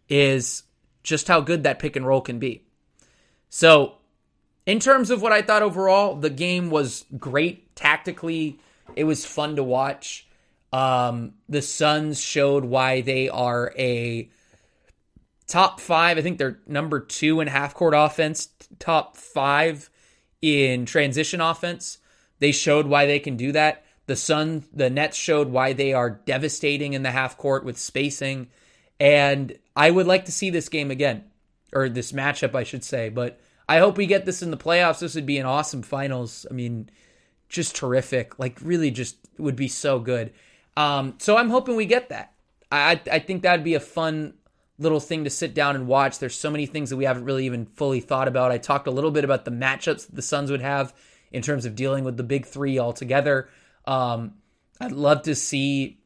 is 0.09 0.63
just 1.03 1.29
how 1.29 1.41
good 1.41 1.65
that 1.65 1.81
pick 1.81 1.97
and 1.97 2.07
roll 2.07 2.21
can 2.21 2.39
be. 2.39 2.65
So, 3.51 3.97
in 4.65 4.79
terms 4.79 5.11
of 5.11 5.21
what 5.21 5.33
I 5.33 5.43
thought 5.43 5.63
overall, 5.63 6.15
the 6.15 6.31
game 6.31 6.71
was 6.71 7.05
great 7.19 7.75
tactically. 7.77 8.59
It 8.97 9.05
was 9.05 9.27
fun 9.27 9.57
to 9.57 9.63
watch. 9.63 10.27
Um, 10.75 11.35
the 11.49 11.63
Suns 11.63 12.21
showed 12.21 12.65
why 12.65 13.01
they 13.01 13.29
are 13.29 13.73
a 13.79 14.29
top 15.47 15.79
five. 15.79 16.19
I 16.19 16.21
think 16.21 16.39
they're 16.39 16.59
number 16.67 16.99
two 16.99 17.39
in 17.39 17.47
half 17.47 17.75
court 17.75 17.95
offense, 17.97 18.49
top 18.81 19.17
five 19.17 19.89
in 20.43 20.85
transition 20.85 21.41
offense. 21.41 21.99
They 22.41 22.51
showed 22.51 22.89
why 22.89 23.07
they 23.07 23.21
can 23.21 23.37
do 23.37 23.53
that. 23.53 23.85
The 24.07 24.17
Sun, 24.17 24.65
the 24.73 24.91
Nets 24.91 25.17
showed 25.17 25.49
why 25.49 25.75
they 25.75 25.93
are 25.93 26.11
devastating 26.11 26.95
in 26.95 27.05
the 27.05 27.13
half 27.13 27.39
court 27.39 27.65
with 27.65 27.79
spacing. 27.79 28.49
And 28.99 29.57
I 29.77 29.93
would 29.93 30.09
like 30.09 30.25
to 30.25 30.33
see 30.33 30.51
this 30.51 30.69
game 30.69 30.91
again, 30.91 31.23
or 31.73 31.89
this 31.89 32.11
matchup, 32.11 32.57
I 32.57 32.65
should 32.65 32.83
say. 32.83 33.11
But 33.11 33.39
I 33.69 33.79
hope 33.79 33.97
we 33.97 34.07
get 34.07 34.27
this 34.27 34.43
in 34.43 34.51
the 34.51 34.57
playoffs. 34.57 34.99
This 34.99 35.15
would 35.15 35.25
be 35.25 35.39
an 35.39 35.47
awesome 35.47 35.83
finals. 35.83 36.47
I 36.51 36.55
mean, 36.55 36.91
just 37.49 37.77
terrific. 37.77 38.41
Like, 38.41 38.59
really, 38.61 38.91
just 38.91 39.19
would 39.39 39.55
be 39.55 39.69
so 39.69 40.01
good. 40.01 40.33
Um, 40.77 41.15
so 41.19 41.37
I'm 41.37 41.51
hoping 41.51 41.77
we 41.77 41.87
get 41.87 42.09
that. 42.09 42.33
I 42.71 43.01
I 43.11 43.19
think 43.21 43.43
that'd 43.43 43.65
be 43.65 43.75
a 43.75 43.81
fun 43.81 44.35
little 44.79 45.01
thing 45.01 45.25
to 45.25 45.31
sit 45.31 45.55
down 45.55 45.77
and 45.77 45.87
watch. 45.87 46.19
There's 46.19 46.35
so 46.35 46.51
many 46.51 46.67
things 46.67 46.91
that 46.91 46.97
we 46.97 47.05
haven't 47.05 47.25
really 47.25 47.47
even 47.47 47.67
fully 47.67 48.01
thought 48.01 48.29
about. 48.29 48.51
I 48.51 48.59
talked 48.59 48.87
a 48.87 48.91
little 48.91 49.11
bit 49.11 49.25
about 49.25 49.45
the 49.45 49.51
matchups 49.51 50.07
that 50.07 50.17
the 50.17 50.23
Suns 50.23 50.51
would 50.51 50.63
have 50.63 50.93
in 51.31 51.43
terms 51.43 51.65
of 51.65 51.77
dealing 51.77 52.05
with 52.05 52.17
the 52.17 52.25
big 52.25 52.47
three 52.47 52.79
altogether. 52.79 53.49
Um, 53.87 54.35
I'd 54.81 54.93
love 54.93 55.23
to 55.23 55.35
see, 55.35 56.01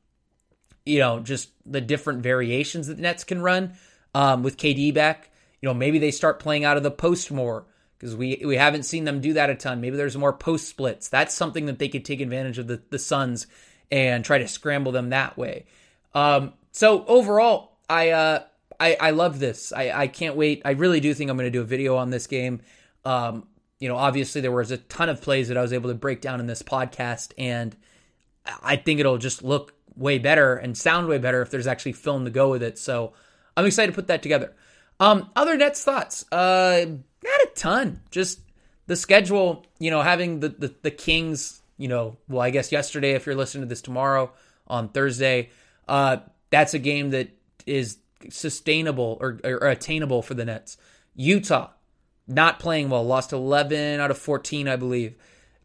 you 0.84 0.98
know, 0.98 1.20
just 1.20 1.50
the 1.64 1.80
different 1.80 2.22
variations 2.22 2.86
that 2.86 2.96
the 2.96 3.02
Nets 3.02 3.24
can 3.24 3.40
run 3.40 3.74
um, 4.14 4.42
with 4.42 4.58
KD 4.58 4.92
back. 4.92 5.30
You 5.62 5.68
know, 5.68 5.74
maybe 5.74 5.98
they 5.98 6.10
start 6.10 6.38
playing 6.38 6.64
out 6.64 6.76
of 6.76 6.82
the 6.82 6.90
post 6.90 7.32
more 7.32 7.66
because 7.98 8.14
we 8.14 8.42
we 8.44 8.56
haven't 8.56 8.84
seen 8.84 9.04
them 9.04 9.20
do 9.20 9.32
that 9.32 9.50
a 9.50 9.54
ton. 9.54 9.80
Maybe 9.80 9.96
there's 9.96 10.16
more 10.16 10.32
post 10.32 10.68
splits. 10.68 11.08
That's 11.08 11.34
something 11.34 11.66
that 11.66 11.78
they 11.78 11.88
could 11.88 12.04
take 12.04 12.20
advantage 12.20 12.58
of 12.58 12.66
the 12.66 12.82
the 12.90 12.98
Suns 12.98 13.46
and 13.90 14.24
try 14.24 14.38
to 14.38 14.48
scramble 14.48 14.92
them 14.92 15.10
that 15.10 15.36
way. 15.36 15.66
Um, 16.14 16.52
so 16.72 17.04
overall, 17.06 17.78
I 17.88 18.10
uh, 18.10 18.42
I 18.78 18.96
I 19.00 19.10
love 19.10 19.38
this. 19.38 19.72
I 19.72 19.90
I 19.90 20.06
can't 20.08 20.36
wait. 20.36 20.62
I 20.64 20.72
really 20.72 21.00
do 21.00 21.14
think 21.14 21.30
I'm 21.30 21.36
going 21.36 21.46
to 21.46 21.50
do 21.50 21.62
a 21.62 21.64
video 21.64 21.96
on 21.96 22.10
this 22.10 22.26
game. 22.26 22.60
Um, 23.04 23.46
you 23.78 23.88
know, 23.88 23.96
obviously 23.96 24.40
there 24.40 24.52
was 24.52 24.70
a 24.70 24.76
ton 24.78 25.08
of 25.08 25.20
plays 25.22 25.48
that 25.48 25.56
I 25.56 25.62
was 25.62 25.72
able 25.72 25.90
to 25.90 25.94
break 25.94 26.20
down 26.20 26.40
in 26.40 26.46
this 26.46 26.62
podcast, 26.62 27.32
and 27.38 27.76
I 28.62 28.76
think 28.76 29.00
it'll 29.00 29.18
just 29.18 29.42
look 29.42 29.74
way 29.96 30.18
better 30.18 30.56
and 30.56 30.76
sound 30.76 31.08
way 31.08 31.18
better 31.18 31.42
if 31.42 31.50
there's 31.50 31.66
actually 31.66 31.92
film 31.92 32.24
to 32.24 32.30
go 32.30 32.50
with 32.50 32.62
it. 32.62 32.78
So 32.78 33.12
I'm 33.56 33.66
excited 33.66 33.92
to 33.92 33.94
put 33.94 34.08
that 34.08 34.22
together. 34.22 34.54
Um, 35.00 35.30
other 35.36 35.56
Nets 35.56 35.82
thoughts? 35.82 36.24
Uh, 36.32 36.86
not 37.22 37.40
a 37.42 37.50
ton. 37.54 38.00
Just 38.10 38.40
the 38.86 38.96
schedule. 38.96 39.66
You 39.78 39.90
know, 39.90 40.02
having 40.02 40.40
the, 40.40 40.48
the 40.50 40.74
the 40.82 40.90
Kings. 40.90 41.57
You 41.78 41.88
know, 41.88 42.18
well, 42.28 42.42
I 42.42 42.50
guess 42.50 42.70
yesterday, 42.70 43.12
if 43.12 43.24
you're 43.24 43.34
listening 43.34 43.62
to 43.62 43.68
this 43.68 43.80
tomorrow 43.80 44.32
on 44.66 44.88
Thursday, 44.88 45.50
uh, 45.88 46.18
that's 46.50 46.74
a 46.74 46.78
game 46.78 47.10
that 47.10 47.30
is 47.66 47.98
sustainable 48.28 49.16
or, 49.20 49.40
or 49.44 49.68
attainable 49.68 50.22
for 50.22 50.34
the 50.34 50.44
Nets. 50.44 50.76
Utah, 51.14 51.70
not 52.26 52.58
playing 52.58 52.90
well, 52.90 53.04
lost 53.04 53.32
11 53.32 54.00
out 54.00 54.10
of 54.10 54.18
14, 54.18 54.68
I 54.68 54.76
believe. 54.76 55.14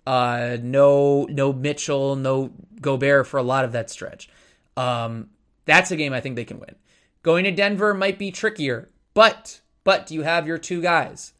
Uh, 0.06 0.58
no, 0.62 1.26
no 1.26 1.54
Mitchell, 1.54 2.16
no 2.16 2.52
Gobert 2.80 3.28
for 3.28 3.38
a 3.38 3.44
lot 3.44 3.66
of 3.66 3.72
that 3.72 3.90
stretch. 3.90 4.30
Um, 4.76 5.30
that's 5.66 5.92
a 5.92 5.96
game 5.96 6.14
I 6.14 6.22
think 6.22 6.36
they 6.36 6.46
can 6.46 6.60
win. 6.60 6.76
Going 7.22 7.46
to 7.46 7.52
Denver 7.52 7.94
might 7.94 8.20
be 8.20 8.32
trickier, 8.32 8.90
but 9.14 9.62
but 9.84 10.12
you 10.12 10.24
have 10.24 10.48
your 10.48 10.58
two 10.58 10.82
guys, 10.82 11.34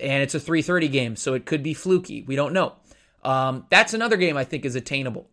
and 0.00 0.22
it's 0.22 0.34
a 0.34 0.40
3:30 0.40 0.90
game, 0.90 1.16
so 1.16 1.34
it 1.34 1.46
could 1.46 1.62
be 1.62 1.74
fluky. 1.74 2.22
We 2.22 2.36
don't 2.36 2.52
know. 2.52 2.74
Um, 3.22 3.66
that's 3.70 3.94
another 3.94 4.16
game 4.16 4.36
I 4.36 4.44
think 4.44 4.64
is 4.64 4.76
attainable. 4.76 5.28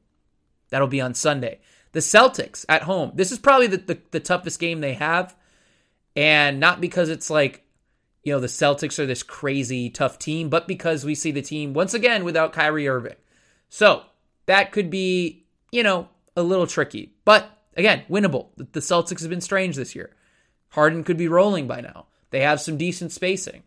That'll 0.70 0.88
be 0.88 1.02
on 1.02 1.14
Sunday. 1.14 1.60
The 1.92 2.00
Celtics 2.00 2.66
at 2.68 2.84
home. 2.84 3.12
This 3.16 3.32
is 3.32 3.40
probably 3.40 3.68
the, 3.68 3.78
the, 3.78 4.00
the 4.12 4.20
toughest 4.20 4.60
game 4.60 4.82
they 4.82 4.96
have, 4.96 5.36
and 6.16 6.60
not 6.60 6.82
because 6.82 7.10
it's 7.10 7.30
like 7.30 7.66
you 8.26 8.34
know, 8.34 8.40
the 8.40 8.48
Celtics 8.48 8.98
are 8.98 9.06
this 9.06 9.24
crazy 9.24 9.90
tough 9.90 10.18
team, 10.18 10.50
but 10.50 10.68
because 10.68 11.06
we 11.06 11.14
see 11.14 11.32
the 11.32 11.44
team 11.44 11.74
once 11.74 11.94
again 11.94 12.26
without 12.26 12.54
Kyrie 12.54 12.88
Irving. 12.88 13.16
So 13.70 14.02
that 14.48 14.72
could 14.72 14.90
be, 14.90 15.46
you 15.72 15.84
know, 15.84 16.10
a 16.36 16.42
little 16.42 16.66
tricky. 16.66 17.14
But 17.24 17.48
again, 17.78 18.04
winnable. 18.10 18.48
The 18.58 18.80
Celtics 18.80 19.22
have 19.22 19.30
been 19.30 19.42
strange 19.42 19.76
this 19.76 19.96
year. 19.96 20.10
Harden 20.70 21.04
could 21.04 21.18
be 21.18 21.28
rolling 21.28 21.68
by 21.68 21.82
now. 21.82 22.08
They 22.32 22.42
have 22.42 22.60
some 22.60 22.78
decent 22.78 23.12
spacing. 23.12 23.62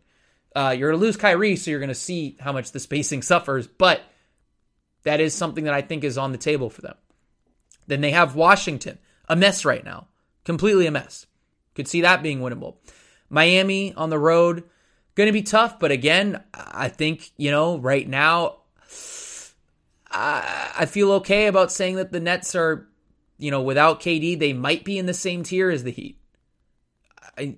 Uh, 0.59 0.71
you're 0.73 0.91
going 0.91 1.01
to 1.01 1.07
lose 1.07 1.17
Kyrie, 1.17 1.55
so 1.55 1.71
you're 1.71 1.79
going 1.79 1.89
to 1.89 1.95
see 1.95 2.37
how 2.41 2.53
much 2.53 2.73
the 2.73 2.81
spacing 2.81 3.23
suffers, 3.23 3.69
but 3.69 4.01
that 5.05 5.21
is 5.21 5.33
something 5.33 5.63
that 5.65 5.73
I 5.73 5.83
think 5.83 6.03
is 6.03 6.19
on 6.19 6.33
the 6.33 6.39
table 6.39 6.69
for 6.69 6.83
them. 6.83 6.97
Then 7.87 8.01
they 8.01 8.11
have 8.11 8.35
Washington, 8.35 8.99
a 9.29 9.37
mess 9.37 9.65
right 9.65 9.85
now, 9.85 10.09
completely 10.43 10.89
a 10.89 10.91
mess. 10.91 11.27
Could 11.77 11.87
see 11.87 12.01
that 12.01 12.25
being 12.25 12.41
winnable. 12.41 12.79
Miami 13.31 13.95
on 13.95 14.11
the 14.11 14.19
road, 14.19 14.65
going 15.15 15.29
to 15.29 15.33
be 15.33 15.43
tough. 15.43 15.79
But 15.79 15.93
again, 15.93 16.43
I 16.53 16.89
think, 16.89 17.31
you 17.37 17.53
know, 17.53 17.79
right 17.79 18.09
now, 18.09 18.57
I 20.11 20.87
feel 20.89 21.13
okay 21.13 21.47
about 21.47 21.71
saying 21.71 21.95
that 21.97 22.11
the 22.11 22.19
Nets 22.19 22.57
are, 22.57 22.89
you 23.39 23.53
know, 23.53 23.63
without 23.63 24.01
KD, 24.01 24.37
they 24.37 24.55
might 24.55 24.85
be 24.85 24.99
in 24.99 25.07
the 25.07 25.15
same 25.15 25.45
tier 25.45 25.71
as 25.71 25.85
the 25.85 25.93
Heat. 25.93 26.18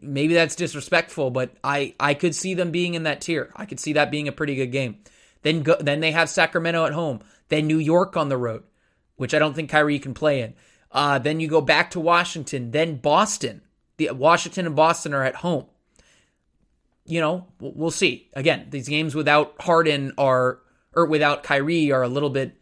Maybe 0.00 0.34
that's 0.34 0.56
disrespectful, 0.56 1.30
but 1.30 1.54
I, 1.62 1.94
I 1.98 2.14
could 2.14 2.34
see 2.34 2.54
them 2.54 2.70
being 2.70 2.94
in 2.94 3.04
that 3.04 3.20
tier. 3.20 3.52
I 3.56 3.66
could 3.66 3.80
see 3.80 3.94
that 3.94 4.10
being 4.10 4.28
a 4.28 4.32
pretty 4.32 4.54
good 4.54 4.72
game. 4.72 4.98
Then 5.42 5.62
go, 5.62 5.76
then 5.80 6.00
they 6.00 6.12
have 6.12 6.28
Sacramento 6.28 6.84
at 6.86 6.92
home. 6.92 7.20
Then 7.48 7.66
New 7.66 7.78
York 7.78 8.16
on 8.16 8.28
the 8.28 8.36
road, 8.36 8.62
which 9.16 9.34
I 9.34 9.38
don't 9.38 9.54
think 9.54 9.70
Kyrie 9.70 9.98
can 9.98 10.14
play 10.14 10.42
in. 10.42 10.54
Uh, 10.92 11.18
then 11.18 11.40
you 11.40 11.48
go 11.48 11.60
back 11.60 11.92
to 11.92 12.00
Washington. 12.00 12.70
Then 12.70 12.96
Boston 12.96 13.62
the 14.00 14.14
Washington 14.14 14.64
and 14.64 14.74
Boston 14.74 15.12
are 15.12 15.22
at 15.22 15.34
home. 15.36 15.66
You 17.04 17.20
know, 17.20 17.46
we'll 17.60 17.90
see. 17.90 18.30
Again, 18.32 18.68
these 18.70 18.88
games 18.88 19.14
without 19.14 19.54
Harden 19.60 20.12
are 20.16 20.60
or 20.94 21.04
without 21.04 21.42
Kyrie 21.42 21.92
are 21.92 22.02
a 22.02 22.08
little 22.08 22.30
bit 22.30 22.56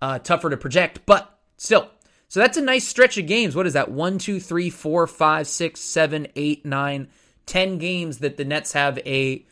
uh, 0.00 0.18
tougher 0.20 0.48
to 0.48 0.56
project, 0.56 1.00
but 1.04 1.38
still. 1.58 1.90
So 2.30 2.38
that's 2.38 2.56
a 2.56 2.62
nice 2.62 2.86
stretch 2.86 3.18
of 3.18 3.26
games. 3.26 3.56
What 3.56 3.66
is 3.66 3.72
that? 3.72 3.90
One, 3.90 4.16
two, 4.16 4.38
three, 4.38 4.70
four, 4.70 5.08
five, 5.08 5.48
six, 5.48 5.80
seven, 5.80 6.28
eight, 6.36 6.64
nine, 6.64 7.08
ten 7.44 7.78
games 7.78 8.18
that 8.18 8.36
the 8.36 8.44
Nets 8.44 8.72
have 8.72 8.98
a 8.98 9.44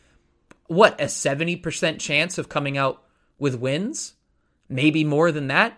what 0.67 0.99
a 0.99 1.09
seventy 1.09 1.57
percent 1.57 1.99
chance 1.99 2.37
of 2.37 2.47
coming 2.47 2.77
out 2.77 3.03
with 3.37 3.59
wins, 3.59 4.13
maybe 4.69 5.03
more 5.03 5.29
than 5.33 5.47
that. 5.47 5.77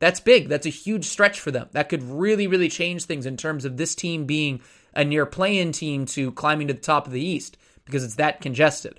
That's 0.00 0.18
big. 0.18 0.48
That's 0.48 0.66
a 0.66 0.70
huge 0.70 1.04
stretch 1.04 1.38
for 1.38 1.52
them. 1.52 1.68
That 1.70 1.88
could 1.88 2.02
really, 2.02 2.48
really 2.48 2.68
change 2.68 3.04
things 3.04 3.26
in 3.26 3.36
terms 3.36 3.64
of 3.64 3.76
this 3.76 3.94
team 3.94 4.24
being 4.24 4.60
a 4.92 5.04
near 5.04 5.26
play-in 5.26 5.70
team 5.70 6.04
to 6.06 6.32
climbing 6.32 6.66
to 6.66 6.74
the 6.74 6.80
top 6.80 7.06
of 7.06 7.12
the 7.12 7.24
East 7.24 7.58
because 7.84 8.02
it's 8.02 8.16
that 8.16 8.40
congested. 8.40 8.98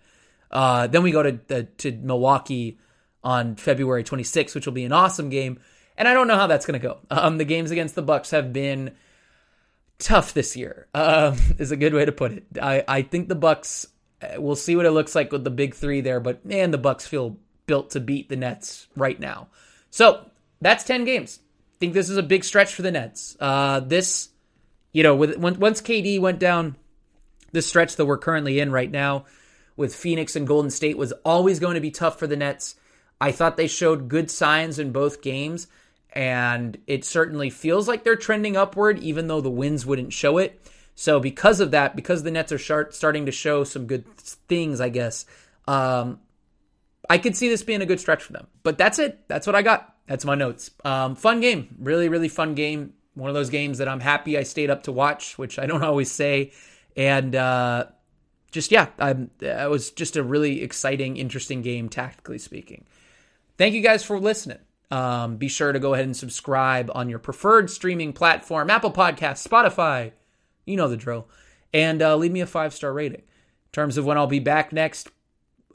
Uh, 0.52 0.88
then 0.88 1.04
we 1.04 1.12
go 1.12 1.22
to 1.22 1.64
to 1.64 1.92
Milwaukee 1.92 2.80
on 3.26 3.58
February 3.58 4.06
26th, 4.06 4.56
which 4.56 4.66
will 4.66 4.72
be 4.72 4.86
an 4.86 4.94
awesome 4.94 5.28
game. 5.28 5.60
And 5.98 6.08
I 6.08 6.14
don't 6.14 6.28
know 6.28 6.36
how 6.36 6.48
that's 6.48 6.66
going 6.66 6.80
to 6.80 6.88
go. 6.88 7.00
Um, 7.10 7.38
the 7.38 7.46
games 7.46 7.72
against 7.72 7.96
the 7.96 8.02
Bucks 8.02 8.32
have 8.32 8.54
been 8.54 8.96
tough 10.00 10.34
this 10.34 10.56
year. 10.56 10.88
Um, 10.94 11.38
is 11.58 11.72
a 11.72 11.78
good 11.78 11.94
way 11.94 12.06
to 12.06 12.12
put 12.12 12.32
it. 12.32 12.46
I, 12.62 12.84
I 12.88 13.02
think 13.02 13.28
the 13.28 13.36
Bucks. 13.36 13.88
Uh, 14.22 14.40
we'll 14.42 14.56
see 14.56 14.76
what 14.76 14.86
it 14.86 14.92
looks 14.92 15.16
like 15.16 15.32
with 15.32 15.44
the 15.44 15.50
big 15.50 15.74
three 15.76 16.02
there, 16.02 16.20
but 16.20 16.46
man, 16.46 16.72
the 16.72 16.78
Bucks 16.78 17.08
feel 17.08 17.38
built 17.66 17.92
to 17.92 18.00
beat 18.00 18.30
the 18.30 18.36
Nets 18.36 18.88
right 18.96 19.20
now. 19.20 19.48
So 19.90 20.30
that's 20.60 20.84
ten 20.84 21.06
games. 21.06 21.40
Think 21.80 21.94
this 21.94 22.10
is 22.10 22.18
a 22.18 22.24
big 22.24 22.44
stretch 22.44 22.74
for 22.74 22.84
the 22.84 22.92
Nets. 22.92 23.36
Uh, 23.40 23.80
this 23.80 24.30
you 24.94 25.04
know, 25.04 25.16
with 25.16 25.38
once 25.38 25.82
KD 25.82 26.20
went 26.20 26.40
down, 26.40 26.76
the 27.52 27.62
stretch 27.62 27.96
that 27.96 28.06
we're 28.06 28.18
currently 28.18 28.60
in 28.60 28.72
right 28.72 28.92
now 28.92 29.26
with 29.76 29.96
Phoenix 29.96 30.36
and 30.36 30.48
Golden 30.48 30.70
State 30.70 30.98
was 30.98 31.14
always 31.24 31.60
going 31.60 31.76
to 31.76 31.82
be 31.82 31.92
tough 31.92 32.20
for 32.20 32.28
the 32.28 32.36
Nets. 32.36 32.76
I 33.20 33.32
thought 33.32 33.58
they 33.58 33.68
showed 33.68 34.10
good 34.10 34.30
signs 34.30 34.80
in 34.80 34.92
both 34.92 35.22
games, 35.22 35.68
and 36.14 36.78
it 36.88 37.06
certainly 37.06 37.50
feels 37.50 37.88
like 37.88 38.04
they're 38.04 38.16
trending 38.16 38.58
upward, 38.58 39.00
even 39.00 39.28
though 39.28 39.42
the 39.42 39.50
wins 39.50 39.86
wouldn't 39.86 40.14
show 40.14 40.38
it. 40.38 40.60
So, 40.96 41.20
because 41.20 41.60
of 41.60 41.72
that, 41.72 41.96
because 41.96 42.24
the 42.24 42.32
Nets 42.32 42.52
are 42.52 42.92
starting 42.92 43.26
to 43.26 43.32
show 43.32 43.64
some 43.64 43.88
good 43.88 44.06
things, 44.16 44.82
I 44.82 44.90
guess, 44.90 45.26
um, 45.68 46.20
I 47.10 47.18
could 47.18 47.36
see 47.36 47.50
this 47.50 47.64
being 47.64 47.82
a 47.82 47.86
good 47.86 48.00
stretch 48.00 48.24
for 48.24 48.34
them. 48.34 48.48
But 48.64 48.78
that's 48.78 49.00
it. 49.00 49.28
That's 49.28 49.48
what 49.48 49.56
I 49.56 49.62
got. 49.62 49.96
That's 50.08 50.26
my 50.26 50.36
notes. 50.36 50.70
Um, 50.84 51.16
fun 51.16 51.40
game. 51.40 51.76
Really, 51.80 52.10
really 52.10 52.28
fun 52.28 52.56
game 52.56 52.94
one 53.14 53.30
of 53.30 53.34
those 53.34 53.50
games 53.50 53.80
that 53.80 53.88
I'm 53.88 54.00
happy 54.00 54.38
I 54.38 54.44
stayed 54.44 54.70
up 54.70 54.84
to 54.84 54.92
watch, 54.92 55.38
which 55.38 55.60
I 55.60 55.66
don't 55.66 55.84
always 55.92 56.12
say. 56.12 56.52
And 56.96 57.36
uh, 57.36 57.86
just 58.52 58.72
yeah, 58.72 58.88
I'm, 59.00 59.32
was 59.42 59.92
just 59.92 60.16
a 60.16 60.24
really 60.24 60.62
exciting, 60.62 61.18
interesting 61.18 61.62
game, 61.62 61.90
tactically 61.90 62.38
speaking. 62.38 62.86
Thank 63.58 63.74
you 63.74 63.82
guys 63.82 64.04
for 64.04 64.20
listening. 64.20 64.60
Um, 64.92 65.38
be 65.38 65.48
sure 65.48 65.72
to 65.72 65.80
go 65.80 65.94
ahead 65.94 66.06
and 66.06 66.16
subscribe 66.16 66.92
on 66.94 67.10
your 67.10 67.20
preferred 67.20 67.70
streaming 67.70 68.12
platform, 68.14 68.70
Apple 68.70 68.92
Podcasts, 68.92 69.48
Spotify. 69.48 70.12
You 70.66 70.76
know 70.76 70.90
the 70.90 70.98
drill. 70.98 71.28
And 71.74 72.02
uh, 72.02 72.18
leave 72.18 72.34
me 72.34 72.42
a 72.42 72.46
five 72.46 72.74
star 72.74 72.92
rating. 72.92 73.22
In 73.22 73.72
terms 73.72 73.98
of 73.98 74.06
when 74.06 74.18
I'll 74.18 74.28
be 74.28 74.40
back 74.40 74.74
next, 74.74 75.10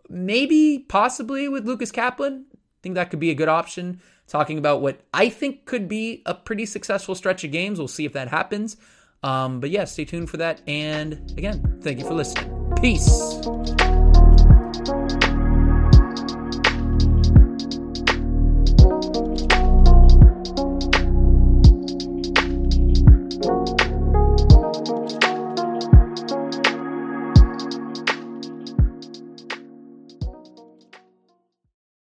maybe, 0.08 0.80
possibly 0.80 1.48
with 1.48 1.66
Lucas 1.66 1.90
Kaplan. 1.90 2.44
I 2.52 2.58
think 2.82 2.94
that 2.94 3.10
could 3.10 3.18
be 3.18 3.30
a 3.30 3.34
good 3.34 3.48
option 3.48 4.00
talking 4.28 4.58
about 4.58 4.80
what 4.80 5.00
I 5.14 5.28
think 5.28 5.64
could 5.64 5.88
be 5.88 6.22
a 6.26 6.34
pretty 6.34 6.66
successful 6.66 7.14
stretch 7.14 7.44
of 7.44 7.52
games. 7.52 7.78
We'll 7.78 7.88
see 7.88 8.04
if 8.04 8.12
that 8.12 8.28
happens. 8.28 8.76
Um, 9.22 9.60
but 9.60 9.70
yeah, 9.70 9.84
stay 9.84 10.04
tuned 10.04 10.30
for 10.30 10.36
that. 10.36 10.60
And 10.66 11.14
again, 11.36 11.80
thank 11.82 11.98
you 11.98 12.04
for 12.04 12.14
listening. 12.14 12.72
Peace. 12.80 13.40